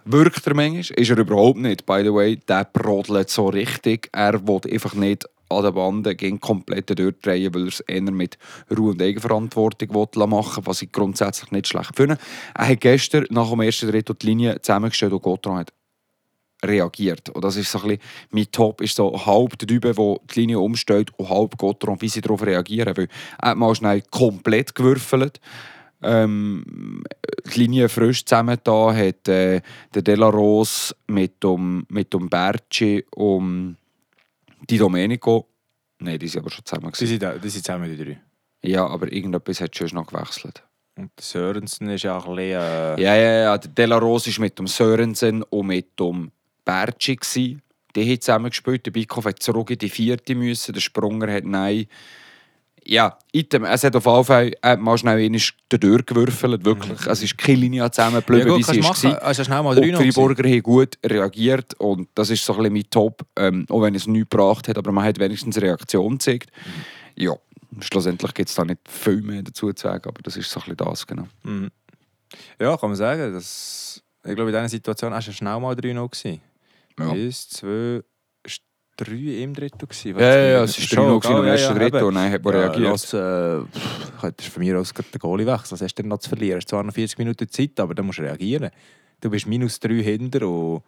Wirkt 0.05 0.45
er 0.45 0.55
manchmal? 0.55 0.81
Ist 0.81 1.11
er 1.11 1.19
überhaupt 1.19 1.59
nicht, 1.59 1.87
by 1.87 2.01
the 2.03 2.13
way. 2.13 2.37
Der 2.37 2.65
brodelt 2.65 3.31
so 3.31 3.47
richtig. 3.47 4.09
Er 4.13 4.45
will 4.47 4.61
einfach 4.73 4.95
nicht 4.95 5.25
an 5.49 5.63
der 5.63 5.73
Bande 5.73 6.15
gegen 6.15 6.41
komplett 6.41 6.97
durchdrehen, 6.99 7.55
weil 7.55 7.63
er 7.63 7.69
es 7.69 7.81
eher 7.81 8.03
mit 8.03 8.39
Ruhe 8.77 8.91
und 8.91 9.03
Eigenverantwortung 9.03 10.09
machen 10.29 10.67
was 10.67 10.83
ich 10.83 10.93
grundsätzlich 10.93 11.51
nicht 11.51 11.69
schlecht 11.69 11.97
finde. 11.97 12.19
Er 12.55 12.69
hat 12.69 12.81
gestern 12.81 13.27
nach 13.31 13.51
dem 13.51 13.61
ersten 13.61 13.91
Drittel 13.91 14.17
die 14.21 14.27
Linie 14.27 14.61
zusammengestellt 14.61 15.13
und 15.13 15.23
Gotron 15.23 15.59
hat 15.59 15.73
reagiert. 16.65 17.31
Und 17.31 17.45
das 17.45 17.57
ist 17.57 17.71
so 17.71 17.79
ein 17.79 17.89
bisschen, 17.89 18.03
mein 18.31 18.51
Top 18.51 18.81
ist 18.81 18.97
so 18.97 19.27
halb 19.27 19.59
der 19.59 19.69
Typ, 19.69 19.83
der 19.83 19.95
die 19.95 20.41
Linie 20.41 20.59
umstellt 20.59 21.11
und 21.17 21.29
halb 21.29 21.57
Gotron, 21.57 22.01
wie 22.01 22.09
sie 22.09 22.21
darauf 22.21 22.43
reagieren. 22.43 22.97
Weil 22.97 23.09
er 23.41 23.51
hat 23.51 23.59
mal 23.59 23.75
schnell 23.75 24.03
komplett 24.11 24.75
gewürfelt. 24.75 25.41
Ähm, 26.01 27.03
die 27.53 27.61
Linie 27.61 27.89
frisch 27.89 28.25
zusammen 28.25 28.59
da 28.63 28.95
hat 28.95 29.29
äh, 29.29 29.61
der 29.95 30.03
De 30.03 30.15
La 30.15 30.29
Rose 30.29 30.95
mit 31.09 31.43
dem, 31.43 31.87
mit 31.89 32.15
dem 32.15 32.29
Berci 32.29 33.05
und 33.11 33.77
die 34.69 34.79
Domenico. 34.79 35.49
Nein, 36.01 36.19
die 36.19 36.29
sind 36.29 36.41
aber 36.43 36.51
schon 36.51 36.65
zusammen. 36.65 36.93
Die 36.99 37.07
sind, 37.07 37.23
die 37.23 37.49
sind 37.49 37.65
zusammen 37.65 37.97
die 37.97 38.05
drei. 38.05 38.21
Ja, 38.63 38.87
aber 38.87 39.13
irgendetwas 39.13 39.61
hat 39.61 39.77
schon 39.77 39.89
noch 39.93 40.07
gewechselt. 40.07 40.63
Und 40.97 41.13
der 41.17 41.25
Sörensen 41.25 41.89
ist 41.91 42.03
ja 42.03 42.17
ein 42.17 42.25
bisschen... 42.25 42.61
Äh, 42.61 43.01
Ja, 43.01 43.15
ja, 43.15 43.33
ja. 43.43 43.59
Der 43.59 43.71
De 43.71 43.87
La 43.87 43.99
Rose 43.99 44.31
war 44.33 44.41
mit 44.41 44.59
dem 44.59 44.67
Sörensen 44.67 45.43
und 45.45 45.67
mit 45.69 45.99
dem 45.99 46.33
Berci. 46.65 47.59
Die 47.95 48.05
haben 48.05 48.21
zusammen 48.21 48.51
gespielt. 48.51 48.85
Der 48.87 48.91
Bikoff 48.91 49.25
hat 49.25 49.43
zurück 49.43 49.71
in 49.71 49.79
die 49.79 49.89
vierte 49.89 50.35
müssen. 50.35 50.73
Der 50.73 50.81
Sprunger 50.81 51.33
hat 51.33 51.45
nein. 51.45 51.87
Ja, 52.89 53.19
item. 53.33 53.65
Es 53.65 53.85
hat 53.85 53.95
auf 53.95 54.07
jeden 54.07 54.25
Fall 54.25 54.53
hat 54.63 54.81
mal 54.81 54.97
schnell 54.97 55.19
einmal 55.19 55.41
durchgewürfelt. 55.69 56.65
Wirklich. 56.65 57.07
Es 57.07 57.23
ist 57.23 57.37
keine 57.37 57.59
Linie 57.59 57.91
zusammengeblieben, 57.91 58.49
ja, 58.49 58.55
gut, 58.55 58.67
wie 58.67 58.73
sie 58.73 58.81
du 58.81 59.11
war. 59.13 59.23
Also 59.23 59.45
schnell 59.45 59.63
mal 59.63 59.77
Und 59.77 59.85
die 59.85 59.93
Freiburger 59.93 60.49
haben 60.49 60.63
gut 60.63 60.99
reagiert 61.05 61.75
und 61.75 62.09
das 62.15 62.31
ist 62.31 62.43
so 62.43 62.55
ein 62.55 62.59
bisschen 62.61 62.73
mein 62.73 62.91
Top, 62.91 63.27
ähm, 63.37 63.67
auch 63.69 63.83
wenn 63.83 63.95
es 63.95 64.07
nichts 64.07 64.31
gebracht 64.31 64.69
hat, 64.69 64.79
aber 64.79 64.91
man 64.91 65.05
hat 65.05 65.19
wenigstens 65.19 65.61
Reaktion 65.61 66.13
gezeigt. 66.13 66.51
Mhm. 66.65 67.25
Ja, 67.25 67.35
schlussendlich 67.81 68.33
gibt 68.33 68.49
es 68.49 68.55
da 68.55 68.65
nicht 68.65 68.81
viel 68.89 69.21
mehr 69.21 69.43
dazu 69.43 69.71
zu 69.75 69.83
sagen, 69.83 70.09
aber 70.09 70.23
das 70.23 70.39
ist 70.39 70.51
so 70.51 70.59
ein 70.61 70.75
bisschen 70.75 70.77
das, 70.79 71.07
genau. 71.07 71.29
Mhm. 71.43 71.71
Ja, 72.59 72.75
kann 72.79 72.89
man 72.89 72.97
sagen. 72.97 73.35
Dass, 73.35 74.03
ich 74.25 74.35
glaube, 74.35 74.51
in 74.51 74.57
dieser 74.57 74.69
Situation 74.69 75.13
war 75.13 75.19
es 75.19 75.35
schnell 75.35 75.61
mal 75.61 75.75
3-0. 75.75 76.09
gewesen. 76.09 76.41
Ja. 76.99 77.11
Eins, 77.11 77.51
zwei, 77.51 77.97
ist 77.97 78.05
drei 78.99 79.43
im 79.43 79.55
dritten. 79.55 79.79
gewesen. 79.89 80.19
Ja, 80.19 80.37
ja, 80.37 80.45
ja, 80.51 80.63
es 80.65 80.79
war 80.79 80.87
Schon, 80.87 81.21
3 81.21 81.29
gewesen 81.29 81.39
im 81.41 81.45
ja, 81.47 81.53
ersten 81.53 81.73
ja, 81.73 81.79
Drittel 81.79 82.03
und 82.03 82.15
dann 82.17 82.33
hat 82.33 82.45
man 82.45 82.55
Ja, 82.55 82.61
reagiert. 82.61 83.15
Äh, 83.15 83.65
das 84.21 84.33
ist 84.39 84.49
für 84.53 84.61
mich 84.61 84.75
aus 84.75 84.93
der 84.93 85.19
Goalie 85.21 85.47
wechseln. 85.47 85.71
Was 85.73 85.81
hast 85.83 85.95
du 85.95 86.03
denn 86.03 86.11
noch 86.11 86.19
zu 86.19 86.29
verlieren? 86.29 86.55
Du 86.55 86.57
hast 86.59 86.69
zwar 86.69 86.83
noch 86.83 86.93
40 86.93 87.19
Minuten 87.19 87.49
Zeit, 87.49 87.79
aber 87.81 87.95
dann 87.95 88.05
musst 88.07 88.19
du 88.19 88.23
reagieren. 88.23 88.71
Du 89.21 89.31
bist 89.31 89.47
minus 89.47 89.81
3 89.81 89.95
hinter 90.03 90.47
und 90.47 90.83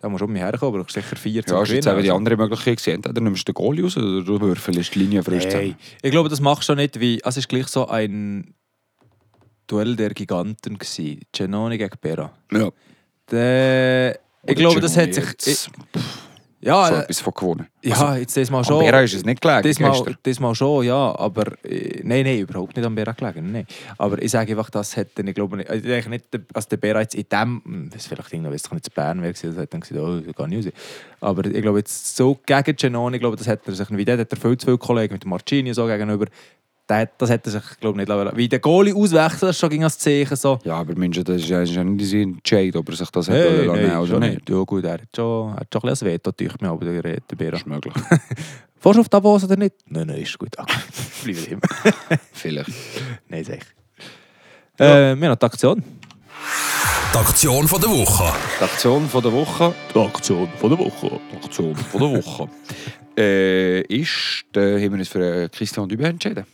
da 0.00 0.08
musst 0.08 0.22
du 0.22 0.24
um 0.24 0.32
mich 0.32 0.42
herkommen. 0.42 0.72
Du 0.74 0.80
brauchst 0.80 0.94
sicher 0.94 1.14
4 1.16 1.44
zum 1.46 1.56
Ja, 1.58 1.62
ist 1.62 1.68
jetzt 1.70 1.86
eben 1.86 1.96
die 2.02 2.08
Also- 2.10 2.16
andere 2.16 2.36
Möglichkeit 2.36 2.78
gewesen. 2.78 2.94
Entweder 2.96 3.20
nimmst 3.20 3.46
du 3.48 3.52
den 3.52 3.54
Goalie 3.54 3.82
raus 3.84 3.96
oder 3.96 4.22
du 4.24 4.40
würfelst 4.40 4.94
die 4.94 4.98
Linie 4.98 5.22
frisch 5.22 5.44
Hey, 5.46 5.76
ich 6.02 6.10
glaube, 6.10 6.28
das 6.28 6.40
machst 6.40 6.68
du 6.68 6.74
nicht 6.74 6.98
wie. 6.98 7.22
Also 7.22 7.38
es 7.38 7.44
ist 7.44 7.48
gleich 7.48 7.68
so 7.68 7.86
ein 7.86 8.54
Duell 9.66 9.94
der 9.96 10.10
Giganten 10.10 10.76
gsi. 10.78 11.20
Genoni 11.32 11.78
gegen 11.78 11.96
Pera. 11.98 12.32
Ja. 12.52 12.70
Der, 13.30 14.18
ich 14.44 14.56
glaube, 14.56 14.80
das 14.80 14.96
hat 14.96 15.14
sich. 15.14 15.24
Ich, 15.46 15.68
ja, 16.62 16.86
so 16.86 16.94
äh, 16.94 16.98
etwas 17.00 17.20
von 17.20 17.34
gewonnen. 17.34 17.66
ja, 17.82 18.16
jetzt 18.16 18.36
das 18.36 18.50
mal 18.50 18.58
Am 18.58 18.64
schon. 18.64 18.78
Bera 18.78 19.00
ist 19.02 19.14
es 19.14 19.24
nicht 19.24 19.40
gelegen 19.40 19.62
Das 19.62 19.80
mal, 19.80 19.90
gestern. 19.90 20.16
das 20.22 20.40
mal 20.40 20.54
schon, 20.54 20.86
ja, 20.86 21.18
aber 21.18 21.52
äh, 21.64 22.00
nein, 22.04 22.24
nein, 22.24 22.38
überhaupt 22.38 22.76
nicht 22.76 22.86
am 22.86 22.94
Bera 22.94 23.12
gelegen. 23.12 23.50
Nein. 23.50 23.66
Aber 23.98 24.22
ich 24.22 24.30
sage 24.30 24.52
einfach, 24.52 24.70
das 24.70 24.96
hätte 24.96 25.22
ich 25.22 25.34
glaube 25.34 25.56
nicht, 25.56 25.70
ich 25.70 25.82
denke 25.82 26.08
nicht, 26.08 26.24
als 26.54 26.68
der 26.68 26.76
Bera 26.76 27.00
jetzt 27.00 27.16
in 27.16 27.26
dem, 27.30 27.62
hm, 27.64 27.90
das 27.90 28.02
ist 28.02 28.08
vielleicht 28.08 28.32
irgendwo, 28.32 28.52
weiß 28.52 28.64
ich 28.64 28.72
nicht, 28.72 28.84
zu 28.84 28.90
Bern 28.92 29.22
wäre, 29.22 29.32
das 29.32 29.42
hätte 29.42 29.66
dann 29.66 29.80
gesagt, 29.80 30.00
oh, 30.00 30.20
das 30.20 30.34
kann 30.36 30.50
nicht 30.50 30.66
raus. 30.66 30.72
Aber 31.20 31.44
ich 31.44 31.62
glaube 31.62 31.78
jetzt 31.78 32.16
so 32.16 32.38
gegen 32.46 32.76
Genoni, 32.76 33.16
ich 33.16 33.20
glaube, 33.20 33.36
das 33.36 33.46
hätte 33.48 33.70
er 33.70 33.74
sich, 33.74 33.90
wie 33.90 34.04
der 34.04 34.18
hat 34.18 34.32
er 34.32 34.38
viel 34.38 34.56
zu 34.56 34.66
viele 34.66 34.78
Kollegen 34.78 35.14
mit 35.14 35.24
dem 35.24 35.30
Marcini 35.30 35.74
so 35.74 35.86
gegenüber, 35.86 36.26
das 36.86 37.30
hätte 37.30 37.50
er 37.50 37.60
sich, 37.60 37.80
glaube 37.80 38.00
ich, 38.00 38.08
nicht 38.08 38.08
lassen. 38.08 38.36
Wie 38.36 38.48
der 38.48 38.58
Goalie 38.58 38.94
auswechseln, 38.94 39.48
das 39.48 39.58
schon 39.58 39.70
ging 39.70 39.84
als 39.84 39.98
Zeichen 39.98 40.36
so. 40.36 40.58
Ja, 40.64 40.74
aber 40.74 40.94
München, 40.94 41.24
das 41.24 41.36
ist 41.36 41.48
ja 41.48 41.62
ja 41.62 41.84
nicht 41.84 42.10
sein 42.10 42.34
Entscheid, 42.34 42.74
ob 42.76 42.88
er 42.88 42.96
sich 42.96 43.10
das 43.10 43.28
Hey, 43.28 43.66
hat 43.66 43.74
nein, 43.74 43.82
nehmen 43.86 43.96
oder 43.98 44.18
nicht. 44.20 44.34
nicht. 44.34 44.50
Ja 44.50 44.62
gut, 44.62 44.84
er 44.84 44.92
hat 44.94 45.00
schon, 45.14 45.50
er 45.50 45.56
hat 45.60 45.68
schon 45.72 45.82
ein 45.82 45.88
bisschen 45.90 46.08
ein 46.08 46.14
Veto, 46.14 46.32
durch 46.32 46.60
mir, 46.60 46.68
aber 46.68 46.84
der, 46.84 47.20
Bera. 47.36 47.50
Das 47.52 47.60
ist 47.60 47.66
möglich. 47.66 47.94
Fährst 48.78 48.96
du 48.96 49.00
auf 49.00 49.08
Davos 49.08 49.44
oder 49.44 49.56
nicht? 49.56 49.74
Nein, 49.86 50.08
nein, 50.08 50.18
ist 50.22 50.36
gut. 50.38 50.58
Okay. 50.58 50.78
Bleibe 51.24 51.40
immer. 51.40 51.60
Vielleicht. 52.32 52.70
Nein, 53.28 53.44
sicher. 53.44 53.58
Äh, 54.78 55.14
wir 55.16 55.28
haben 55.28 55.38
die 55.38 55.46
Aktion. 55.46 55.84
Die 57.12 57.18
Aktion 57.18 57.68
von 57.68 57.78
der 57.78 57.90
Woche. 57.90 58.32
Die 58.58 58.64
Aktion 58.64 59.06
von 59.06 59.22
der 59.22 59.32
Woche. 59.34 59.74
Die 59.94 59.98
Aktion 59.98 60.48
von 60.56 60.70
der 60.70 60.78
Woche. 60.78 61.20
Die 61.30 61.36
Aktion 61.36 61.76
von 61.76 62.00
der 62.00 62.24
Woche. 62.24 62.48
äh, 63.18 63.82
ist, 63.82 64.46
äh, 64.56 64.82
haben 64.82 64.92
wir 64.92 64.98
uns 65.00 65.08
für 65.08 65.42
äh, 65.42 65.48
Christian 65.50 65.90
Dübe 65.90 66.06
entschieden. 66.06 66.46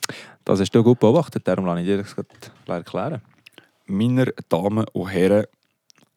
Das 0.44 0.58
hast 0.58 0.74
du 0.74 0.82
gut 0.82 0.98
beobachtet, 0.98 1.46
darum 1.46 1.64
lasse 1.64 1.82
ich 1.82 1.86
dir 1.86 1.98
das 1.98 2.16
gerade 2.16 2.26
erklären. 2.66 3.22
Meine 3.86 4.34
Damen 4.48 4.84
und 4.92 5.08
Herren, 5.08 5.46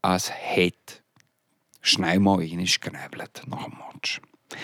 es 0.01 0.31
hat 0.31 1.03
schnell 1.81 2.19
mal 2.19 2.39
einmal 2.39 2.47
genebelt 2.47 3.43
nach 3.45 3.65
dem 3.65 3.77
Match. 3.93 4.21
In 4.51 4.57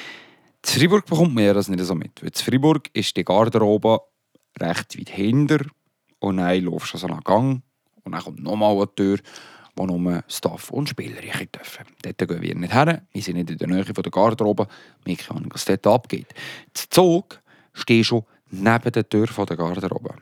Freiburg 0.63 1.05
bekommt 1.05 1.35
man 1.35 1.43
ja 1.43 1.53
das 1.53 1.69
nicht 1.69 1.83
so 1.83 1.93
mit. 1.93 2.19
Weil 2.23 2.29
in 2.29 2.33
Freiburg 2.33 2.89
ist 2.93 3.15
die 3.15 3.23
Garderobe 3.23 3.99
recht 4.59 4.97
weit 4.97 5.09
hinter 5.09 5.59
und 6.17 6.37
dann 6.37 6.63
laufst 6.63 6.95
du 6.95 6.97
so 6.97 7.05
einen 7.05 7.21
Gang 7.21 7.61
und 8.03 8.13
dann 8.13 8.21
kommt 8.23 8.41
nochmal 8.41 8.75
eine 8.75 8.95
Tür, 8.95 9.19
wo 9.77 9.85
nur 9.85 10.23
Staff 10.27 10.71
und 10.71 10.89
Spieler 10.89 11.21
rein 11.21 11.49
dürfen. 11.53 11.85
Dort 12.01 12.17
gehen 12.17 12.41
wir 12.41 12.55
nicht 12.55 12.73
her, 12.73 13.03
wir 13.11 13.21
sind 13.21 13.35
nicht 13.35 13.49
in 13.49 13.57
der 13.57 13.67
Nähe 13.67 13.83
der 13.83 14.11
Garderobe, 14.11 14.67
wir 15.05 15.15
können 15.15 15.49
was 15.51 15.65
dort 15.65 15.87
abgeht. 15.87 16.33
Der 16.75 16.89
Zug 16.89 17.41
steht 17.73 18.05
schon 18.05 18.23
neben 18.49 18.91
der 18.91 19.07
Tür 19.07 19.27
der 19.27 19.57
Garderobe. 19.57 20.15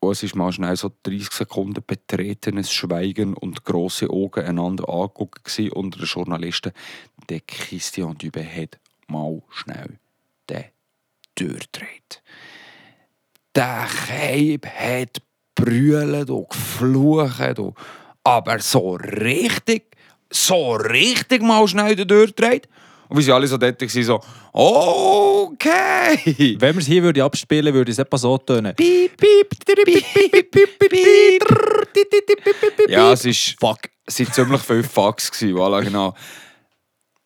Und 0.00 0.22
es 0.22 0.34
war 0.34 0.44
mal 0.44 0.52
schnell 0.52 0.76
so 0.76 0.92
30 1.02 1.32
Sekunden 1.32 1.82
betretenes 1.84 2.72
Schweigen 2.72 3.34
und 3.34 3.64
grosse 3.64 4.08
Augen 4.10 4.44
einander 4.44 4.88
angeguckt 4.88 5.44
gewesen 5.44 5.72
unter 5.72 5.98
den 5.98 6.06
Journalisten. 6.06 6.72
Der 7.28 7.40
Christian 7.40 8.16
Dübe 8.16 8.44
hat 8.44 8.78
mal 9.08 9.42
schnell 9.50 9.98
die 10.48 10.64
Tür 11.34 11.58
gedreht. 11.58 12.22
Der 13.54 13.88
Keib 14.06 14.66
hat 14.66 15.22
brüllt 15.56 16.30
und 16.30 16.48
geflucht. 16.48 17.58
Und, 17.58 17.74
aber 18.22 18.60
so 18.60 18.94
richtig, 18.94 19.86
so 20.30 20.74
richtig 20.74 21.42
mal 21.42 21.66
schnell 21.66 21.96
gedreht. 21.96 22.68
Und 23.08 23.16
wir 23.16 23.24
sind 23.24 23.34
alle 23.34 23.46
so 23.46 23.56
dort 23.56 23.78
gewesen, 23.78 24.02
so, 24.02 24.20
okay. 24.52 26.56
Wenn 26.58 26.74
wir 26.74 26.80
es 26.80 26.86
hier 26.86 27.02
würde 27.02 27.22
abspielen 27.22 27.72
würde 27.72 27.92
es 27.92 27.98
etwa 27.98 28.18
so 28.18 28.36
tönen. 28.38 28.74
Piep, 28.74 29.16
piep, 29.16 29.48
piep, 29.64 29.84
piep, 29.84 30.50
piep, 30.50 30.78
piep. 30.78 31.44
Ja, 32.88 33.12
es 33.12 33.24
ist, 33.24 33.54
Fuck. 33.60 33.78
es 34.06 34.18
waren 34.18 34.32
ziemlich 34.32 34.60
viele 34.62 34.82
Fucks. 34.82 35.30
Voilà, 35.40 35.82
genau. 35.82 36.14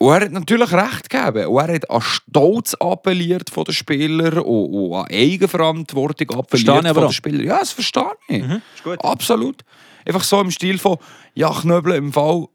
Und 0.03 0.15
er 0.15 0.21
hat 0.23 0.33
natürlich 0.33 0.73
recht 0.73 1.11
gegeben. 1.11 1.47
Und 1.49 1.59
er 1.59 1.75
hat 1.75 1.91
an 1.91 2.01
Stolz 2.01 2.75
appelliert 2.81 3.51
von 3.51 3.65
den 3.65 3.75
Spielern 3.75 4.39
und, 4.39 4.73
und 4.73 4.95
an 4.95 5.07
Eigenverantwortung 5.11 6.31
appelliert 6.39 6.89
von 6.89 7.03
den 7.03 7.13
Spielern. 7.13 7.45
Ja, 7.45 7.59
das 7.59 7.73
verstehe 7.73 8.13
ich. 8.29 8.43
ist 8.43 8.83
gut. 8.83 9.05
Absolut. 9.05 9.63
Einfach 10.07 10.25
so 10.25 10.41
im 10.41 10.51
Stil 10.51 10.79
von, 10.79 10.97
ja, 11.35 11.53
Knöbel 11.53 11.97
im 11.97 12.15
Fall, 12.15 12.47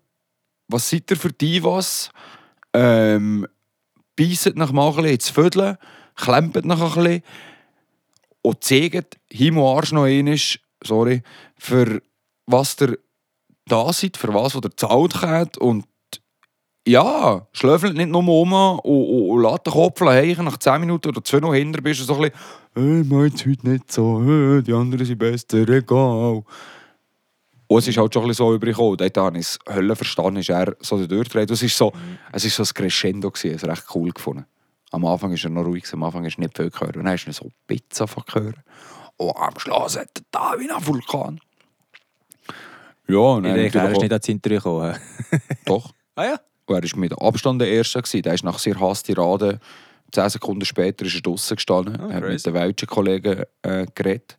was 0.68 0.90
seid 0.90 1.12
ihr 1.12 1.18
für 1.18 1.32
die 1.32 1.64
was? 1.64 2.10
Ähm, 2.74 3.46
beisset 4.16 4.58
nach 4.58 4.72
mal 4.72 4.90
ein 4.90 4.96
bisschen 4.96 5.12
ins 5.12 5.30
Vödeln, 5.30 5.78
klempet 6.16 6.66
nach 6.66 6.82
ein 6.82 7.04
bisschen 7.04 7.22
und 8.42 8.64
zeigt 8.64 9.18
und 9.40 9.58
Arsch 9.60 9.92
noch 9.92 10.06
einmal, 10.06 10.38
sorry, 10.84 11.22
für 11.58 12.02
was 12.48 12.76
ihr 12.82 12.98
da 13.68 13.94
seid, 13.94 14.18
für 14.18 14.34
was, 14.34 14.56
was 14.56 14.64
ihr 14.64 14.70
gezahlt 14.70 15.22
habt 15.22 15.58
und 15.60 15.86
ja, 16.88 17.48
schlöfelt 17.52 17.96
nicht 17.96 18.10
nur 18.10 18.28
um 18.28 18.54
und, 18.54 18.80
und, 18.80 19.30
und 19.30 19.42
lässt 19.42 19.66
den 19.66 19.74
Kopf 19.74 20.02
heichen. 20.02 20.46
Nach 20.46 20.58
10 20.58 20.82
Minuten 20.82 21.10
oder 21.10 21.24
2 21.24 21.40
noch 21.40 21.54
hinter 21.54 21.82
bist 21.82 22.02
du 22.02 22.04
so 22.04 22.16
ein 22.16 22.22
bisschen, 22.22 22.38
hey, 22.76 23.04
meint's 23.04 23.46
heute 23.46 23.70
nicht 23.70 23.92
so, 23.92 24.22
hey, 24.24 24.62
die 24.62 24.74
anderen 24.74 25.06
sind 25.06 25.18
besser, 25.18 25.68
egal. 25.70 26.44
Und 27.68 27.80
es 27.80 27.88
ist 27.88 27.98
halt 27.98 28.14
schon 28.14 28.24
ein 28.24 28.28
bisschen 28.28 28.46
so 28.46 28.54
übergekommen. 28.54 28.98
Dort 28.98 29.18
habe 29.18 29.38
ich 29.40 29.46
es 29.46 29.60
Hölle 29.68 29.96
verstanden, 29.96 30.38
ist 30.38 30.50
er 30.50 30.76
so 30.80 31.06
durchdreht. 31.06 31.50
Es 31.50 31.64
ist 31.64 31.76
so, 31.76 31.92
es 32.32 32.46
ist 32.46 32.56
so 32.56 32.64
ein 32.64 32.70
Crescendo 32.74 33.32
gewesen, 33.32 33.56
es 33.56 33.64
ist 33.64 33.70
recht 33.70 33.86
cool 33.96 34.12
gefunden. 34.12 34.46
Am 34.92 35.04
Anfang 35.06 35.34
ist 35.34 35.44
er 35.44 35.50
noch 35.50 35.66
ruhig, 35.66 35.84
am 35.92 36.04
Anfang 36.04 36.26
ist 36.26 36.38
nicht 36.38 36.56
viel 36.56 36.70
gehört. 36.70 36.96
Und 36.96 37.06
dann 37.06 37.16
ist 37.16 37.26
er 37.26 37.34
so 37.34 37.50
Pizza 37.66 38.06
gehört. 38.06 38.58
Und 39.18 39.36
am 39.36 39.58
Schluss 39.58 39.98
hat 39.98 40.10
er 40.16 40.22
da 40.30 40.54
wie 40.60 40.70
ein 40.70 40.86
Vulkan. 40.86 41.40
Ja, 43.08 43.18
und 43.18 43.46
Ich 43.46 43.54
denke, 43.54 43.80
er 43.80 43.92
ist 43.92 44.02
nicht 44.02 44.12
ans 44.12 44.30
Interview 44.30 44.58
gekommen. 44.58 44.96
Doch. 45.66 45.92
ah 46.16 46.24
ja? 46.24 46.40
Und 46.68 46.76
er 46.76 46.84
war 46.92 47.00
mit 47.00 47.22
Abstand 47.22 47.62
der 47.62 47.70
Erste. 47.70 48.02
Gewesen. 48.02 48.22
Der 48.24 48.34
ist 48.34 48.44
nach 48.44 48.60
sehr 48.60 48.80
hastig 48.80 49.18
Rade, 49.18 49.60
10 50.12 50.30
Sekunden 50.30 50.66
später 50.66 51.06
ist 51.06 51.16
er 51.16 51.22
draußen 51.22 51.56
gestanden, 51.56 52.00
Ah, 52.00 52.14
hat 52.14 52.24
mit 52.24 52.46
den 52.46 52.54
welschen 52.54 52.88
Kollegen 52.88 53.44
äh, 53.64 53.86
geredet 53.94 54.38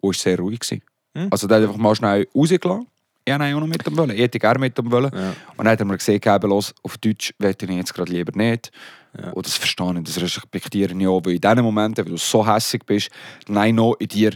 und 0.00 0.08
war 0.08 0.14
sehr 0.14 0.38
ruhig. 0.38 0.60
Gewesen. 0.60 0.82
Hm. 1.16 1.28
Also 1.30 1.46
der 1.46 1.58
hat 1.58 1.64
einfach 1.64 1.76
mal 1.78 1.94
schnell 1.94 2.26
rausgelassen. 2.34 2.86
Ich 3.26 3.32
wollte 3.32 3.44
ihn 3.46 3.54
auch 3.54 3.60
noch 3.60 3.66
mit 3.66 3.86
ihm 3.86 3.96
wollen. 3.96 4.10
Ich 4.10 4.20
hätte 4.20 4.38
gerne 4.38 4.58
mit 4.58 4.78
ihm 4.78 4.90
wollen. 4.90 5.10
Ja. 5.14 5.30
Und 5.56 5.64
dann 5.64 5.68
hat 5.68 5.80
er 5.80 5.86
mir 5.86 5.96
gesagt, 5.96 6.26
eben, 6.26 6.50
los, 6.50 6.74
auf 6.82 6.98
Deutsch 6.98 7.32
möchte 7.38 7.64
ich 7.64 7.72
jetzt 7.72 7.94
gerade 7.94 8.12
lieber 8.12 8.32
nicht. 8.36 8.70
Ja. 9.18 9.30
Und 9.30 9.46
das 9.46 9.54
verstehe 9.56 9.94
ich, 9.96 10.04
das 10.04 10.20
respektiere 10.20 10.92
ich 10.92 11.06
auch. 11.06 11.22
Weil 11.24 11.34
in 11.34 11.40
diesen 11.40 11.62
Momenten, 11.62 12.04
wenn 12.04 12.12
du 12.12 12.18
so 12.18 12.46
hässlich 12.46 12.82
bist, 12.84 13.08
nein, 13.48 13.76
noch 13.76 13.94
in 13.98 14.08
dir 14.08 14.32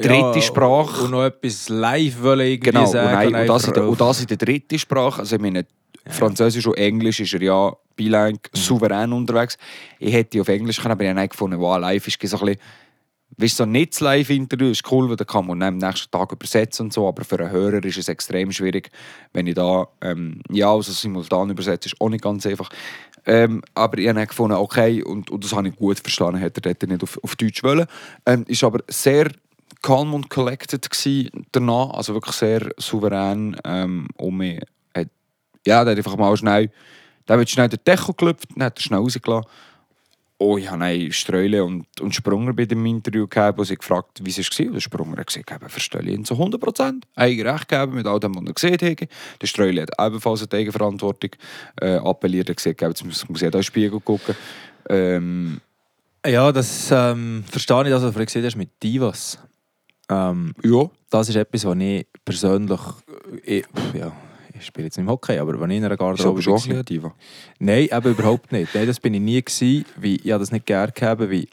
dritte 0.00 0.40
Sprache. 0.40 1.04
Und 1.04 1.10
noch 1.10 1.24
etwas 1.24 1.68
live 1.68 2.22
wollen 2.22 2.40
irgendwie 2.46 2.70
Genau, 2.70 2.84
und, 2.84 2.92
sagen. 2.92 3.12
nein, 3.12 3.34
und, 3.34 3.46
das 3.46 3.64
in 3.66 3.74
der, 3.74 3.88
und 3.88 4.00
das 4.00 4.20
in 4.20 4.26
der 4.26 4.36
dritten 4.36 4.78
Sprache. 4.78 5.20
Also 5.20 5.36
ich 5.36 5.42
meine, 5.42 5.66
Französisch 6.06 6.66
und 6.66 6.76
Englisch 6.76 7.20
ist 7.20 7.34
er 7.34 7.42
ja 7.42 7.76
bilang 7.96 8.38
souverän 8.52 9.12
unterwegs. 9.12 9.56
Ich 9.98 10.12
hätte 10.12 10.40
auf 10.40 10.48
Englisch 10.48 10.80
können, 10.80 10.92
aber 10.92 11.04
ich 11.04 11.10
habe 11.10 11.28
gefunden, 11.28 11.60
wow, 11.60 11.78
live 11.78 12.08
ist 12.08 12.20
so 12.20 12.38
ein 12.38 12.46
bisschen... 12.46 12.60
Weißt 13.38 13.60
du, 13.60 13.62
so 13.62 13.66
nicht 13.66 13.94
das 13.94 14.00
Live-Interview 14.00 14.68
ist 14.68 14.92
cool, 14.92 15.08
weil 15.08 15.16
da 15.16 15.24
kann 15.24 15.46
man 15.46 15.62
am 15.62 15.78
nächsten 15.78 16.10
Tag 16.10 16.32
übersetzen 16.32 16.86
und 16.86 16.92
so, 16.92 17.08
aber 17.08 17.24
für 17.24 17.40
einen 17.40 17.50
Hörer 17.50 17.82
ist 17.82 17.96
es 17.96 18.08
extrem 18.08 18.52
schwierig, 18.52 18.90
wenn 19.32 19.46
ich 19.46 19.54
da 19.54 19.88
ähm, 20.02 20.42
ja, 20.50 20.70
also 20.70 20.92
simultan 20.92 21.48
übersetze, 21.48 21.88
ist 21.88 21.98
auch 21.98 22.10
nicht 22.10 22.22
ganz 22.22 22.44
einfach. 22.44 22.68
Ähm, 23.24 23.62
aber 23.72 23.96
ich 23.96 24.08
habe 24.08 24.26
gefunden, 24.26 24.56
okay, 24.56 25.02
und, 25.02 25.30
und 25.30 25.42
das 25.42 25.54
habe 25.54 25.68
ich 25.68 25.76
gut 25.76 25.98
verstanden, 25.98 26.40
hätte 26.40 26.60
er 26.62 26.74
dort 26.74 26.90
nicht 26.90 27.02
auf, 27.02 27.18
auf 27.22 27.34
Deutsch 27.36 27.62
wollen. 27.62 27.86
Ähm, 28.26 28.44
ist 28.48 28.64
aber 28.64 28.80
sehr 28.88 29.30
calm 29.80 30.12
und 30.12 30.28
collected 30.28 30.90
gewesen 30.90 31.46
danach, 31.52 31.88
also 31.94 32.12
wirklich 32.12 32.36
sehr 32.36 32.68
souverän 32.76 33.56
ähm, 33.64 34.08
um 34.18 34.36
mich. 34.36 34.60
Ja, 35.66 35.84
der 35.84 35.92
hat 35.92 35.98
einfach 35.98 36.16
mal 36.16 36.36
schnell, 36.36 36.70
der 37.28 37.38
wird 37.38 37.50
schnell 37.50 37.68
den 37.68 37.80
Deckel 37.86 38.06
geklopft, 38.08 38.48
dann 38.54 38.64
hat 38.64 38.78
er 38.78 38.82
schnell 38.82 39.00
rausgelassen. 39.00 39.48
Oh, 40.38 40.58
ich 40.58 40.68
habe 40.68 41.12
Streule 41.12 41.62
und, 41.62 41.86
und 42.00 42.12
Sprunger 42.12 42.52
bei 42.52 42.64
dem 42.64 42.84
Interview 42.84 43.28
gehabt, 43.28 43.58
wo 43.58 43.62
sie 43.62 43.76
gefragt 43.76 44.18
wie 44.24 44.30
es 44.30 44.38
war. 44.38 44.66
Und 44.66 44.72
der 44.74 44.80
Sprunger 44.80 45.16
hat 45.18 45.28
gesagt, 45.28 45.52
eben, 45.52 45.68
verstehe 45.68 46.00
ich 46.02 46.08
ihn 46.08 46.24
zu 46.24 46.34
100%. 46.34 47.02
Eigen 47.14 47.46
Recht 47.46 47.68
gegeben 47.68 47.94
mit 47.94 48.08
all 48.08 48.18
dem, 48.18 48.34
was 48.34 48.42
er 48.44 48.52
gesehen 48.52 48.90
hat. 48.90 49.08
Der 49.40 49.46
Streule 49.46 49.82
hat 49.82 49.90
ebenfalls 50.04 50.42
eine 50.42 50.60
Eigenverantwortung 50.60 51.30
äh, 51.80 51.94
appelliert. 51.98 52.48
Er 52.48 52.54
hat 52.54 52.56
gesagt, 52.56 52.80
jetzt 52.80 53.04
muss, 53.04 53.28
muss 53.28 53.40
jeder 53.40 53.58
in 53.58 53.60
den 53.60 53.62
Spiegel 53.62 54.00
gucken. 54.00 54.34
Ähm, 54.88 55.60
Ja, 56.26 56.50
das 56.50 56.90
ähm, 56.90 57.44
verstehe 57.48 57.84
ich, 57.84 57.90
das, 57.90 58.02
was 58.02 58.12
du 58.12 58.24
gesehen 58.24 58.44
hast 58.44 58.56
mit 58.56 58.70
Divas. 58.82 59.38
Ähm, 60.08 60.54
ja, 60.64 60.90
das 61.08 61.28
ist 61.28 61.36
etwas, 61.36 61.64
was 61.64 61.76
ich 61.78 62.06
persönlich. 62.24 62.80
äh, 63.44 63.58
Ich, 63.58 63.66
ja, 63.94 64.12
ich 64.62 64.66
spiele 64.68 64.86
jetzt 64.86 64.96
nicht 64.96 65.04
im 65.04 65.10
Hockey, 65.10 65.38
aber 65.38 65.60
wenn 65.60 65.70
ich 65.70 65.78
in 65.78 65.84
einer 65.84 65.94
ist 65.94 66.00
aber 66.00 66.14
Garderobe 66.14 66.42
schon 66.42 66.76
war- 66.76 66.82
Diva. 66.82 67.14
Nein, 67.58 67.88
eben 67.90 68.10
überhaupt 68.10 68.52
nicht. 68.52 68.74
Nein, 68.74 68.86
das 68.86 69.00
bin 69.00 69.12
ich 69.14 69.20
nie 69.20 69.42
gewesen, 69.42 69.84
weil 69.96 70.14
ich 70.24 70.30
habe 70.32 70.40
das 70.40 70.52
nicht 70.52 70.66
gerne 70.66 70.92
gehabt, 70.92 71.20
weil 71.20 71.46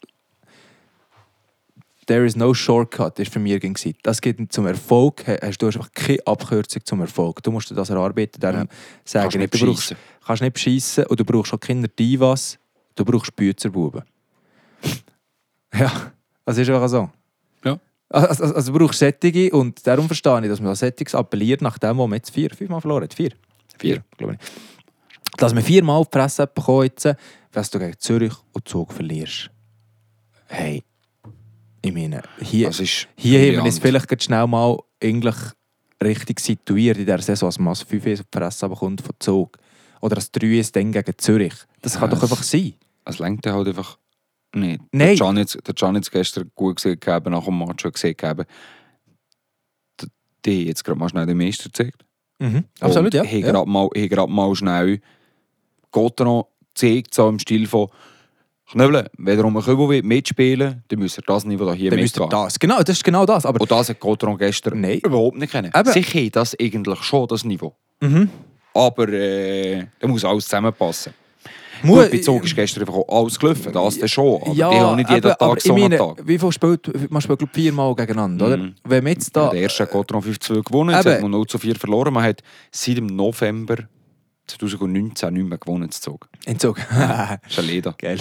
there 2.08 2.26
is 2.26 2.36
no 2.36 2.54
shortcut, 2.54 3.20
ist 3.20 3.32
für 3.32 3.40
mich 3.40 3.60
gewesen. 3.60 3.96
Das 4.04 4.20
geht 4.22 4.38
zum 4.52 4.66
Erfolg. 4.68 5.24
Hast 5.28 5.58
du 5.62 5.68
hast 5.68 5.76
einfach 5.76 5.92
keine 5.94 6.20
Abkürzung 6.26 6.84
zum 6.86 7.02
Erfolg. 7.02 7.42
Du 7.44 7.52
musst 7.52 7.70
dir 7.70 7.76
das 7.76 7.90
erarbeiten. 7.90 8.40
Darum 8.40 8.62
Ja. 8.62 8.68
sagen 9.04 9.24
Kannst 9.30 9.38
nicht 9.38 9.54
du 9.62 9.66
brauchst, 9.66 9.96
kannst 10.26 10.42
nicht 10.42 10.54
beschissen 10.54 11.06
und 11.06 11.20
du 11.20 11.26
brauchst 11.26 11.54
auch 11.54 11.60
keine 11.60 11.88
Divas. 11.88 12.58
Du 12.96 13.06
brauchst 13.06 13.36
Büzerbuben. 13.36 14.04
ja, 15.74 16.12
das 16.46 16.58
ist 16.58 16.70
einfach 16.70 16.90
so. 16.90 17.10
Also, 18.10 18.44
also, 18.44 18.56
also 18.56 18.74
du 18.74 18.80
brauchst 18.80 19.00
Sättige 19.00 19.52
und 19.52 19.86
darum 19.86 20.08
verstehe 20.08 20.42
ich, 20.42 20.50
dass 20.50 20.60
man 20.60 20.70
an 20.70 20.76
Sättiges 20.76 21.14
appelliert, 21.14 21.62
nachdem 21.62 21.98
wo 21.98 22.08
man 22.08 22.18
jetzt 22.18 22.32
vier, 22.32 22.50
fünfmal 22.50 22.82
verloren 22.82 23.04
hat. 23.04 23.14
Vier? 23.14 23.32
Vier. 23.78 24.04
glaube 24.18 24.34
ich. 24.34 24.40
Dass 25.38 25.54
man 25.54 25.64
viermal 25.64 25.98
auf 25.98 26.10
die 26.10 26.18
Presse 26.18 26.44
hat 26.44 26.56
bekommen 26.56 26.84
jetzt, 26.84 27.08
dass 27.52 27.70
du 27.70 27.80
gegen 27.80 27.98
Zürich 28.00 28.34
und 28.52 28.68
Zug 28.68 28.92
verlierst. 28.92 29.52
Hey, 30.48 30.84
ich 31.82 31.94
meine, 31.94 32.24
hier, 32.42 32.70
ist 32.70 33.08
hier 33.16 33.40
haben 33.40 33.58
wir 33.58 33.64
uns 33.64 33.80
vielleicht 33.80 34.24
schnell 34.24 34.48
mal 34.48 34.78
eigentlich 35.02 35.36
richtig 36.04 36.40
situiert 36.40 36.98
in 36.98 37.06
dieser 37.06 37.22
Saison, 37.22 37.48
dass 37.48 37.60
man 37.60 37.70
als 37.70 37.84
5 37.84 38.06
auf 38.06 38.20
die 38.20 38.24
Presse 38.32 38.70
bekommt 38.70 39.02
von 39.02 39.16
Zug. 39.20 39.58
Oder 40.02 40.18
als 40.18 40.32
3 40.32 40.62
dann 40.74 40.92
gegen 40.92 41.18
Zürich. 41.18 41.54
Das 41.82 41.94
kann 41.94 42.10
Ja, 42.10 42.16
doch 42.16 42.24
einfach 42.24 42.44
sein. 42.44 42.74
Es 43.06 43.20
lenkt 43.20 43.46
halt 43.48 43.68
einfach 43.68 43.98
nicht. 44.56 44.82
Nein. 44.92 45.16
Der 45.16 45.18
Can 45.18 45.38
jetzt, 45.38 45.58
der 45.68 45.74
Can 45.76 45.96
jetzt 45.96 46.12
gestern 46.12 46.52
gut 46.56 46.78
gesehen 46.78 47.00
gehabt, 47.00 47.28
nach 47.30 47.46
dem 47.46 47.58
Match 47.60 47.82
schon 47.82 47.92
gesehen 47.92 48.16
d- 50.02 50.08
die 50.46 50.60
haben 50.62 50.68
jetzt 50.68 50.84
gerade 50.84 51.00
mal 51.00 51.10
schnell 51.10 51.26
den 51.26 51.38
Meister 51.38 51.66
gezeigt. 51.66 52.06
Mhm. 52.40 52.64
Absolut, 52.80 53.14
ja. 53.14 53.24
Haben 53.24 53.40
ja. 53.40 53.52
gerade 53.52 53.70
mal, 53.70 53.90
haben 53.96 54.10
schnell 54.56 55.02
Gotteron 55.92 56.44
gezeigt, 56.74 57.14
so 57.14 57.28
im 57.30 57.40
Stil 57.40 57.68
von 57.68 57.90
Knöbeln, 58.72 59.08
wenn 59.18 59.40
ihr 59.40 59.46
um 59.46 59.58
einen 59.58 59.66
Kübel 59.66 59.88
wollt 59.88 60.06
mitspielen 60.06 60.84
dann 60.88 61.00
müsst 61.00 61.18
ihr 61.18 61.24
das 61.26 61.44
Niveau 61.44 61.66
da 61.66 61.74
hier 61.74 61.90
Dann 61.90 62.00
mitgehen. 62.00 62.30
das. 62.30 62.60
Genau, 62.60 62.78
das 62.80 62.98
ist 62.98 63.04
genau 63.04 63.26
das. 63.26 63.46
Aber 63.46 63.60
Und 63.60 63.72
das 63.72 63.90
hat 63.90 64.00
Cotron 64.00 64.38
gestern 64.38 64.80
Nein. 64.82 65.00
überhaupt 65.00 65.38
nicht 65.38 65.52
kennen. 65.52 65.72
Eben. 65.76 65.92
Sie 65.92 66.04
haben 66.04 66.32
das 66.32 66.56
eigentlich 66.60 67.00
schon, 67.02 67.28
das 67.28 67.44
Niveau. 67.44 67.76
Mhm. 68.00 68.30
Aber 68.76 69.10
äh, 69.10 69.88
da 70.00 70.08
muss 70.08 70.24
alles 70.24 70.46
zusammenpassen. 70.46 71.14
Mu- 71.84 71.96
Gut, 71.96 72.12
bei 72.12 72.18
Zug 72.20 72.44
ist 72.44 72.56
gestern 72.56 72.82
einfach 72.88 73.00
alles 73.08 73.40
gelaufen, 73.40 73.72
das 73.74 74.00
dann 74.00 74.10
schon. 74.10 74.42
Aber 74.42 74.54
die 74.54 74.64
haben 74.64 74.96
nicht 74.98 75.10
jeden 75.10 75.32
aber 75.32 75.38
Tag 75.56 75.62
so 75.62 75.76
ich 75.78 75.84
einen 75.84 75.92
meine, 75.92 75.98
Tag. 75.98 76.28
Wie 76.28 76.38
viel 76.40 76.52
spielt, 76.52 77.12
man 77.12 77.22
spielt 77.22 77.40
glaube 77.40 77.54
viermal 77.54 77.96
gegeneinander, 77.96 78.46
oder? 78.48 78.58
Mhm. 78.58 78.76
Wenn 78.84 79.06
wir 79.06 79.12
jetzt 79.14 79.36
Ja, 79.36 79.46
da... 79.46 79.50
der 79.52 79.62
erste 79.62 79.84
hat 79.84 79.92
Cotron 79.92 80.22
5-2 80.22 80.64
gewonnen, 80.64 80.90
jetzt 80.96 81.06
Eben. 81.06 81.16
hat 81.16 81.22
man 81.22 81.32
0 81.32 81.48
zu 81.48 81.58
4 81.58 81.76
verloren. 81.76 82.14
Man 82.14 82.24
hat 82.24 82.42
seit 82.72 82.98
dem 82.98 83.08
November 83.08 83.78
2019 84.48 85.34
nicht 85.34 85.48
mehr 85.48 85.58
gewonnen 85.58 85.92
zu 85.92 86.02
Zug. 86.02 86.28
Entzug. 86.46 86.78
Das 86.90 87.38
ist 87.50 87.60
ein 87.60 87.66
Leder. 87.66 87.94
Geil. 87.98 88.20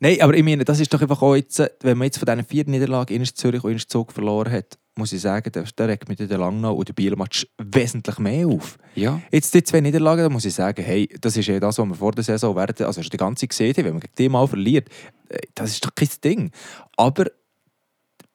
Nein, 0.00 0.20
aber 0.20 0.34
ich 0.34 0.42
meine, 0.44 0.64
das 0.64 0.80
ist 0.80 0.92
doch 0.92 1.00
einfach 1.00 1.22
auch 1.22 1.34
jetzt, 1.34 1.58
wenn 1.82 1.98
man 1.98 2.06
jetzt 2.06 2.18
von 2.18 2.26
diesen 2.26 2.44
vier 2.44 2.64
Niederlagen 2.66 3.14
in 3.14 3.24
Zürich 3.24 3.62
und 3.64 3.72
in 3.72 3.78
Zug 3.78 4.12
verloren 4.12 4.52
hat, 4.52 4.78
muss 4.96 5.12
ich 5.12 5.20
sagen, 5.20 5.52
der, 5.52 5.64
der 5.64 5.88
regt 5.88 6.08
mich 6.08 6.18
der 6.18 6.38
Langnau 6.38 6.74
und 6.74 6.88
der 6.88 6.94
Bielmatch 6.94 7.46
wesentlich 7.58 8.18
mehr 8.18 8.46
auf. 8.46 8.78
Ja. 8.94 9.20
Jetzt 9.30 9.54
die 9.54 9.62
zwei 9.62 9.80
Niederlagen, 9.80 10.22
da 10.22 10.28
muss 10.28 10.44
ich 10.44 10.54
sagen, 10.54 10.82
hey, 10.82 11.08
das 11.20 11.36
ist 11.36 11.46
ja 11.46 11.60
das, 11.60 11.78
was 11.78 11.86
wir 11.86 11.94
vor 11.94 12.12
der 12.12 12.24
Saison 12.24 12.56
werden, 12.56 12.86
also 12.86 13.02
schon 13.02 13.10
die 13.10 13.16
ganze 13.16 13.46
gesehen 13.46 13.74
wenn 13.76 13.92
man 13.92 14.00
gegen 14.00 14.14
die 14.16 14.28
mal 14.28 14.46
verliert, 14.46 14.88
äh, 15.28 15.38
das 15.54 15.72
ist 15.72 15.84
doch 15.84 15.94
kein 15.94 16.08
Ding. 16.24 16.50
Aber 16.96 17.26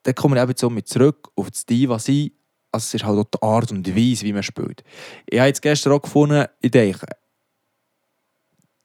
dann 0.04 0.14
kommen 0.14 0.36
wir 0.36 0.42
eben 0.42 0.54
so 0.56 0.70
mit 0.70 0.88
zurück 0.88 1.28
auf 1.34 1.50
das 1.50 1.66
Diva 1.66 1.98
sein, 1.98 2.30
also 2.70 2.84
es 2.84 2.94
ist 2.94 3.04
halt 3.04 3.18
auch 3.18 3.24
die 3.24 3.42
Art 3.42 3.70
und 3.70 3.96
Weise, 3.96 4.24
wie 4.24 4.32
man 4.32 4.42
spielt. 4.42 4.82
Ich 5.26 5.38
habe 5.38 5.48
jetzt 5.48 5.62
gestern 5.62 5.92
auch 5.92 6.02
gefunden, 6.02 6.46
ich 6.60 6.70
denke, 6.70 7.06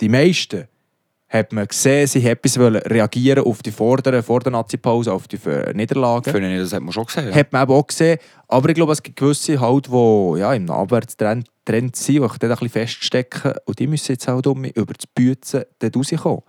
die 0.01 0.09
meisten 0.09 0.67
hat 1.29 1.51
man 1.51 1.67
gesehen, 1.67 2.07
sie 2.07 2.21
haben 2.21 2.37
etwas 2.43 2.57
reagieren 2.57 3.43
auf 3.43 3.61
die 3.61 3.71
vorderen, 3.71 4.23
vor 4.23 4.39
der 4.39 4.51
Nazi-Pause, 4.53 5.11
auf 5.11 5.27
die 5.27 5.37
äh, 5.45 5.73
Niederlagen. 5.73 6.31
Finde 6.31 6.53
ich, 6.55 6.61
das 6.61 6.73
hat 6.73 6.81
man 6.81 6.93
schon 6.93 7.05
gesehen. 7.05 7.29
Ja. 7.29 7.35
Hat 7.35 7.51
man 7.51 7.63
eben 7.63 7.73
auch 7.73 7.85
gesehen. 7.85 8.17
Aber 8.47 8.69
ich 8.69 8.75
glaube, 8.75 8.93
es 8.93 9.03
gibt 9.03 9.19
gewisse 9.19 9.59
halt, 9.59 9.87
die 9.87 10.39
ja, 10.39 10.53
im 10.53 10.69
Abwärtstrend 10.69 11.47
Trend 11.65 11.97
sind, 11.97 12.15
die 12.15 12.21
sich 12.21 12.37
dort 12.37 12.43
ein 12.43 12.49
bisschen 12.49 12.69
feststecken. 12.69 13.53
Und 13.65 13.77
die 13.77 13.87
müssen 13.87 14.13
jetzt 14.13 14.25
halt 14.27 14.47
um 14.47 14.63
über 14.63 14.93
das 14.93 15.05
Büzen 15.05 15.63
dort 15.79 15.97
rauskommen. 15.97 16.43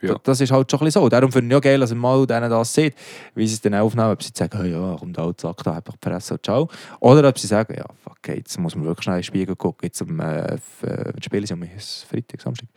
Ja. 0.00 0.16
Das 0.22 0.40
ist 0.40 0.50
halt 0.50 0.68
schon 0.70 0.80
ein 0.80 0.86
bisschen 0.86 1.02
so. 1.02 1.08
Darum 1.08 1.30
finde 1.32 1.54
ich 1.54 1.56
auch 1.56 1.62
geil, 1.62 1.78
dass 1.78 1.90
man 1.90 1.98
mal 2.00 2.26
denen 2.26 2.50
das 2.50 2.74
sieht, 2.74 2.94
wie 3.36 3.46
sie 3.46 3.54
es 3.54 3.60
dann 3.60 3.74
aufnehmen. 3.74 4.10
Ob 4.10 4.22
sie 4.22 4.32
sagen, 4.34 4.58
oh 4.60 4.64
ja, 4.64 4.96
kommt 4.98 5.16
halt, 5.16 5.40
Sack 5.40 5.62
da, 5.62 5.74
einfach 5.74 5.94
Presse 6.00 6.34
und 6.34 6.44
ciao. 6.44 6.68
Oder 6.98 7.28
ob 7.28 7.38
sie 7.38 7.46
sagen, 7.46 7.74
ja, 7.74 7.86
fuck, 8.02 8.18
jetzt 8.28 8.58
muss 8.58 8.74
man 8.74 8.84
wirklich 8.84 9.04
schnell 9.04 9.16
in 9.16 9.20
den 9.20 9.24
Spiegel 9.24 9.56
gucken. 9.56 9.86
Jetzt 9.86 10.02
am 10.02 10.18
äh, 10.18 10.54
f- 10.54 10.82
äh, 10.82 11.12
das 11.14 11.24
Spiel 11.24 11.44
ist 11.44 11.50
ja 11.50 11.56
Freitag, 11.56 12.42
Samstag. 12.42 12.68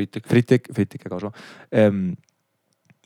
Freitag. 0.00 0.26
Freitag, 0.28 0.68
Freitag 0.74 1.00
geht 1.04 1.20
schon. 1.20 1.32
Ähm, 1.70 2.16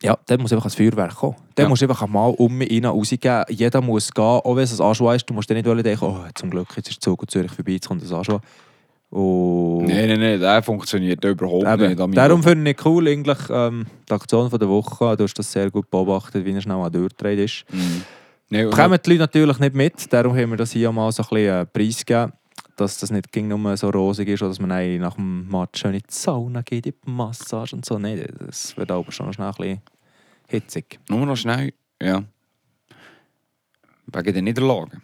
ja, 0.02 0.18
dann 0.26 0.40
muss 0.40 0.52
einfach 0.52 0.66
ein 0.66 0.70
Feuerwerk 0.70 1.14
kommen. 1.14 1.36
Dann 1.54 1.64
Ja. 1.64 1.68
musst 1.70 1.82
du 1.82 1.86
einfach 1.88 2.06
mal 2.06 2.34
um 2.36 2.58
mich 2.58 2.70
rein 2.70 2.84
rausgeben. 2.84 3.44
Jeder 3.48 3.80
muss 3.80 4.10
gehen, 4.12 4.22
auch 4.24 4.56
wenn 4.56 4.64
es 4.64 4.78
ein 4.78 4.86
Anschwung 4.86 5.12
ist. 5.14 5.24
Du 5.28 5.34
musst 5.34 5.48
dann 5.48 5.56
nicht 5.56 5.66
denken, 5.66 6.04
oh, 6.04 6.18
zum 6.34 6.50
Glück, 6.50 6.68
jetzt 6.76 6.90
ist 6.90 7.02
Zug 7.02 7.22
und 7.22 7.30
Zürich 7.30 7.52
vorbei, 7.52 7.72
jetzt 7.72 7.88
kommt 7.88 8.02
ein 8.02 8.12
Anschwung. 8.12 8.40
Und 9.10 9.86
Nein, 9.86 10.08
nein, 10.08 10.18
nein, 10.20 10.40
der 10.40 10.62
funktioniert 10.62 11.24
überhaupt 11.24 11.64
Eben, 11.80 11.94
nicht. 12.10 12.16
Darum 12.18 12.42
finde 12.42 12.70
ich 12.72 12.84
cool, 12.84 13.06
eigentlich, 13.06 13.38
ähm, 13.48 13.86
die 14.08 14.12
Aktion 14.12 14.50
von 14.50 14.58
der 14.58 14.68
Woche. 14.68 15.16
Du 15.16 15.22
hast 15.24 15.34
das 15.38 15.52
sehr 15.52 15.70
gut 15.70 15.88
beobachtet, 15.88 16.44
wie 16.44 16.52
er 16.52 16.60
schnell 16.60 16.76
an 16.76 16.90
der 16.90 17.00
Durchdreht 17.00 17.38
ist. 17.38 17.64
Mhm. 17.70 18.02
Und- 18.66 18.70
Kommen 18.72 18.98
die 19.04 19.10
Leute 19.10 19.20
natürlich 19.20 19.58
nicht 19.58 19.74
mit, 19.74 20.12
darum 20.12 20.36
haben 20.36 20.50
wir 20.50 20.56
das 20.56 20.72
hier 20.72 20.90
mal 20.92 21.10
so 21.12 21.22
ein 21.22 21.28
bisschen 21.28 21.60
äh, 21.60 21.66
preisgegeben, 21.66 22.32
dass 22.76 22.98
das 22.98 23.10
nicht 23.10 23.32
ging 23.32 23.48
nur 23.48 23.76
so 23.76 23.90
rosig 23.90 24.28
ist 24.28 24.42
oder 24.42 24.50
dass 24.50 24.60
man 24.60 24.98
nach 24.98 25.14
dem 25.14 25.48
Match 25.48 25.80
schön 25.80 25.94
in 25.94 26.00
die 26.00 26.06
Sauna 26.08 26.62
geht, 26.62 26.86
in 26.86 26.92
die 26.92 27.10
Massage 27.10 27.74
und 27.74 27.84
so. 27.84 27.98
Nein, 27.98 28.26
das 28.38 28.76
wird 28.76 28.90
aber 28.90 29.10
schon 29.12 29.32
schnell 29.32 29.48
ein 29.48 29.54
bisschen 29.54 29.80
hitzig. 30.48 30.98
Nur 31.08 31.26
noch 31.26 31.36
schnell, 31.36 31.72
ja. 32.00 32.24
Wegen 34.06 34.32
der 34.32 34.42
Niederlagen. 34.42 35.02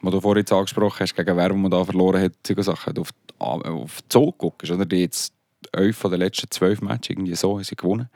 Was 0.00 0.12
du 0.12 0.20
vorhin 0.20 0.46
angesprochen 0.50 1.00
hast, 1.00 1.16
gegen 1.16 1.36
wer 1.36 1.54
man 1.54 1.70
da 1.70 1.84
verloren 1.84 2.22
hat, 2.22 2.32
solche 2.46 2.62
Sachen. 2.62 2.98
Auf 2.98 3.10
die, 3.12 3.34
auf 3.40 4.02
die 4.02 4.08
Zug 4.08 4.38
guckst, 4.38 4.70
oder? 4.70 4.84
Die 4.84 4.96
jetzt 4.96 5.32
elf 5.72 5.96
von 5.96 6.10
den 6.10 6.20
letzten 6.20 6.50
zwölf 6.50 6.82
Matches 6.82 7.10
irgendwie 7.10 7.34
so 7.34 7.54
haben 7.54 7.64
sie 7.64 7.76
gewonnen. 7.76 8.10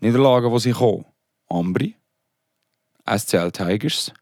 Niederlagen, 0.00 0.52
die 0.52 0.58
sie 0.60 0.72
kommen. 0.72 1.06
Ambri, 1.48 1.96
SCL 3.06 3.50
Tigers. 3.52 4.12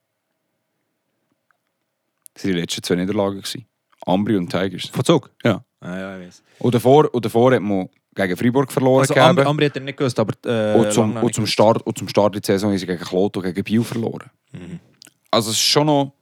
Das 2.34 2.44
waren 2.44 2.52
die 2.54 2.60
letzten 2.60 2.82
zwei 2.82 2.96
Niederlagen. 2.96 3.38
gewesen. 3.38 3.66
Ambri 4.06 4.36
und 4.36 4.50
Tigers. 4.50 4.88
Von 4.88 5.04
Zug? 5.04 5.30
Ja. 5.44 5.64
Ah, 5.80 5.98
ja, 5.98 6.18
ich 6.18 6.26
weiß. 6.26 6.42
Und 6.58 6.74
davor, 6.74 7.12
und 7.14 7.24
davor 7.24 7.54
hat 7.54 7.62
man 7.62 7.88
gegen 8.14 8.36
Freiburg 8.36 8.70
verloren. 8.72 9.00
Also. 9.00 9.14
Ambri, 9.14 9.44
Ambri 9.44 9.66
hat 9.66 9.76
er 9.76 9.82
nicht 9.82 9.98
gewusst, 9.98 10.18
aber 10.18 10.34
äh, 10.46 10.76
Und 10.78 10.92
zum, 10.92 11.16
und, 11.16 11.34
zum. 11.34 11.46
Start, 11.46 11.82
und 11.86 11.96
zum 11.98 12.08
Start 12.08 12.34
der 12.34 12.42
Saison 12.44 12.70
haben 12.70 12.78
sie 12.78 12.86
gegen 12.86 13.02
Kloto 13.02 13.40
und 13.40 13.46
gegen 13.46 13.64
Biel 13.64 13.82
verloren. 13.82 14.30
Mhm. 14.52 14.80
Also 15.30 15.50
es 15.50 15.56
ist 15.56 15.62
schon 15.62 15.86
noch, 15.86 16.12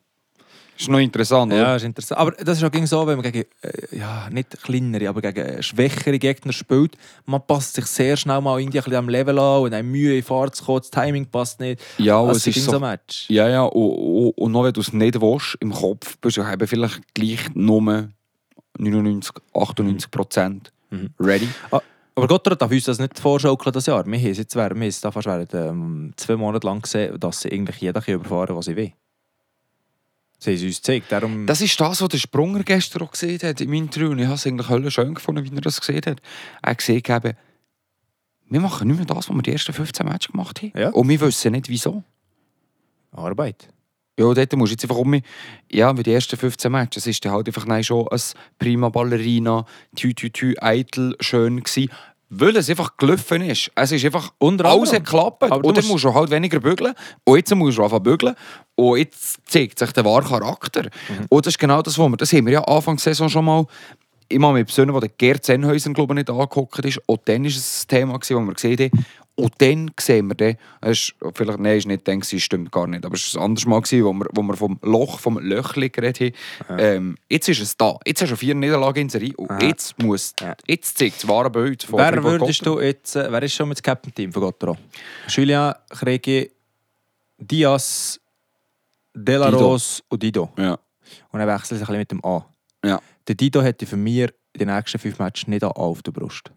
ist 0.79 0.89
noch 0.89 0.99
interessant, 0.99 1.53
Ja, 1.53 1.61
oder? 1.63 1.77
ist 1.77 1.85
interessant. 1.85 2.21
Aber 2.21 2.33
das 2.33 2.59
ist 2.59 2.65
auch 2.65 2.71
gegen 2.71 2.87
so, 2.87 3.07
wenn 3.07 3.17
man 3.17 3.31
gegen, 3.31 3.49
äh, 3.63 3.97
ja, 3.97 4.29
nicht 4.31 4.63
kleinere, 4.63 5.09
aber 5.09 5.21
gegen 5.23 5.63
schwächere 5.63 6.19
Gegner 6.19 6.53
spielt, 6.53 6.97
man 7.27 7.41
passt 7.47 7.75
sich 7.75 7.87
sehr 7.87 8.17
schnell 8.17 8.41
mal 8.41 8.59
irgendwie 8.61 8.79
ein 8.79 8.85
bisschen 8.85 8.97
am 8.99 9.09
Level 9.09 9.39
an 9.39 9.63
und 9.63 9.71
dann 9.73 9.87
Mühe 9.87 10.17
in 10.17 10.23
Fahrt 10.23 10.57
zu 10.57 10.65
kommen, 10.65 10.79
das 10.81 10.91
Timing 10.91 11.27
passt 11.27 11.61
nicht. 11.61 11.81
Ja, 11.99 12.19
Also 12.21 12.33
es 12.33 12.47
ist 12.49 12.65
so 12.65 12.73
so... 12.73 12.81
Match. 12.81 13.27
Ja, 13.29 13.49
ja, 13.49 13.63
und, 13.63 13.93
und, 13.93 14.31
und 14.39 14.53
noch 14.53 14.65
wenn 14.65 14.73
du 14.73 14.81
es 14.81 14.93
nicht 14.93 15.21
willst, 15.21 15.57
im 15.61 15.73
Kopf 15.73 16.17
bist 16.19 16.37
du 16.37 16.43
eben 16.43 16.67
vielleicht 16.67 17.01
gleich 17.15 17.41
nur 17.55 18.09
99, 18.79 19.35
98 19.55 20.11
Prozent 20.11 20.73
Mhm. 20.91 21.09
ready. 21.19 21.49
Aber 21.71 22.29
Gotthard 22.29 22.61
darf 22.61 22.71
uns 22.71 22.85
das 22.85 22.99
nicht 22.99 23.19
vorschaukeln, 23.19 23.73
das 23.73 23.87
Jahr. 23.87 24.05
Wir 24.05 24.19
haben 24.19 24.27
es 24.31 24.37
jetzt 24.37 24.55
während, 24.55 24.75
wir 24.75 24.83
haben 24.83 24.89
es 24.89 24.99
fast 25.01 25.27
während 25.27 25.55
ähm, 25.55 26.13
zwei 26.17 26.37
Monaten 26.37 26.67
lang 26.67 26.83
gesehen, 26.83 27.19
dass 27.19 27.41
sie 27.41 27.51
eigentlich 27.51 27.77
jeder 27.81 28.07
überfahren 28.07 28.49
kann, 28.49 28.57
was 28.57 28.67
sie 28.67 28.77
will. 28.77 28.93
Sie 30.43 30.51
haben 30.51 30.57
es 30.57 30.63
uns 30.65 30.77
gezeigt. 30.79 31.13
Darum, 31.13 31.47
Das 31.47 31.61
ist 31.61 31.81
das, 31.81 32.03
was 32.03 32.09
der 32.09 32.19
Sprunger 32.19 32.65
gestern 32.65 33.03
auch 33.03 33.13
gesehen 33.13 33.39
hat 33.43 33.61
im 33.61 33.73
Interview. 33.73 34.11
Und 34.11 34.19
ich 34.19 34.25
habe 34.25 34.35
es 34.35 34.47
eigentlich 34.47 34.69
hölle 34.69 34.91
schön 34.91 35.15
gefunden, 35.15 35.45
wie 35.45 35.55
er 35.55 35.61
das 35.61 35.79
gesehen 35.79 36.03
hat. 36.05 36.21
Er 36.63 36.71
hat 36.71 36.79
gesehen, 36.79 37.03
eben, 37.07 37.37
wir 38.51 38.61
machen 38.61 38.89
nicht 38.89 38.97
mehr 38.97 39.07
das, 39.07 39.29
was 39.29 39.37
wir 39.37 39.43
die 39.43 39.53
ersten 39.53 39.73
15 39.73 40.05
Matches 40.05 40.33
gemacht 40.33 40.61
haben. 40.61 40.73
Ja. 40.77 40.91
Und 40.91 41.09
wir 41.09 41.21
wissen 41.21 41.53
nicht, 41.53 41.69
wieso. 41.69 42.03
Arbeit. 43.13 43.69
Ja, 44.19 44.35
dort 44.35 44.53
musst 44.55 44.71
du 44.71 44.75
jetzt 44.75 44.85
einfach 44.85 44.97
um 44.97 45.11
mich. 45.11 45.23
Ja, 45.71 45.97
wie 45.97 46.03
die 46.03 46.13
ersten 46.13 46.37
15 46.37 46.73
Matches. 46.73 47.05
Es 47.05 47.07
ist 47.07 47.25
dann 47.25 47.33
halt 47.33 47.47
einfach 47.47 47.67
nein, 47.67 47.85
schon 47.85 48.09
ein 48.09 48.21
prima 48.59 48.89
Ballerina, 48.89 49.65
tü 49.95 50.13
tü 50.13 50.31
tü, 50.31 50.55
eitel, 50.61 51.17
schön 51.21 51.63
gewesen. 51.63 51.89
Weil 52.35 52.57
es 52.57 52.71
einfach 52.71 52.97
gelaufen 52.97 53.43
ist. 53.43 53.71
Es 53.75 53.93
ist 53.93 54.05
einfach 54.07 54.33
Unter 54.39 54.65
alles 54.65 54.93
hat 54.93 55.05
geklappt. 55.05 55.43
Dann 55.43 55.61
musst- 55.61 55.89
musst 55.89 56.05
du 56.05 56.15
halt 56.15 56.31
weniger 56.31 56.61
bügeln. 56.61 56.95
Und 57.25 57.37
jetzt 57.37 57.55
musst 57.55 57.77
du 57.77 57.85
anfangen 57.85 58.03
bügeln. 58.03 58.35
Und 58.75 58.97
jetzt 58.99 59.39
zeigt 59.47 59.79
sich 59.79 59.93
der 59.93 60.05
wahre 60.07 60.25
Charakter. 60.25 60.85
Mhm. 60.85 61.27
Und 61.29 61.45
das 61.47 61.53
ist 61.53 61.59
genau 61.59 61.83
das, 61.83 61.99
was 61.99 62.09
wir, 62.09 62.17
das 62.17 62.33
haben 62.33 62.47
wir 62.47 62.55
ja 62.55 62.63
Anfang 62.65 62.97
der 62.97 63.03
Saison 63.03 63.29
schon 63.29 63.45
mal 63.45 63.67
immer 64.29 64.51
mit 64.53 64.67
Personen, 64.67 64.95
wo 64.95 65.01
der 65.01 65.11
Gerd 65.11 65.45
Sennhäuser 65.45 65.93
glaube 65.93 66.15
ich, 66.15 66.21
nicht 66.21 66.31
angeguckt 66.31 66.79
ist. 66.87 67.01
Und 67.05 67.21
dann 67.27 67.43
war 67.43 67.49
es 67.51 67.85
ein 67.85 67.89
Thema, 67.89 68.19
gewesen, 68.19 68.37
wo 68.37 68.41
wir 68.49 68.55
gesehen 68.55 68.79
haben, 68.79 69.05
und 69.35 69.53
dann 69.59 69.91
sehen 69.99 70.29
wir 70.29 70.35
den, 70.35 70.57
es 70.83 70.91
ist, 70.91 71.15
vielleicht, 71.35 71.59
nein, 71.59 71.79
es 71.79 71.85
war 71.85 71.93
nicht 71.93 72.07
dann, 72.07 72.21
gewesen, 72.21 72.39
stimmt 72.41 72.71
gar 72.71 72.87
nicht, 72.87 73.05
aber 73.05 73.15
es 73.15 73.35
war 73.35 73.43
ein 73.43 73.45
anderes 73.47 73.67
Mal, 73.67 73.81
gewesen, 73.81 74.05
wo 74.05 74.13
wir, 74.13 74.27
wo 74.35 74.43
wir 74.43 74.57
vom 74.57 74.79
Loch, 74.83 75.19
vom 75.21 75.39
Löchli 75.39 75.89
geredet 75.89 76.35
haben. 76.69 76.79
Ähm, 76.79 77.17
jetzt 77.31 77.49
ist 77.49 77.61
es 77.61 77.77
da. 77.77 77.97
Jetzt 78.07 78.21
hast 78.23 78.31
du 78.31 78.37
vier 78.37 78.55
Niederlagen 78.55 79.01
in 79.01 79.09
Serie 79.09 79.33
und 79.37 79.51
Aha. 79.51 79.59
jetzt 79.63 80.01
muss, 80.03 80.35
Ja. 80.41 80.55
jetzt 80.67 80.99
zeigt 80.99 81.17
das 81.23 81.29
wahre 81.29 81.51
Bild 81.51 81.83
von 81.83 81.99
Wer 81.99 82.23
würdest 82.23 82.65
du 82.67 82.79
jetzt, 82.81 83.17
äh, 83.17 83.33
wer 83.33 83.43
ist 83.43 83.55
schon 83.55 83.69
mit 83.69 83.79
dem 83.79 83.83
Captain-Team 83.83 84.33
von 84.33 84.43
Gottero? 84.43 84.77
Julien, 85.29 85.73
Kregi, 85.89 86.51
Diaz, 87.39 88.21
Delaros 89.15 90.03
und 90.09 90.23
Dido. 90.23 90.51
Ja. 90.59 90.79
Und 91.31 91.39
dann 91.41 91.49
wechselt 91.49 91.73
es 91.73 91.79
ein 91.81 91.87
bisschen 91.87 91.99
mit 91.99 92.11
dem 92.11 92.25
A. 92.25 92.47
Ja. 92.85 93.01
Der 93.29 93.35
Dido 93.35 93.63
hätte 93.63 93.87
für 93.87 93.97
mich 93.97 94.29
den 94.55 94.69
nächsten 94.69 94.99
fünf 94.99 95.19
Matches 95.19 95.47
nicht 95.49 95.65
an 95.65 95.71
A 95.71 95.81
auf 95.81 96.03
der 96.03 96.13
Brust. 96.13 96.51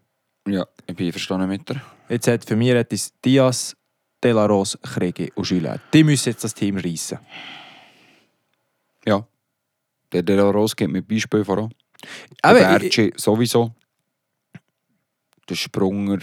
ja, 0.46 0.66
ich 0.86 0.94
bin 0.94 1.10
verstanden 1.10 1.48
mit 1.48 1.68
dir. 1.68 1.80
Jetzt 2.08 2.28
hat 2.28 2.44
für 2.44 2.56
mich 2.56 2.72
hat 2.74 2.92
es 2.92 3.12
Diaz, 3.24 3.76
Delaros, 4.22 4.78
Kregi 4.82 5.32
und 5.34 5.48
Julien. 5.48 5.80
Die 5.92 6.04
müssen 6.04 6.30
jetzt 6.30 6.44
das 6.44 6.54
Team 6.54 6.76
reissen. 6.78 7.18
Ja. 9.06 9.26
Der 10.12 10.22
De 10.22 10.36
La 10.36 10.50
Rose 10.50 10.74
geht 10.76 10.88
mit 10.90 11.06
Beispiel 11.06 11.44
voran. 11.44 11.72
Aber 12.42 12.58
der 12.58 12.78
Bertschi 12.78 13.12
sowieso. 13.16 13.72
Der 15.48 15.54
Sprunger 15.54 16.18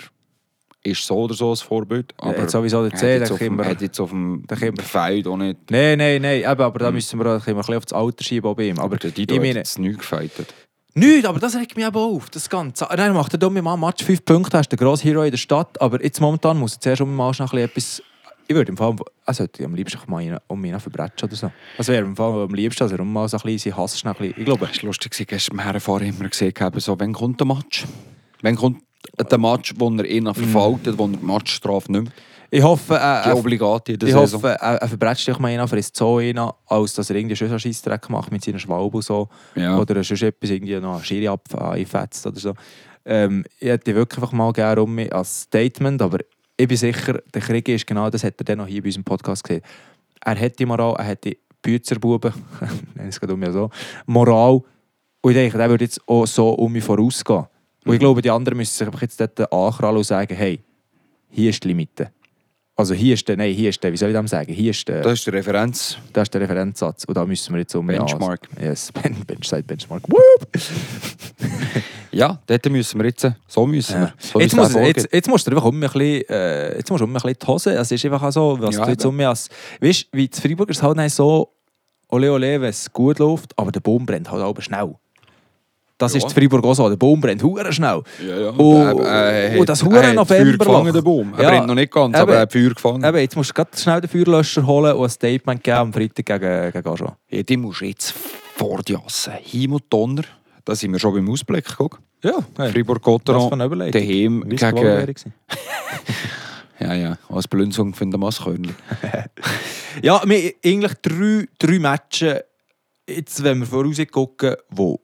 ist 0.84 1.06
so 1.06 1.16
oder 1.18 1.34
so 1.34 1.52
ein 1.52 1.56
Vorbild. 1.58 2.14
Aber 2.18 2.42
hat 2.42 2.52
sowieso 2.52 2.84
der 2.84 2.92
er 2.94 2.98
C, 3.26 3.34
hat 3.36 3.40
wir- 3.58 3.66
hat 3.66 3.82
jetzt 3.82 4.00
auf 4.00 4.10
dem 4.10 4.46
Feld 4.82 5.28
auch 5.28 5.38
nicht. 5.38 5.70
Nein, 5.72 5.98
nein, 5.98 6.22
nein, 6.22 6.40
eben, 6.42 6.62
aber 6.62 6.80
da 6.80 6.92
müssen 6.92 7.20
wir, 7.20 7.26
wir 7.26 7.34
ein 7.36 7.40
bisschen 7.56 7.76
auf 7.76 7.86
das 7.86 7.94
Alter 7.94 8.24
schieben 8.24 8.56
bei 8.56 8.68
ihm. 8.68 8.80
Aber 8.80 8.98
Der 8.98 9.12
Dido 9.12 9.34
ich 9.34 9.40
hat 9.40 9.46
meine, 9.46 9.60
jetzt 9.60 9.80
nichts 9.80 10.00
gefeitet. 10.00 10.54
Nichts, 10.96 11.26
aber 11.28 11.40
das 11.40 11.56
regt 11.56 11.76
mich 11.76 11.86
eben 11.86 11.96
auf, 11.96 12.30
das 12.30 12.50
Ganze. 12.50 12.88
Nein, 12.96 13.14
macht 13.14 13.32
der 13.32 13.40
dumme 13.40 13.62
Mann 13.64 13.80
Match 13.80 14.04
5 14.04 14.26
Punkte, 14.26 14.58
hast 14.60 14.70
den 14.70 14.78
grossen 14.78 15.04
Hero 15.08 15.24
in 15.24 15.32
der 15.32 15.38
Stadt, 15.38 15.82
aber 15.82 16.04
jetzt 16.04 16.22
momentan 16.22 16.58
muss 16.60 16.76
er 16.76 16.82
zuerst 16.82 17.02
um 17.02 17.16
mal 17.16 17.32
bisschen 17.32 17.58
etwas... 17.58 18.04
Ich 18.48 18.56
würde 18.56 18.70
im 18.72 18.78
Fall... 18.78 18.96
Also 19.26 19.46
am 19.64 19.74
liebsten 19.74 20.00
mal 20.08 20.22
ihn- 20.22 20.38
um 20.48 20.64
ihn 20.66 20.80
verbrechen 20.80 21.14
oder 21.24 21.36
so. 21.36 21.52
Das 21.78 21.88
wäre 21.88 22.06
im 22.06 22.16
Fall 22.16 22.44
am 22.44 22.54
liebsten, 22.54 22.84
also 22.84 22.96
um 22.98 23.12
mal 23.12 23.28
so 23.28 23.38
ein 23.38 23.44
bisschen 23.44 23.72
seinen 23.72 23.82
Hass 23.82 24.00
schnell. 24.00 24.16
Ich 24.38 24.46
glaube... 24.46 24.70
Es 24.72 24.84
war 24.84 24.88
lustig, 24.88 25.28
gestern 25.28 25.58
beim 25.58 25.66
Herfahren 25.66 26.08
immer 26.08 26.30
gesehen, 26.30 26.54
so, 26.78 27.00
wann 27.00 27.14
kommt 27.14 27.40
der 27.40 27.48
Match? 27.48 27.86
Wann 28.42 28.56
kommt 28.56 28.84
der 29.32 29.38
Match, 29.40 29.74
wo 29.78 29.90
er 29.90 30.06
ihn 30.06 30.32
verfolgt, 30.34 30.98
wo 30.98 31.06
er 31.06 31.10
die 31.10 31.26
Matchstrafe 31.26 31.92
nimmt. 31.92 32.12
Ich 32.56 32.62
hoffe, 32.62 32.94
Die 33.26 33.30
äh, 33.30 33.34
obligate 33.34 33.98
der 33.98 34.08
ich 34.08 34.14
Saison. 34.14 34.44
hoffe, 34.44 34.50
er, 34.62 34.76
er 34.76 34.88
verbrecht 34.88 35.26
sich 35.26 35.40
mal 35.40 35.48
einen, 35.48 35.60
aber 35.60 35.76
ist 35.76 35.98
so 35.98 36.18
einen, 36.18 36.52
als 36.68 36.94
dass 36.94 37.10
er 37.10 37.16
irgendwie 37.16 37.36
schon 37.36 37.50
einen 37.50 37.60
Scheissdreck 37.60 38.08
macht 38.12 38.32
mit 38.32 38.46
seiner 38.46 38.60
Schwalbe 38.60 39.02
so. 39.02 39.28
Ja. 39.56 39.80
Oder 39.80 40.04
sonst 40.04 40.22
etwas 40.22 40.52
irgendwie 40.52 40.80
noch 40.80 40.98
eine 40.98 41.04
Schiri 41.04 41.36
einfetzt 41.50 42.28
oder 42.28 42.40
so. 42.40 42.54
Ähm, 43.06 43.44
ich 43.60 43.70
hätte 43.70 43.96
wirklich 43.96 44.20
einfach 44.20 44.34
mal 44.34 44.54
gerne 44.54 44.84
um 44.84 44.94
mich 44.94 45.12
als 45.12 45.42
Statement, 45.42 46.00
aber 46.04 46.20
ich 46.56 46.68
bin 46.68 46.78
sicher, 46.78 47.22
der 47.34 47.42
Krieg 47.42 47.68
ist 47.70 47.88
genau 47.88 48.12
das, 48.12 48.24
hat 48.24 48.36
er 48.38 48.44
dann 48.44 48.60
noch 48.60 48.68
hier 48.68 48.84
bei 48.84 48.90
unserem 48.90 49.04
Podcast 49.04 49.44
gesehen. 49.44 49.64
Er 50.24 50.36
hätte 50.36 50.64
Moral, 50.68 50.94
er 51.00 51.06
hätte 51.06 51.36
Büzerbuben, 51.60 52.34
nenne 52.94 53.10
ich 53.10 53.16
es 53.16 53.20
gerade 53.20 53.34
um 53.34 53.42
ja 53.42 53.52
so, 53.52 53.72
Moral. 54.06 54.62
Und 55.22 55.32
ich 55.32 55.38
denke, 55.38 55.58
der 55.58 55.70
würde 55.72 55.86
jetzt 55.86 56.08
auch 56.08 56.28
so 56.28 56.50
um 56.52 56.72
mich 56.72 56.84
vorausgehen. 56.84 57.46
Und 57.84 57.94
ich 57.94 58.00
glaube, 58.00 58.22
die 58.22 58.30
anderen 58.30 58.58
müssen 58.60 58.86
sich 58.86 59.02
jetzt 59.02 59.20
dort 59.20 59.52
ankrallen 59.52 59.98
und 59.98 60.04
sagen, 60.04 60.36
hey, 60.36 60.62
hier 61.32 61.50
ist 61.50 61.64
die 61.64 61.70
Limite. 61.70 62.12
Also 62.76 62.96
hier 62.96 63.14
ist 63.14 63.28
der, 63.28 63.38
nein, 63.38 63.54
hier 63.54 63.70
ist 63.70 63.84
der, 63.84 63.92
wie 63.94 63.98
soll 63.98 64.10
ich 64.10 64.16
das 64.16 64.32
sagen, 64.32 64.52
hier 64.52 64.72
ist 64.72 64.88
der, 64.88 65.02
Das 65.02 65.14
ist 65.14 65.28
die 65.28 65.30
Referenz. 65.30 65.98
das 66.12 66.24
ist 66.24 66.34
der 66.34 66.42
Referenzsatz. 66.42 67.06
Und 67.06 67.16
da 67.16 67.24
müssen 67.26 67.54
wir 67.54 67.60
jetzt 67.60 67.76
um 67.76 67.86
Benchmark. 67.86 68.50
Yes, 68.60 68.92
Ben, 69.04 69.16
Bench, 69.26 69.48
seit 69.48 69.68
Benchmark. 69.68 70.02
Ja, 72.12 72.40
dort 72.46 72.70
müssen 72.70 73.00
wir 73.00 73.08
jetzt. 73.08 73.28
So 73.48 73.66
müssen 73.66 74.00
wir. 74.02 74.14
So 74.20 74.40
jetzt, 74.40 74.54
es 74.54 74.56
muss, 74.56 74.74
jetzt, 74.76 75.10
jetzt 75.12 75.28
musst 75.28 75.48
du 75.48 75.52
einfach 75.52 75.66
um 75.66 75.76
ein 75.76 75.80
bisschen, 75.82 76.30
äh, 76.30 76.78
jetzt 76.78 76.90
musst 76.92 77.02
du 77.02 77.06
um 77.06 77.10
ein 77.10 77.14
bisschen 77.14 77.36
die 77.42 77.48
Hose. 77.48 77.74
Es 77.74 77.92
ist 77.92 78.06
einfach 78.06 78.22
auch 78.22 78.32
so, 78.32 78.56
was 78.60 78.76
Ja, 78.76 78.86
du 78.86 78.92
jetzt 78.92 79.02
eben. 79.02 79.10
um 79.10 79.16
mich 79.18 79.26
als, 79.26 79.50
weißt, 79.82 80.08
wie 80.12 80.28
die 80.28 80.40
Freiburgers 80.40 80.84
halt 80.84 80.98
nicht 80.98 81.16
so, 81.16 81.50
ole 82.10 82.32
ole, 82.32 82.62
wenn 82.62 82.70
es 82.70 82.92
gut 82.94 83.18
läuft, 83.18 83.58
aber 83.58 83.72
der 83.72 83.80
Baum 83.80 84.06
brennt 84.06 84.30
halt 84.30 84.44
auch 84.44 84.62
schnell. 84.62 84.94
Das 86.04 86.14
Ja. 86.14 86.18
ist 86.20 86.28
die 86.36 86.40
Freiburg 86.40 86.64
auch 86.66 86.74
so, 86.74 86.90
der 86.90 86.96
Baum 86.98 87.20
brennt 87.22 87.42
hure 87.44 87.72
schnell. 87.74 88.02
Ja, 88.28 88.40
ja. 88.40 88.50
Und, 88.50 89.00
Äh, 89.06 89.58
äh, 89.58 89.66
das 89.66 89.84
hure 89.84 90.06
hat 90.08 90.16
November. 90.16 90.26
Feuer 90.46 90.58
gefangen, 90.58 90.94
der 90.94 91.02
Baum. 91.02 91.34
Er 91.38 91.44
Ja, 91.44 91.50
brennt 91.50 91.68
noch 91.68 91.76
nicht 91.76 91.92
ganz, 91.92 92.16
aber 92.18 92.34
er 92.36 92.42
hat 92.42 92.52
Feuer 92.52 92.70
gefangen. 92.74 93.04
Eben, 93.04 93.18
jetzt 93.18 93.36
musst 93.36 93.50
du 93.50 93.54
gerade 93.54 93.70
schnell 93.78 94.02
den 94.02 94.10
Feuerlöscher 94.10 94.66
holen 94.66 94.96
und 94.96 95.04
ein 95.06 95.10
Statement 95.10 95.64
geben 95.64 95.78
am 95.78 95.94
Freitag 95.94 96.26
gegen, 96.26 96.72
gegen 96.72 96.88
Aschua. 96.88 97.18
Ja, 97.30 97.44
die 97.44 97.58
musst 97.58 97.82
du 97.82 97.86
jetzt 97.86 98.14
vor 98.56 98.82
die 98.88 98.96
Asse. 98.98 99.32
Himmel 99.42 99.76
und 99.78 99.84
Donner. 99.92 100.24
Da 100.66 100.76
sind 100.76 100.92
wir 100.94 101.00
schon 101.00 101.14
beim 101.14 101.30
Ausblick. 101.30 101.66
Guck. 101.78 102.00
Ja, 102.24 102.36
hey, 102.58 102.72
Fribourg 102.72 103.00
was 103.06 103.12
für 103.14 103.20
Gotteron. 103.34 103.54
eine 103.54 103.66
Überleitung. 103.66 104.02
Daheim 104.02 104.44
gegen. 104.48 105.34
Ja, 106.80 106.94
ja. 106.96 107.18
Als 107.30 107.48
Blünzung 107.48 107.94
von 107.94 108.10
der 108.12 108.20
Masskörnchen. 108.20 108.76
Ja, 110.02 110.22
wir 110.26 110.38
haben 110.38 110.52
eigentlich 110.66 110.94
drei, 111.02 111.46
drei 111.60 111.80
Matches, 111.80 112.40
jetzt, 113.08 113.44
wenn 113.44 113.60
wir 113.60 113.68
vorausgucken, 113.68 114.56
die 114.72 114.96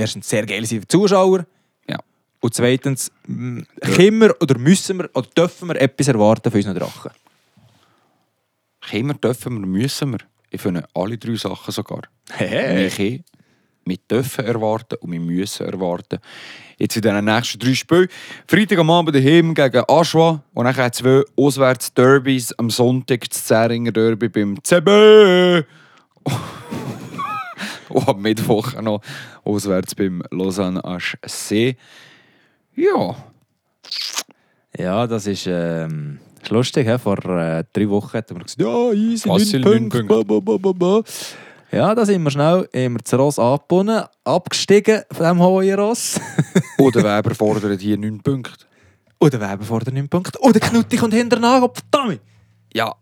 erstens 0.00 0.28
sehr 0.28 0.44
geil 0.46 0.64
sind 0.66 0.80
für 0.80 0.86
die 0.86 0.88
Zuschauer 0.88 1.46
Ja. 1.88 1.98
und 2.40 2.54
zweitens 2.54 3.10
können 3.26 4.20
wir 4.20 4.34
oder 4.40 4.58
müssen 4.58 4.98
wir 4.98 5.10
oder 5.14 5.28
dürfen 5.36 5.68
wir 5.68 5.80
etwas 5.80 6.08
erwarten 6.08 6.50
von 6.50 6.58
unseren 6.58 6.78
Drachen. 6.78 7.10
Können 8.90 9.08
wir, 9.08 9.14
dürfen 9.14 9.60
wir, 9.60 9.66
müssen 9.66 10.12
wir. 10.12 10.18
Ich 10.50 10.60
finde 10.60 10.84
alle 10.94 11.16
drei 11.18 11.36
Sachen 11.36 11.70
sogar. 11.72 12.02
Hey. 12.30 12.76
Wir 12.76 12.90
können, 12.90 13.24
wir 13.84 13.98
dürfen 14.10 14.44
erwarten 14.44 14.96
und 15.00 15.12
wir 15.12 15.20
müssen 15.20 15.66
erwarten. 15.66 16.18
Jetzt 16.78 16.96
in 16.96 17.02
den 17.02 17.24
nächsten 17.24 17.58
drei 17.58 17.74
Spielen. 17.74 18.08
Freitag 18.48 18.78
am 18.78 18.90
Abend 18.90 19.14
daheim 19.14 19.54
gegen 19.54 19.84
Aschwa 19.86 20.42
und 20.54 20.64
dann 20.64 20.92
zwei 20.92 21.22
Auswärts-Derbys 21.36 22.52
am 22.58 22.70
Sonntag 22.70 23.28
das 23.28 23.44
Zähringer 23.44 23.92
Derby 23.92 24.28
beim 24.28 24.62
CB. 24.64 25.62
und 27.90 28.08
am 28.08 28.22
Mittwoch 28.22 28.80
noch 28.80 29.02
auswärts 29.44 29.94
beim 29.94 30.22
Lausanne 30.30 30.82
HC. 30.82 31.76
Ja, 32.74 33.16
Ja, 34.76 35.06
das 35.06 35.26
ist, 35.26 35.46
ähm, 35.46 36.18
ist 36.42 36.50
lustig. 36.50 36.86
He? 36.86 36.98
Vor 36.98 37.18
äh, 37.26 37.64
drei 37.72 37.88
Wochen 37.88 38.16
hatten 38.16 38.36
wir 38.36 38.44
gesagt, 38.44 38.60
ja, 38.60 38.92
easy, 38.92 39.28
Fácil, 39.28 39.60
9 39.60 39.60
neun 39.60 39.88
Punkte. 39.88 40.04
Punkte. 40.04 40.40
Bla, 40.40 40.56
bla, 40.56 40.72
bla. 40.72 41.02
Ja, 41.72 41.94
da 41.94 42.04
sind 42.04 42.22
wir 42.22 42.30
schnell 42.30 42.68
wir 42.72 42.98
das 42.98 43.14
Ross 43.14 43.38
angebunden, 43.38 44.02
abgestiegen 44.24 45.02
von 45.12 45.24
diesem 45.24 45.40
hohen 45.40 45.74
Ross. 45.74 46.20
oder 46.78 47.02
Weber 47.02 47.34
fordert 47.34 47.80
hier 47.80 47.98
9 47.98 48.20
Punkte. 48.20 48.66
Und 49.18 49.32
der 49.32 49.40
Weber 49.40 49.64
vor 49.64 49.80
den 49.80 49.94
9 49.94 50.08
Punkten. 50.08 50.38
Und 50.38 50.54
der 50.54 50.62
Knutti 50.62 50.96
kommt 50.96 51.14
hinterher, 51.14 51.62
oh, 51.62 51.70
verdammt! 51.72 52.20
Ja, 52.72 52.94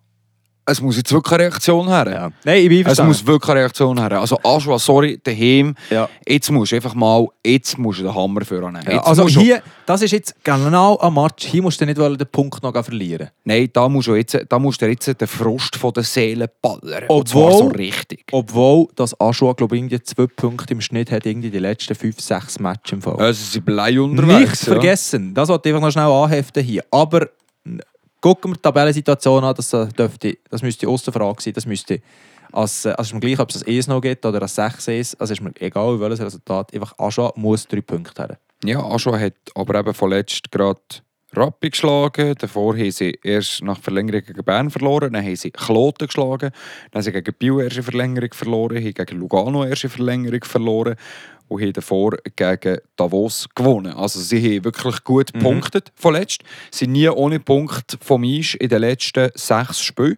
es 0.71 0.81
muss 0.83 0.97
jetzt 0.97 1.12
wirklich 1.12 1.33
eine 1.33 1.45
Reaktion 1.45 1.89
her. 1.89 2.11
Ja. 2.11 2.31
Nein, 2.45 2.62
ich 2.62 2.69
bin 2.69 2.87
Es 2.87 3.03
muss 3.03 3.27
wirklich 3.27 3.51
eine 3.51 3.61
Reaktion 3.61 3.99
her. 3.99 4.12
Also 4.21 4.39
Aschwa, 4.43 4.79
sorry, 4.79 5.19
daheim. 5.23 5.75
Ja. 5.91 6.09
Jetzt 6.27 6.51
musst 6.51 6.73
du 6.73 6.77
einfach 6.77 6.95
mal, 6.95 7.27
jetzt 7.45 7.79
musst 7.79 8.01
du 8.01 8.05
den 8.05 8.14
Hammer 8.14 8.45
für 8.45 8.64
annehmen. 8.64 8.85
Ja, 8.91 9.03
also 9.03 9.27
hier, 9.27 9.62
das 9.87 10.03
ist 10.03 10.12
jetzt 10.12 10.35
genau 10.45 10.99
am 11.01 11.14
Match, 11.14 11.47
hier 11.47 11.62
musst 11.62 11.81
du 11.81 11.87
nicht 11.87 11.99
den 11.99 12.19
Punkt 12.31 12.62
noch 12.62 12.73
verlieren. 12.85 13.31
Nein, 13.45 13.69
da 13.73 13.89
musst 13.89 14.09
du 14.09 14.14
jetzt, 14.14 14.39
da 14.49 14.59
musst 14.59 14.83
du 14.83 14.87
jetzt 14.87 15.07
den 15.07 15.27
Frust 15.29 15.77
von 15.77 15.93
der 15.93 16.03
Seele 16.05 16.51
ballern. 16.61 17.05
Obwohl- 17.09 17.25
zwar 17.25 17.53
so 17.53 17.66
richtig. 17.69 18.25
Obwohl 18.33 18.89
das 18.95 19.19
Aschua, 19.21 19.55
glaube 19.55 19.77
ich, 19.77 19.81
irgendwie 19.83 20.03
zwei 20.03 20.27
Punkte 20.27 20.75
im 20.75 20.81
Schnitt 20.81 21.11
hat, 21.11 21.25
irgendwie 21.25 21.51
die 21.51 21.59
letzten 21.59 21.95
fünf, 21.95 22.21
sechs 22.21 22.59
Matches 22.61 22.93
im 22.93 23.03
Fall. 23.03 23.16
Also 23.16 23.43
sie 23.45 23.61
bleiben 23.61 24.01
unterwegs. 24.03 24.51
Nicht 24.51 24.64
vergessen, 24.64 25.35
das 25.35 25.49
wollte 25.49 25.69
ich 25.69 25.75
einfach 25.75 25.87
noch 25.87 25.93
schnell 25.93 26.05
anheften 26.05 26.62
hier. 26.62 26.85
Aber 26.91 27.29
gucken 28.21 28.53
wir 28.53 28.57
die 28.57 28.62
Tabellensituation 28.62 29.45
an, 29.45 29.55
das, 29.55 29.73
äh, 29.73 29.87
dürfte, 29.89 30.39
das 30.51 30.62
müsste 30.62 30.89
Osterfrage 30.89 31.43
sein, 31.43 31.53
das 31.53 31.66
müsste 31.66 32.01
als, 32.53 32.85
äh, 32.85 32.91
also 32.91 33.03
ist 33.03 33.14
mir 33.14 33.21
gleich, 33.21 33.39
ob 33.39 33.51
es 33.51 33.62
ein 33.62 33.69
1 33.69 33.87
noch 33.89 34.01
gibt 34.01 34.25
oder 34.25 34.43
ein 34.43 34.49
6 34.49 34.89
ist, 34.89 35.21
also 35.21 35.33
ist 35.33 35.41
mir 35.41 35.53
egal, 35.61 36.01
welches 36.01 36.21
Resultat, 36.21 36.73
einfach 36.75 36.99
Aschua 36.99 37.33
muss 37.37 37.66
drei 37.66 37.81
Punkte 37.81 38.23
haben. 38.23 38.37
Ja, 38.64 38.81
Aschwa 38.83 39.19
hat 39.19 39.35
aber 39.55 39.79
eben 39.79 39.95
vorletzt 39.95 40.51
gerade 40.51 40.81
Rappi 41.35 41.70
geschlagen. 41.70 42.35
Davor 42.39 42.74
haben 42.76 42.91
sie 42.91 43.18
erst 43.22 43.62
nach 43.62 43.79
Verlängerung 43.79 44.22
gegen 44.24 44.45
Bern 44.45 44.70
verloren. 44.70 45.12
Dann 45.12 45.24
haben 45.24 45.37
sie 45.37 45.51
Kloten 45.51 46.07
geschlagen. 46.07 46.51
Dann 46.91 46.99
haben 46.99 47.03
sie 47.03 47.12
gegen 47.12 47.35
Biel 47.35 47.61
erste 47.61 47.83
Verlängerung 47.83 48.31
verloren. 48.33 48.79
Haben 48.79 48.95
gegen 48.95 49.18
Lugano 49.18 49.64
erste 49.64 49.89
Verlängerung 49.89 50.45
verloren. 50.45 50.97
Und 51.49 51.62
haben 51.62 51.72
davor 51.72 52.16
gegen 52.37 52.79
Davos 52.97 53.49
gewonnen. 53.55 53.93
Also 53.95 54.20
sie 54.20 54.57
haben 54.57 54.64
wirklich 54.64 55.05
gut 55.05 55.33
Mhm. 55.35 55.39
gepunktet 55.39 55.93
vorletzt. 55.95 56.43
Sie 56.70 56.85
sind 56.85 56.93
nie 56.93 57.09
ohne 57.09 57.41
Punkt 57.41 57.99
vom 58.01 58.24
Eis 58.24 58.55
in 58.55 58.68
den 58.68 58.81
letzten 58.81 59.31
sechs 59.35 59.81
Spielen. 59.81 60.16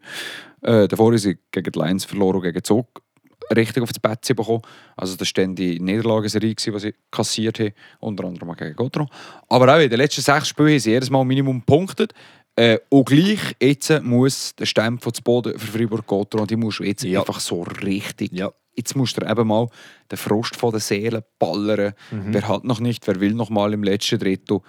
Äh, 0.62 0.88
davor 0.88 1.06
haben 1.08 1.18
sie 1.18 1.38
gegen 1.52 1.72
die 1.72 1.78
Lions 1.78 2.04
verloren 2.04 2.36
und 2.36 2.42
gegen 2.42 2.62
Zug 2.62 2.86
richtig 3.54 3.82
auf 3.82 3.92
das 3.92 3.98
Bett 4.00 4.36
bekommen. 4.36 4.62
Also 4.96 5.16
das 5.16 5.28
war 5.28 5.44
dann 5.44 5.54
die 5.54 5.80
Niederlagenserie, 5.80 6.54
die 6.54 6.78
sie 6.78 6.94
kassiert 7.10 7.58
haben, 7.58 7.72
unter 8.00 8.24
anderem 8.24 8.54
gegen 8.54 8.76
Gotro. 8.76 9.06
Aber 9.48 9.74
auch 9.74 9.80
in 9.80 9.90
den 9.90 9.98
letzten 9.98 10.22
sechs 10.22 10.48
Spielen 10.48 10.70
haben 10.70 10.78
sie 10.78 10.90
jedes 10.90 11.10
Mal 11.10 11.24
Minimum 11.24 11.60
gepunktet. 11.60 12.12
Äh, 12.56 12.78
und 12.88 13.06
gleich 13.08 13.56
jetzt 13.60 14.02
muss 14.02 14.54
der 14.56 14.66
Stempel 14.66 15.12
zu 15.12 15.22
Boden 15.22 15.58
für 15.58 15.66
Freiburg 15.78 16.06
Gotro 16.06 16.40
und 16.40 16.50
die 16.50 16.56
musst 16.56 16.80
du 16.80 16.84
jetzt 16.84 17.04
Ja. 17.04 17.20
einfach 17.20 17.40
so 17.40 17.62
richtig... 17.62 18.32
Ja. 18.32 18.50
Jetzt 18.76 18.94
musst 18.96 19.20
du 19.20 19.26
eben 19.28 19.48
mal 19.48 19.68
den 20.10 20.16
Frust 20.16 20.54
von 20.56 20.70
der 20.70 20.80
Seele 20.80 21.24
ballern. 21.38 21.92
Mhm. 22.12 22.32
Wer 22.32 22.48
hat 22.48 22.64
noch 22.64 22.78
nicht, 22.78 23.06
wer 23.06 23.20
will 23.20 23.34
noch 23.34 23.50
mal 23.50 23.72
im 23.74 23.82
letzten 23.82 24.18
Drittel. 24.18 24.60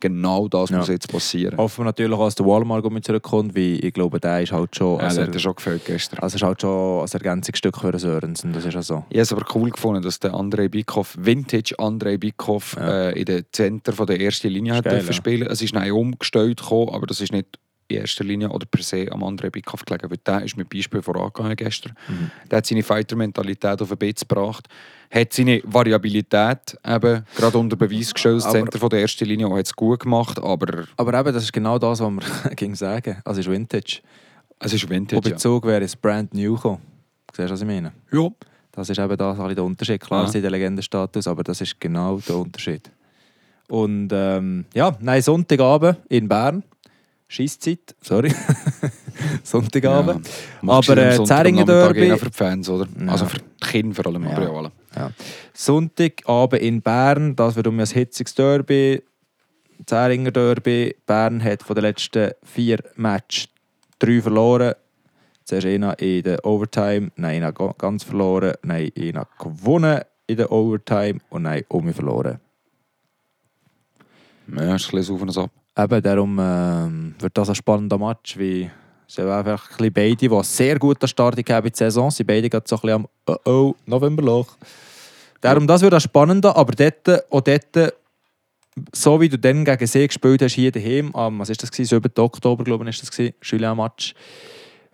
Genau 0.00 0.46
das 0.46 0.70
Ja. 0.70 0.78
muss 0.78 0.88
jetzt 0.88 1.08
passieren. 1.10 1.56
Hoffen 1.58 1.80
wir 1.80 1.86
natürlich 1.86 2.12
auch, 2.16 2.24
dass 2.26 2.36
der 2.36 2.46
Walmart 2.46 2.88
mit 2.92 3.04
zurückkommt, 3.04 3.56
weil 3.56 3.84
ich 3.84 3.92
glaube, 3.92 4.20
der 4.20 4.42
ist 4.42 4.52
halt 4.52 4.76
schon, 4.76 4.98
Ja, 5.00 5.06
das 5.08 5.18
hat 5.18 5.34
er 5.34 5.38
schon 5.40 5.54
gefällt 5.56 5.84
gestern. 5.84 6.20
also 6.20 6.36
ist 6.36 6.42
halt 6.42 6.60
schon 6.60 7.02
ein 7.02 7.08
Ergänzungsstück 7.12 7.76
für 7.78 7.90
den 7.90 7.98
Sörensen, 7.98 8.52
das 8.52 8.64
ist 8.64 8.74
ja 8.74 8.82
so. 8.82 9.04
Ich 9.10 9.16
habe 9.16 9.22
es 9.22 9.32
aber 9.32 9.44
cool 9.56 9.70
gefunden, 9.70 10.00
dass 10.02 10.20
der 10.20 10.34
Andrei 10.34 10.68
Bikov, 10.68 11.16
Vintage 11.18 11.74
Andrei 11.78 12.16
Bikov, 12.16 12.76
Ja. 12.78 13.08
äh, 13.08 13.18
in 13.18 13.24
den 13.24 13.44
Center 13.52 13.92
von 13.92 14.06
der 14.06 14.20
ersten 14.20 14.48
Linie 14.48 14.76
hat 14.76 14.84
geil, 14.84 14.94
dürfen 14.94 15.08
ja. 15.08 15.12
spielen. 15.14 15.46
Es 15.48 15.62
ist 15.62 15.74
dann 15.74 15.90
umgestellt 15.90 16.60
gekommen, 16.60 16.90
aber 16.94 17.06
das 17.06 17.20
ist 17.20 17.32
nicht 17.32 17.58
in 17.90 17.96
erster 18.02 18.22
Linie 18.22 18.50
oder 18.50 18.66
per 18.70 18.82
se 18.82 19.06
am 19.10 19.24
Andrei 19.24 19.48
Bikov 19.50 19.84
gelegen, 19.84 20.10
weil 20.10 20.18
der 20.18 20.44
ist 20.44 20.56
mit 20.56 20.68
Beispiel 20.68 21.00
vorangegangen 21.02 21.56
gestern. 21.56 21.94
Mhm. 22.06 22.30
Der 22.50 22.58
hat 22.58 22.66
seine 22.66 22.82
Fighter-Mentalität 22.82 23.80
auf 23.82 23.88
den 23.88 23.96
Bitz 23.98 24.20
gebracht, 24.28 24.68
hat 25.10 25.32
seine 25.32 25.60
Variabilität 25.64 26.76
eben 26.86 27.24
gerade 27.36 27.58
unter 27.58 27.76
Beweis 27.76 28.12
gestellt, 28.12 28.36
das 28.38 28.44
Aber- 28.46 28.52
Center 28.58 28.78
von 28.78 28.90
der 28.90 29.00
ersten 29.00 29.24
Linie, 29.24 29.48
hat 29.50 29.66
es 29.66 29.74
gut 29.74 30.00
gemacht, 30.00 30.38
aber 30.42 30.84
Aber 30.96 31.14
eben, 31.18 31.32
das 31.32 31.44
ist 31.44 31.52
genau 31.52 31.78
das, 31.78 32.00
was 32.00 32.10
wir 32.10 32.50
gegen 32.56 32.74
sagen. 32.74 33.16
Also 33.24 33.40
es 33.40 33.46
ist 33.46 33.52
Vintage. 33.52 34.00
es 34.60 34.72
ist 34.74 34.88
Vintage. 34.88 35.28
Ja. 35.28 35.34
Bezug 35.34 35.66
wäre 35.66 35.84
es 35.84 35.96
brand 35.96 36.34
new 36.34 36.54
gekommen. 36.56 36.82
Siehst 37.34 37.48
du, 37.48 37.52
was 37.52 37.60
ich 37.60 37.66
meine? 37.66 37.92
ja. 38.12 38.28
Das 38.72 38.88
ist 38.90 38.98
eben 39.00 39.16
das, 39.16 39.36
der 39.36 39.64
Unterschied. 39.64 40.00
Klar, 40.00 40.20
Ja. 40.22 40.26
ist 40.28 40.34
der 40.34 40.50
Legendenstatus, 40.52 41.26
aber 41.26 41.42
das 41.42 41.60
ist 41.60 41.80
genau 41.80 42.18
der 42.18 42.36
Unterschied. 42.36 42.88
Und 43.68 44.08
ähm, 44.12 44.66
ja, 44.72 44.96
nein, 45.00 45.20
Sonntagabend 45.20 45.98
in 46.08 46.28
Bern. 46.28 46.62
Schießzeit, 47.26 47.96
sorry. 48.00 48.32
Sonntagabend. 49.42 50.28
Du 50.62 50.70
Aber, 50.72 50.96
äh, 50.96 51.18
Nachmittag 51.18 51.94
Derby- 51.94 52.16
für 52.18 52.26
die 52.30 52.36
Fans, 52.36 52.68
oder? 52.68 52.86
Ja. 53.00 53.08
Also 53.12 53.26
für 53.26 53.38
die 53.38 53.66
Kinder 53.66 53.94
vor 53.94 54.06
allem, 54.06 54.26
aber 54.26 54.42
Ja. 54.42 54.48
ja 54.48 54.54
alle. 54.56 54.72
Ja. 54.98 55.12
Sonntagabend 55.54 56.60
in 56.60 56.82
Bern, 56.82 57.36
das 57.36 57.54
wird 57.54 57.68
um 57.68 57.78
ein 57.78 57.86
hitziges 57.86 58.34
Derby. 58.34 59.00
Zähringer 59.86 60.32
Derby. 60.32 60.96
Bern 61.06 61.42
hat 61.42 61.62
von 61.62 61.76
den 61.76 61.84
letzten 61.84 62.32
vier 62.42 62.78
Matches 62.96 63.48
drei 64.00 64.20
verloren. 64.20 64.74
Zuerst 65.44 65.66
einer 65.66 65.98
in 66.00 66.24
der 66.24 66.44
Overtime, 66.44 67.12
nein, 67.14 67.36
einer 67.36 67.52
ga- 67.52 67.74
ganz 67.78 68.02
verloren, 68.02 68.54
nein, 68.62 68.90
einer 68.98 69.26
gewonnen 69.38 70.00
in 70.26 70.36
der 70.36 70.50
Overtime 70.50 71.20
und 71.30 71.42
nein, 71.44 71.64
um 71.68 71.92
verloren. 71.94 72.40
Ja, 74.48 74.74
ist 74.74 74.92
ein 74.92 74.98
bisschen 74.98 75.14
auf 75.14 75.22
und 75.22 75.38
ab. 75.38 75.50
Eben, 75.78 76.02
darum 76.02 76.38
ähm, 76.40 77.14
wird 77.20 77.38
das 77.38 77.50
ein 77.50 77.54
spannender 77.54 77.98
Match, 77.98 78.36
wie 78.36 78.68
sind 79.06 79.28
einfach 79.28 79.70
ein 79.70 79.76
bisschen 79.76 79.92
beide, 79.92 80.16
die 80.16 80.44
sehr 80.44 80.78
guten 80.78 81.08
Start 81.08 81.36
gegeben 81.36 81.66
in 81.66 81.72
die 81.72 81.78
Saison, 81.78 82.10
sie 82.10 82.24
beide 82.24 82.50
gerade 82.50 82.68
so 82.68 82.76
ein 82.76 82.80
bisschen 82.80 82.94
am 82.96 83.08
oh, 83.26 83.50
oh 83.50 83.74
Novemberloch. 83.86 84.56
Darum, 85.40 85.66
das 85.66 85.82
wird 85.82 85.94
auch 85.94 86.00
spannender, 86.00 86.56
aber 86.56 86.72
dort, 86.72 87.32
auch 87.32 87.40
dort, 87.40 87.94
so 88.94 89.20
wie 89.20 89.28
du 89.28 89.38
dann 89.38 89.64
gegen 89.64 89.86
sie 89.86 90.06
gespielt 90.06 90.42
hast, 90.42 90.52
hier 90.54 90.70
daheim, 90.72 91.14
am, 91.14 91.38
was 91.38 91.50
ist 91.50 91.62
das 91.62 91.70
gewesen, 91.70 92.00
7. 92.02 92.12
Oktober, 92.18 92.64
glaube 92.64 92.84
ich, 92.84 92.90
ist 92.90 93.02
das 93.02 93.10
gewesen, 93.10 93.34
Julien-Match, 93.42 94.14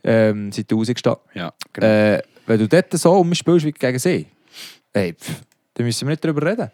ähm, 0.03 0.53
sind 0.53 0.71
du 0.71 0.79
rausgestanden. 0.79 1.23
Ja, 1.35 1.53
genau. 1.73 1.87
Äh, 1.87 2.23
wenn 2.47 2.59
du 2.59 2.69
dort 2.69 2.93
so 2.93 3.13
umspielst 3.13 3.65
wie 3.65 3.73
gegen 3.73 3.99
sie, 3.99 4.27
ey, 4.93 5.15
pff, 5.15 5.41
dann 5.75 5.87
müssen 5.87 6.07
wir 6.07 6.13
nicht 6.13 6.25
darüber 6.25 6.47
reden. 6.47 6.71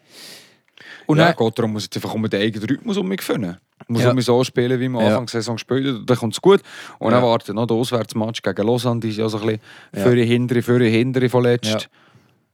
Und 1.07 1.17
ja, 1.17 1.31
dann, 1.31 1.35
geht 1.35 1.57
darum, 1.57 1.73
muss 1.73 1.83
jetzt 1.83 1.95
einfach 1.95 2.13
um 2.13 2.29
den 2.29 2.41
eigenen 2.41 2.67
Rhythmus 2.69 2.97
um 2.97 3.07
mich 3.07 3.21
finden. 3.21 3.57
Muss 3.87 4.03
Ja. 4.03 4.19
so 4.21 4.43
spielen, 4.43 4.79
wie 4.79 4.87
man 4.89 5.01
Ja. 5.01 5.07
Anfang 5.09 5.25
der 5.25 5.31
Saison 5.41 5.55
gespielt 5.55 5.85
hat, 6.01 6.09
dann 6.09 6.17
kommt 6.17 6.33
es 6.33 6.41
gut. 6.41 6.61
Und 6.99 7.11
Ja. 7.11 7.19
dann 7.19 7.27
wartet 7.27 7.55
noch 7.55 7.65
der 7.65 7.75
Auswärtsmatch 7.77 8.41
gegen 8.41 8.67
Lausanne, 8.67 8.99
die 8.99 9.09
ist 9.09 9.17
ja 9.17 9.27
so 9.27 9.37
ein 9.39 9.45
bisschen 9.47 9.61
Ja. 9.95 10.01
für 10.03 10.15
die 10.15 10.25
Hintere, 10.25 10.61
für 10.61 10.79
die 10.79 10.89
Hintere 10.89 11.29
von 11.29 11.43
letzt. 11.43 11.89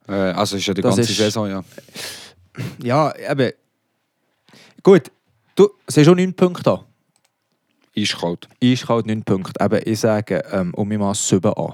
Äh, 0.07 0.11
also 0.13 0.57
ist 0.57 0.65
ja 0.65 0.73
die 0.73 0.81
Das 0.81 0.95
ganze 0.95 1.11
ist- 1.11 1.17
Saison, 1.17 1.49
ja. 1.49 1.63
ja, 2.81 3.13
eben, 3.31 3.51
gut, 4.83 5.11
du, 5.55 5.69
sind 5.87 6.05
schon 6.05 6.17
9 6.17 6.33
Punkte 6.33 6.63
da. 6.63 6.83
Ist 7.93 8.17
kalt. 8.19 8.47
Eiskalt 8.63 9.05
9 9.07 9.23
Punkte. 9.23 9.53
Eben, 9.63 9.81
ich 9.85 9.99
sage 9.99 10.43
ähm, 10.51 10.73
um 10.75 10.87
mich 10.87 10.99
mal 10.99 11.13
7 11.15 11.51
an. 11.53 11.73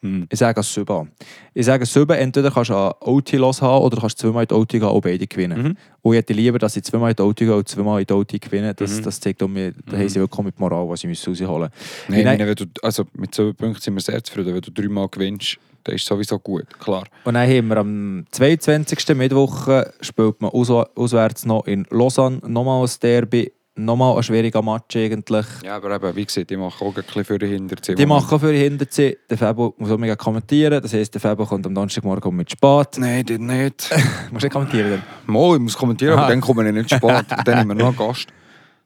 Hm. 0.00 0.28
Ich 0.30 0.38
sage 0.38 0.58
als 0.58 0.72
7 0.72 0.88
an. 0.96 1.10
Ich 1.52 1.66
sage 1.66 1.84
7, 1.84 2.16
entweder 2.16 2.52
kannst 2.52 2.70
du 2.70 2.74
an 2.76 2.92
OT 3.00 3.32
los 3.32 3.60
haben 3.60 3.82
oder 3.82 4.00
kannst 4.00 4.18
zweimal 4.20 4.44
in 4.44 4.48
die 4.48 4.54
OT 4.54 4.68
gehen 4.68 4.82
und 4.84 5.00
beide 5.00 5.26
gewinnen. 5.26 5.60
Mhm. 5.60 5.76
Und 6.02 6.12
ich 6.14 6.18
hätte 6.18 6.32
lieber, 6.32 6.60
dass 6.60 6.74
sie 6.74 6.82
zweimal 6.82 7.10
in 7.10 7.16
die 7.16 7.22
OT 7.22 7.38
gehen 7.38 7.50
und 7.50 7.68
zweimal 7.68 8.00
in 8.00 8.06
die 8.06 8.12
OT 8.12 8.40
gewinnen. 8.40 8.72
Das, 8.76 8.96
Mhm. 8.98 9.02
das 9.02 9.18
zeigt 9.18 9.42
auch 9.42 9.48
mir, 9.48 9.72
da 9.86 9.96
haben 9.96 10.08
sie 10.08 10.20
wirklich 10.20 10.44
mit 10.44 10.60
Moral, 10.60 10.88
was 10.88 11.00
sie 11.00 11.08
rausholen 11.08 11.68
müssen. 11.70 11.70
Nein, 12.06 12.24
Nein. 12.24 12.38
Wenn 12.38 12.54
du, 12.54 12.66
also 12.80 13.06
mit 13.14 13.34
so 13.34 13.52
Punkten 13.52 13.82
sind 13.82 13.94
wir 13.94 14.00
sehr 14.00 14.22
zufrieden. 14.22 14.54
Wenn 14.54 14.60
du 14.60 14.70
dreimal 14.70 15.08
gewinnst, 15.08 15.58
dann 15.84 15.94
ist 15.94 16.06
sowieso 16.06 16.38
gut, 16.38 16.66
klar. 16.78 17.04
Und 17.24 17.34
dann 17.34 17.48
haben 17.48 17.68
wir 17.68 17.76
am 17.76 18.24
22. 18.30 19.16
Mittwoch 19.16 19.68
äh, 19.68 19.90
spielt 20.00 20.40
man 20.40 20.50
aus, 20.50 20.70
auswärts 20.70 21.46
noch 21.46 21.66
in 21.66 21.86
Lausanne 21.90 22.40
nochmal 22.46 22.84
ein 22.84 22.90
Derby. 23.02 23.52
Nochmal 23.80 24.16
ein 24.16 24.22
schwieriger 24.24 24.60
Match 24.60 24.96
eigentlich. 24.96 25.46
Ja, 25.62 25.76
aber 25.76 25.94
eben, 25.94 26.16
wie 26.16 26.24
gesagt, 26.24 26.50
die 26.50 26.56
machen 26.56 26.84
auch 26.84 26.96
ein 26.96 27.02
bisschen 27.04 27.24
für 27.24 27.38
den 27.38 27.50
Hinterziehen. 27.50 27.94
Die 27.94 28.06
machen 28.06 28.34
auch 28.34 28.40
für 28.40 28.52
die 28.52 28.58
Hinterziehung. 28.58 29.14
Der 29.30 29.38
Fabo 29.38 29.72
muss 29.78 29.92
auch 29.92 29.98
mega 29.98 30.16
kommentieren. 30.16 30.82
Das 30.82 30.92
heisst, 30.92 31.14
der 31.14 31.20
Fabo 31.20 31.46
kommt 31.46 31.64
am 31.64 31.76
Donnerstagmorgen 31.76 32.34
mit 32.34 32.50
Spät. 32.50 32.88
Nein, 32.96 33.24
das 33.24 33.38
nicht. 33.38 33.90
Musst 34.32 34.42
du 34.42 34.46
nicht 34.46 34.50
kommentieren? 34.50 34.90
Dann? 34.90 35.32
Mal, 35.32 35.54
ich 35.54 35.60
muss 35.60 35.76
kommentieren, 35.76 36.14
aber 36.14 36.22
Aha. 36.22 36.30
dann 36.30 36.40
kommen 36.40 36.66
wir 36.66 36.72
nicht 36.72 36.90
spät. 36.90 37.04
Und 37.04 37.26
dann 37.46 37.56
haben 37.56 37.68
wir 37.68 37.74
noch 37.76 37.86
einen 37.86 37.96
Gast. 37.96 38.26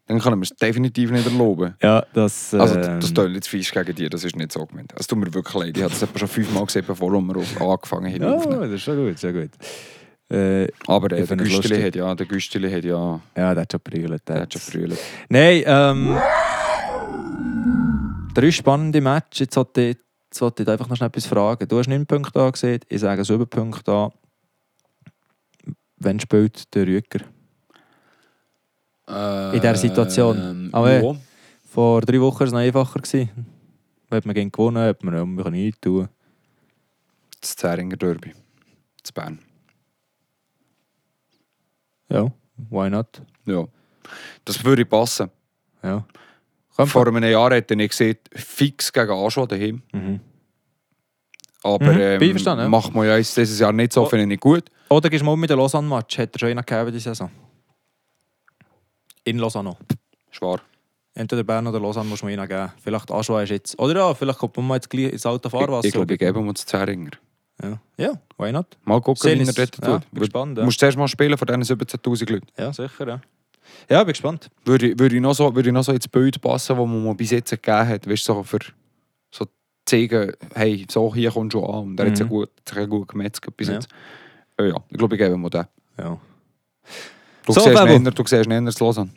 Dann 0.05 0.19
können 0.19 0.39
wir 0.39 0.43
es 0.43 0.49
definitiv 0.49 1.11
nicht 1.11 1.25
erlauben. 1.25 1.75
Ja, 1.81 2.05
das. 2.13 2.53
Also, 2.53 2.75
ähm, 2.75 2.99
das 2.99 3.13
tönt 3.13 3.35
jetzt 3.35 3.47
fies 3.47 3.71
gegen 3.71 3.95
dich, 3.95 4.09
das 4.09 4.23
ist 4.25 4.35
nicht 4.35 4.51
so 4.51 4.65
gemeint. 4.65 4.93
Es 4.97 5.07
tut 5.07 5.17
mir 5.17 5.33
wirklich 5.33 5.53
leid. 5.53 5.77
Ich 5.77 5.83
habe 5.83 5.93
das 5.97 6.19
schon 6.19 6.27
fünfmal 6.27 6.65
gesehen, 6.65 6.83
bevor 6.85 7.09
wir 7.11 7.37
auf, 7.37 7.61
angefangen 7.61 8.13
haben. 8.13 8.21
Ja, 8.21 8.35
aufzunehmen. 8.35 8.63
das 8.63 8.71
ist 8.71 8.81
schon 8.81 8.97
gut, 8.97 9.17
sehr 9.17 9.31
gut. 9.31 9.51
Äh, 10.29 10.67
Aber 10.87 11.11
äh, 11.11 11.25
der 11.25 11.37
Güsteli 11.37 11.81
hat 11.81 11.95
ja, 11.95 12.15
der 12.15 12.25
Güsteli 12.25 12.71
hat 12.71 12.83
ja, 12.83 13.21
ja, 13.37 13.53
der 13.53 13.61
hat 13.61 13.71
schon 13.71 13.81
brüllt. 13.81 14.27
der 14.27 14.41
hat 14.41 14.53
schon 14.53 14.61
brüllt. 14.71 14.99
Nein, 15.29 15.63
ähm. 15.65 16.17
Drei 18.33 18.51
spannende 18.51 18.99
Matches. 18.99 19.39
Jetzt 19.39 19.53
sollte 19.53 19.81
ich, 19.81 19.97
jetzt 20.25 20.41
wollte 20.41 20.63
ich 20.63 20.69
einfach 20.69 20.89
noch 20.89 20.97
schnell 20.97 21.07
etwas 21.07 21.27
fragen. 21.27 21.67
Du 21.67 21.77
hast 21.77 21.87
9 21.87 22.05
Punkte 22.07 22.41
angesehen, 22.41 22.79
ich 22.89 22.99
sage 22.99 23.23
7 23.23 23.47
Punkte 23.47 23.91
an. 23.91 24.11
Wann 25.97 26.19
spielt 26.19 26.73
der 26.73 26.87
Rüger? 26.87 27.19
In 29.07 29.51
dieser 29.59 29.75
Situation. 29.75 30.69
Aber- 30.71 31.01
ja. 31.01 31.15
Vor 31.69 32.01
drei 32.01 32.19
Wochen 32.21 32.39
war 32.39 32.47
es 32.47 32.53
noch 32.53 32.59
einfacher. 32.59 32.99
Gewesen. 32.99 33.29
Hat 34.11 34.25
man 34.25 34.35
gegen 34.35 34.51
gewonnen, 34.51 34.77
hat 34.83 35.03
man, 35.03 35.13
man 35.35 35.43
kann 35.43 35.53
nichts 35.53 35.81
tun. 35.81 36.07
Das 37.41 37.55
Zähringer 37.55 37.97
Derby. 37.97 38.31
Das 39.01 39.11
Bern. 39.11 39.39
Ja, 42.09 42.31
why 42.69 42.89
not? 42.89 43.21
Ja. 43.45 43.65
Das 44.45 44.63
würde 44.63 44.85
passen. 44.85 45.29
Ja. 45.81 46.05
Kommt 46.75 46.89
Vor 46.91 47.07
einem 47.07 47.23
Jahr 47.23 47.51
hätte 47.53 47.73
ich 47.73 47.89
gesehen, 47.89 48.17
fix 48.33 48.91
gegen 48.93 49.11
Aschua 49.11 49.45
daheim. 49.45 49.81
Mhm. 49.91 50.19
Aber 51.63 51.93
Mhm, 51.93 51.99
ähm, 51.99 52.69
macht 52.69 52.93
man 52.93 53.07
ja 53.07 53.17
jetzt 53.17 53.35
dieses 53.37 53.59
Jahr 53.59 53.71
nicht 53.71 53.93
so, 53.93 54.03
Oh. 54.03 54.05
finde 54.05 54.23
ich 54.23 54.27
nicht 54.29 54.41
gut. 54.41 54.65
Oder 54.89 55.09
gehst 55.09 55.21
du 55.21 55.25
mal 55.25 55.37
mit 55.37 55.49
dem 55.49 55.57
Lausanne-Match? 55.59 56.17
Hat 56.19 56.35
er 56.35 56.39
schon 56.39 56.49
einen 56.49 56.65
gegeben 56.65 56.91
diese 56.91 57.09
Saison? 57.09 57.31
In 59.25 59.37
Lausanne. 59.39 59.75
Schwar. 60.31 60.59
Entweder 61.15 61.43
Bern 61.43 61.67
oder 61.67 61.79
Lausanne 61.79 62.09
muss 62.09 62.23
man 62.23 62.31
einen 62.33 62.47
geben. 62.47 62.71
Vielleicht 62.83 63.11
Aschua 63.11 63.43
ist 63.43 63.49
jetzt. 63.51 63.79
Oder 63.79 63.99
ja, 63.99 64.13
vielleicht 64.13 64.39
kommt 64.39 64.57
man 64.57 64.67
mal 64.67 64.75
jetzt 64.75 64.89
gleich 64.89 65.11
ins 65.13 65.25
alte 65.25 65.49
Fahrwasser. 65.49 65.79
Ich, 65.79 65.85
ich 65.89 65.93
glaube, 65.93 66.13
ich 66.13 66.19
gebe 66.19 66.39
ihm 66.39 66.53
das 66.53 66.65
Zähringer. 66.65 67.11
ja. 67.61 67.79
ja, 67.97 68.13
why 68.37 68.51
not? 68.51 68.65
Mal 68.83 68.99
gucken, 68.99 69.23
wie 69.23 69.39
er 69.47 69.53
dort 69.53 69.77
ja, 69.87 69.99
tut. 69.99 70.11
bin 70.11 70.19
gespannt, 70.21 70.57
Du 70.57 70.61
ja. 70.61 70.65
musst 70.65 70.79
zuerst 70.79 70.97
mal 70.97 71.07
spielen 71.07 71.37
von 71.37 71.47
diesen 71.47 71.77
17'000 71.77 72.31
Leuten. 72.31 72.47
Ja, 72.57 72.73
sicher, 72.73 73.07
ja. 73.07 73.21
Ja, 73.89 74.03
bin 74.03 74.13
gespannt. 74.13 74.49
Würde, 74.65 74.89
ich- 74.89 74.99
würde, 74.99 75.15
ich 75.15 75.21
noch 75.21 75.33
so, 75.35 75.53
würde 75.55 75.69
ich 75.69 75.73
noch 75.73 75.83
so 75.83 75.91
ins 75.91 76.07
Bild 76.07 76.41
passen, 76.41 76.75
das 76.75 76.87
man 76.87 77.15
bis 77.15 77.29
jetzt 77.31 77.51
gegeben 77.51 77.87
hat. 77.87 78.09
Weißt 78.09 78.27
du, 78.27 78.33
so 78.33 78.43
für 78.43 78.59
so 79.29 79.45
zeigen, 79.85 80.33
hey, 80.55 80.85
so 80.89 81.13
hier 81.13 81.29
kommt 81.31 81.53
schon 81.53 81.63
an. 81.63 81.83
Und 81.89 81.99
er 81.99 82.07
hat 82.07 82.17
sich 82.17 82.25
Mhm. 82.25 82.29
gut, 82.29 82.49
sich 82.67 82.89
gut 82.89 83.07
gemetzelt 83.07 83.55
bis 83.55 83.67
Ja. 83.67 83.75
jetzt. 83.75 83.87
Ja, 84.59 84.65
ja, 84.65 84.75
ich 84.89 84.97
glaube, 84.97 85.15
ich 85.15 85.21
gebe 85.21 85.33
ihm 85.35 85.49
den. 85.49 85.65
Ja. 85.99 86.19
Du 87.45 87.53
So, 87.53 87.61
siehst 87.61 87.75
Fabo. 87.77 87.93
ihn 87.93 88.05
eher- 88.05 88.11
du 88.11 88.23
siehst 88.25 88.47
eher 88.47 88.65
zu 88.71 88.85
hören. 88.85 89.11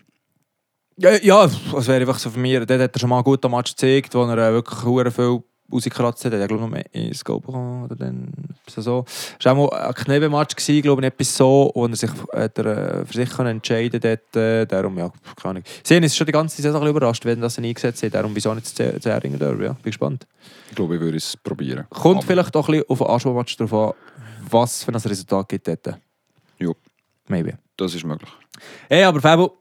Ja, 0.99 1.11
ja, 1.23 1.47
das 1.73 1.87
wäre 1.89 2.01
einfach 2.01 2.19
so 2.19 2.31
von 2.31 2.41
mir. 2.41 2.65
Dort 2.65 2.81
hat 2.81 2.95
er 2.97 2.99
schon 3.01 3.11
mal 3.11 3.17
einen 3.17 3.25
guten 3.25 3.51
Match 3.51 3.73
gezeigt, 3.73 4.15
wo 4.15 4.23
er 4.25 4.39
äh, 4.39 4.53
wirklich 4.53 4.83
hure 4.83 5.11
viel 5.11 5.43
rausgekratzt 5.71 6.25
hat. 6.25 6.33
Er 6.33 6.41
hat, 6.41 6.49
glaube 6.49 6.63
ich, 6.65 6.71
noch 6.71 6.75
mehr 6.75 6.95
ins 6.95 7.23
Goal 7.23 7.41
bekommen. 7.41 7.85
Oder 7.85 7.97
dann 7.97 8.33
so. 8.67 9.05
Es 9.39 9.45
war 9.45 9.53
auch 9.53 9.71
mal 9.71 9.89
ein 9.89 9.95
Knebematch, 9.95 10.57
glaube 10.81 11.03
ich, 11.03 11.07
etwas 11.09 11.37
so, 11.37 11.71
wo 11.75 11.87
er 11.87 11.95
sich 11.97 12.11
hat 12.33 12.57
er, 12.59 13.01
äh, 13.01 13.05
für 13.05 13.13
sich 13.13 13.39
entscheiden 13.39 14.01
konnte. 14.01 14.41
Äh, 14.41 14.67
darum, 14.67 14.97
ja, 14.97 15.13
keine 15.37 15.51
Ahnung. 15.51 15.63
Sie 15.85 15.95
haben 15.97 16.03
uns 16.03 16.17
schon 16.17 16.27
die 16.27 16.33
ganze 16.33 16.63
Saison 16.63 16.77
ein 16.81 16.85
bisschen 16.85 16.97
überrascht, 16.97 17.25
wenn 17.27 17.41
das 17.43 17.59
eingesetzt 17.59 18.03
hat. 18.03 18.15
Darum, 18.15 18.35
wieso 18.35 18.55
nicht 18.55 18.67
das 18.79 19.03
Zähringer 19.03 19.37
Derby? 19.39 19.65
Ja, 19.65 19.73
bin 19.73 19.83
gespannt. 19.85 20.27
Ich 20.71 20.77
glaube, 20.77 20.95
ich 20.95 21.01
würde 21.01 21.19
es 21.19 21.37
probieren. 21.37 21.85
Kommt 21.91 22.19
Aber- 22.19 22.27
vielleicht 22.27 22.57
auch 22.57 22.69
ein 22.69 22.73
bisschen 22.73 22.89
auf 22.91 22.99
den 22.99 23.07
Anschwung-Match 23.09 23.57
drauf 23.59 23.73
an, 23.75 23.93
was 24.49 24.83
für 24.83 24.93
ein 24.93 24.97
Resultat 24.97 25.47
gibt 25.49 25.69
dort. 25.69 25.99
Jo. 26.59 26.75
Maybe. 27.29 27.59
Das 27.77 27.95
ist 27.95 28.05
möglich. 28.05 28.31
Hey, 28.89 29.05
aber 29.05 29.21
Fabo, 29.21 29.59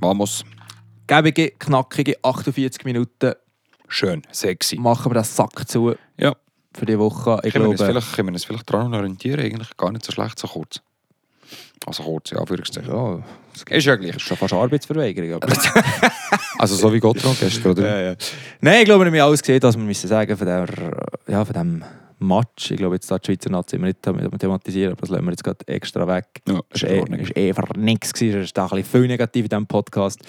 Vamos. 0.00 0.44
gebige, 1.06 1.50
knackige 1.52 2.16
48 2.22 2.84
Minuten 2.84 3.32
Schön, 3.88 4.22
sexy. 4.30 4.76
machen 4.78 5.10
wir 5.10 5.14
den 5.14 5.24
Sack 5.24 5.66
zu 5.68 5.94
Ja. 6.18 6.34
für 6.76 6.86
die 6.86 6.98
Woche. 6.98 7.40
Ich 7.44 7.52
können, 7.52 7.64
wir 7.64 7.70
uns 7.70 7.78
glaube, 7.78 7.92
vielleicht, 7.92 8.14
können 8.14 8.28
wir 8.28 8.32
uns 8.34 8.44
vielleicht 8.44 8.70
daran 8.72 8.92
orientieren? 8.92 9.40
Eigentlich 9.40 9.76
gar 9.76 9.90
nicht 9.92 10.04
so 10.04 10.12
schlecht, 10.12 10.38
so 10.38 10.48
kurz. 10.48 10.80
Also 11.86 12.02
kurz, 12.02 12.30
ja, 12.30 12.38
Anführungszeichen. 12.38 12.92
ja, 12.92 13.22
Ist 13.70 13.84
ja 13.86 13.94
gleich. 13.96 14.08
das 14.12 14.16
ist 14.22 14.22
schon 14.28 14.36
fast 14.36 14.52
Arbeitsverweigerung. 14.52 15.34
Aber 15.42 15.52
Also 16.58 16.74
so 16.74 16.92
wie 16.92 16.98
Gotthard 17.00 17.38
gestern, 17.38 17.72
oder? 17.72 17.88
ja, 17.88 18.10
ja. 18.10 18.16
Nein, 18.60 18.78
ich 18.80 18.84
glaube, 18.86 19.04
wir 19.10 19.12
haben 19.20 19.28
alles 19.28 19.40
gesehen, 19.40 19.62
was 19.62 19.76
wir 19.76 19.84
müssen 19.84 20.08
sagen 20.08 20.36
von, 20.36 20.46
der, 20.46 20.66
ja, 21.28 21.44
von 21.44 21.54
dem 21.54 21.84
Match. 22.26 22.70
Ich 22.70 22.76
glaube, 22.76 22.96
jetzt 22.96 23.10
da 23.10 23.18
die 23.18 23.26
Schweizer 23.26 23.50
Nazi 23.50 23.76
immer 23.76 23.86
nicht 23.86 24.02
them- 24.02 24.30
thematisieren, 24.38 24.92
aber 24.92 25.00
das 25.02 25.10
lassen 25.10 25.24
wir 25.24 25.30
jetzt 25.30 25.44
gerade 25.44 25.66
extra 25.68 26.06
weg. 26.06 26.26
Ja, 26.48 26.60
Das 26.70 26.82
war 26.82 26.90
eh, 26.90 27.00
ist 27.22 27.36
eh 27.36 27.52
nichts. 27.78 28.12
Es 28.20 28.22
ist 28.22 28.56
da 28.56 28.64
ein 28.64 28.68
bisschen 28.70 28.84
viel 28.84 29.06
negativ 29.08 29.44
in 29.44 29.48
diesem 29.48 29.66
Podcast. 29.66 30.20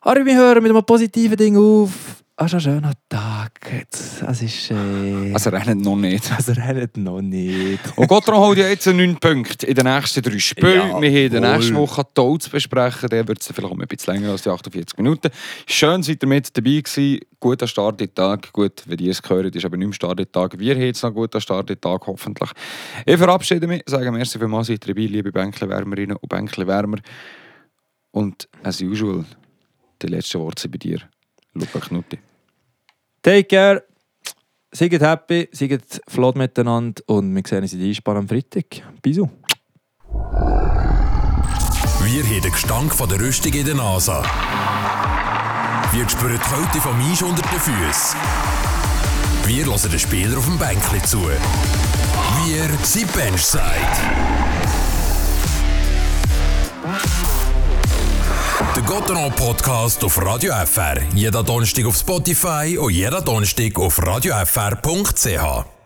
Aber 0.00 0.24
wir 0.24 0.36
hören 0.36 0.62
mit 0.62 0.70
einem 0.72 0.84
positiven 0.84 1.36
Ding 1.36 1.56
auf. 1.56 2.22
Ah, 2.40 2.46
schon 2.46 2.58
ein 2.58 2.62
schöner 2.62 2.92
Tag. 3.08 3.50
Jetzt, 3.68 4.22
Es 4.22 4.42
ist... 4.42 4.70
Äh, 4.70 5.32
Also 5.32 5.50
rennen 5.50 5.80
noch 5.80 5.96
nicht. 5.96 6.30
also, 6.36 6.54
hat 6.54 6.96
noch 6.96 7.20
nicht. 7.20 7.80
Und 7.96 8.06
Gotthard 8.06 8.38
holt 8.38 8.58
ja 8.58 8.68
jetzt 8.68 8.86
9 8.86 9.16
Punkte 9.18 9.66
in 9.66 9.74
den 9.74 9.86
nächsten 9.86 10.22
drei 10.22 10.38
Spielen. 10.38 10.88
Ja, 10.88 11.02
wir 11.02 11.10
haben 11.10 11.16
in 11.16 11.32
der 11.32 11.40
nächsten 11.40 11.74
Woche 11.74 12.04
Tod 12.14 12.44
zu 12.44 12.50
besprechen. 12.50 13.08
Der 13.08 13.26
wird 13.26 13.40
es 13.40 13.48
vielleicht 13.52 13.72
ein 13.74 13.88
bisschen 13.88 14.14
länger 14.14 14.30
als 14.30 14.42
die 14.42 14.50
48 14.50 14.96
Minuten. 14.98 15.30
Schön, 15.66 16.04
seid 16.04 16.22
ihr 16.22 16.28
mit 16.28 16.56
dabei 16.56 16.80
gewesen. 16.80 17.18
Guter 17.40 17.66
Start 17.66 18.00
in 18.02 18.14
Tag. 18.14 18.52
Gut, 18.52 18.84
wenn 18.86 19.00
ihr 19.00 19.10
es 19.10 19.20
gehört, 19.20 19.56
ist 19.56 19.64
aber 19.64 19.76
nicht 19.76 19.88
mehr 19.88 19.94
Start 19.94 20.20
in 20.20 20.30
Tag. 20.30 20.56
Wir 20.60 20.76
haben 20.76 20.82
jetzt 20.82 21.02
noch 21.02 21.08
einen 21.08 21.16
guten 21.16 21.40
Start 21.40 21.70
in 21.70 21.80
Tag, 21.80 22.06
hoffentlich. 22.06 22.50
Ich 23.04 23.16
verabschiede 23.16 23.66
mich, 23.66 23.82
sage 23.84 24.12
merci 24.12 24.38
vielmals, 24.38 24.68
seid 24.68 24.86
ihr 24.86 24.94
dabei, 24.94 25.06
liebe 25.08 25.32
Bänkle-Wärmerinnen 25.32 26.16
und 26.16 26.28
Bänkle-Wärmer. 26.28 26.98
Und 28.12 28.48
as 28.62 28.80
usual, 28.80 29.24
die 30.00 30.06
letzten 30.06 30.38
Worte 30.38 30.68
bei 30.68 30.78
dir, 30.78 31.00
Luca 31.54 31.80
Knutti. 31.80 32.20
Take 33.22 33.44
care. 33.44 33.84
Seid 34.70 35.00
happy, 35.00 35.48
seid 35.52 35.82
flott 36.08 36.36
miteinander 36.36 37.02
und 37.06 37.34
wir 37.34 37.42
sehen 37.46 37.62
uns 37.62 37.72
in 37.72 37.80
der 37.80 38.16
am 38.16 38.28
Freitag. 38.28 38.82
Bisous. 39.02 39.28
Wir 42.02 42.24
haben 42.24 42.42
den 42.42 42.52
Gestank 42.52 42.94
von 42.94 43.08
der 43.08 43.20
Rüstung 43.20 43.52
in 43.52 43.64
der 43.64 43.74
Nase. 43.74 44.22
Wir 45.92 46.08
spüren 46.08 46.38
die 46.38 46.54
Kälte 46.54 46.80
vom 46.80 47.00
Eis 47.10 47.22
unter 47.22 47.42
den 47.42 47.60
Füßen. 47.60 48.20
Wir 49.46 49.64
hören 49.64 49.90
den 49.90 49.98
Spieler 49.98 50.36
auf 50.36 50.44
dem 50.44 50.58
Bänkli 50.58 51.02
zu. 51.02 51.22
Wir 52.44 52.68
sind 52.84 53.12
Benchside. 53.14 53.62
Gotteron 58.86 59.32
Podcast 59.32 60.04
auf 60.04 60.20
Radio 60.24 60.52
FR. 60.66 61.02
Jeder 61.14 61.42
Donnerstag 61.42 61.86
auf 61.86 61.96
Spotify 61.96 62.76
und 62.78 62.92
jeder 62.92 63.20
Donnerstag 63.20 63.78
auf 63.78 63.98
radiofr.ch. 64.04 65.77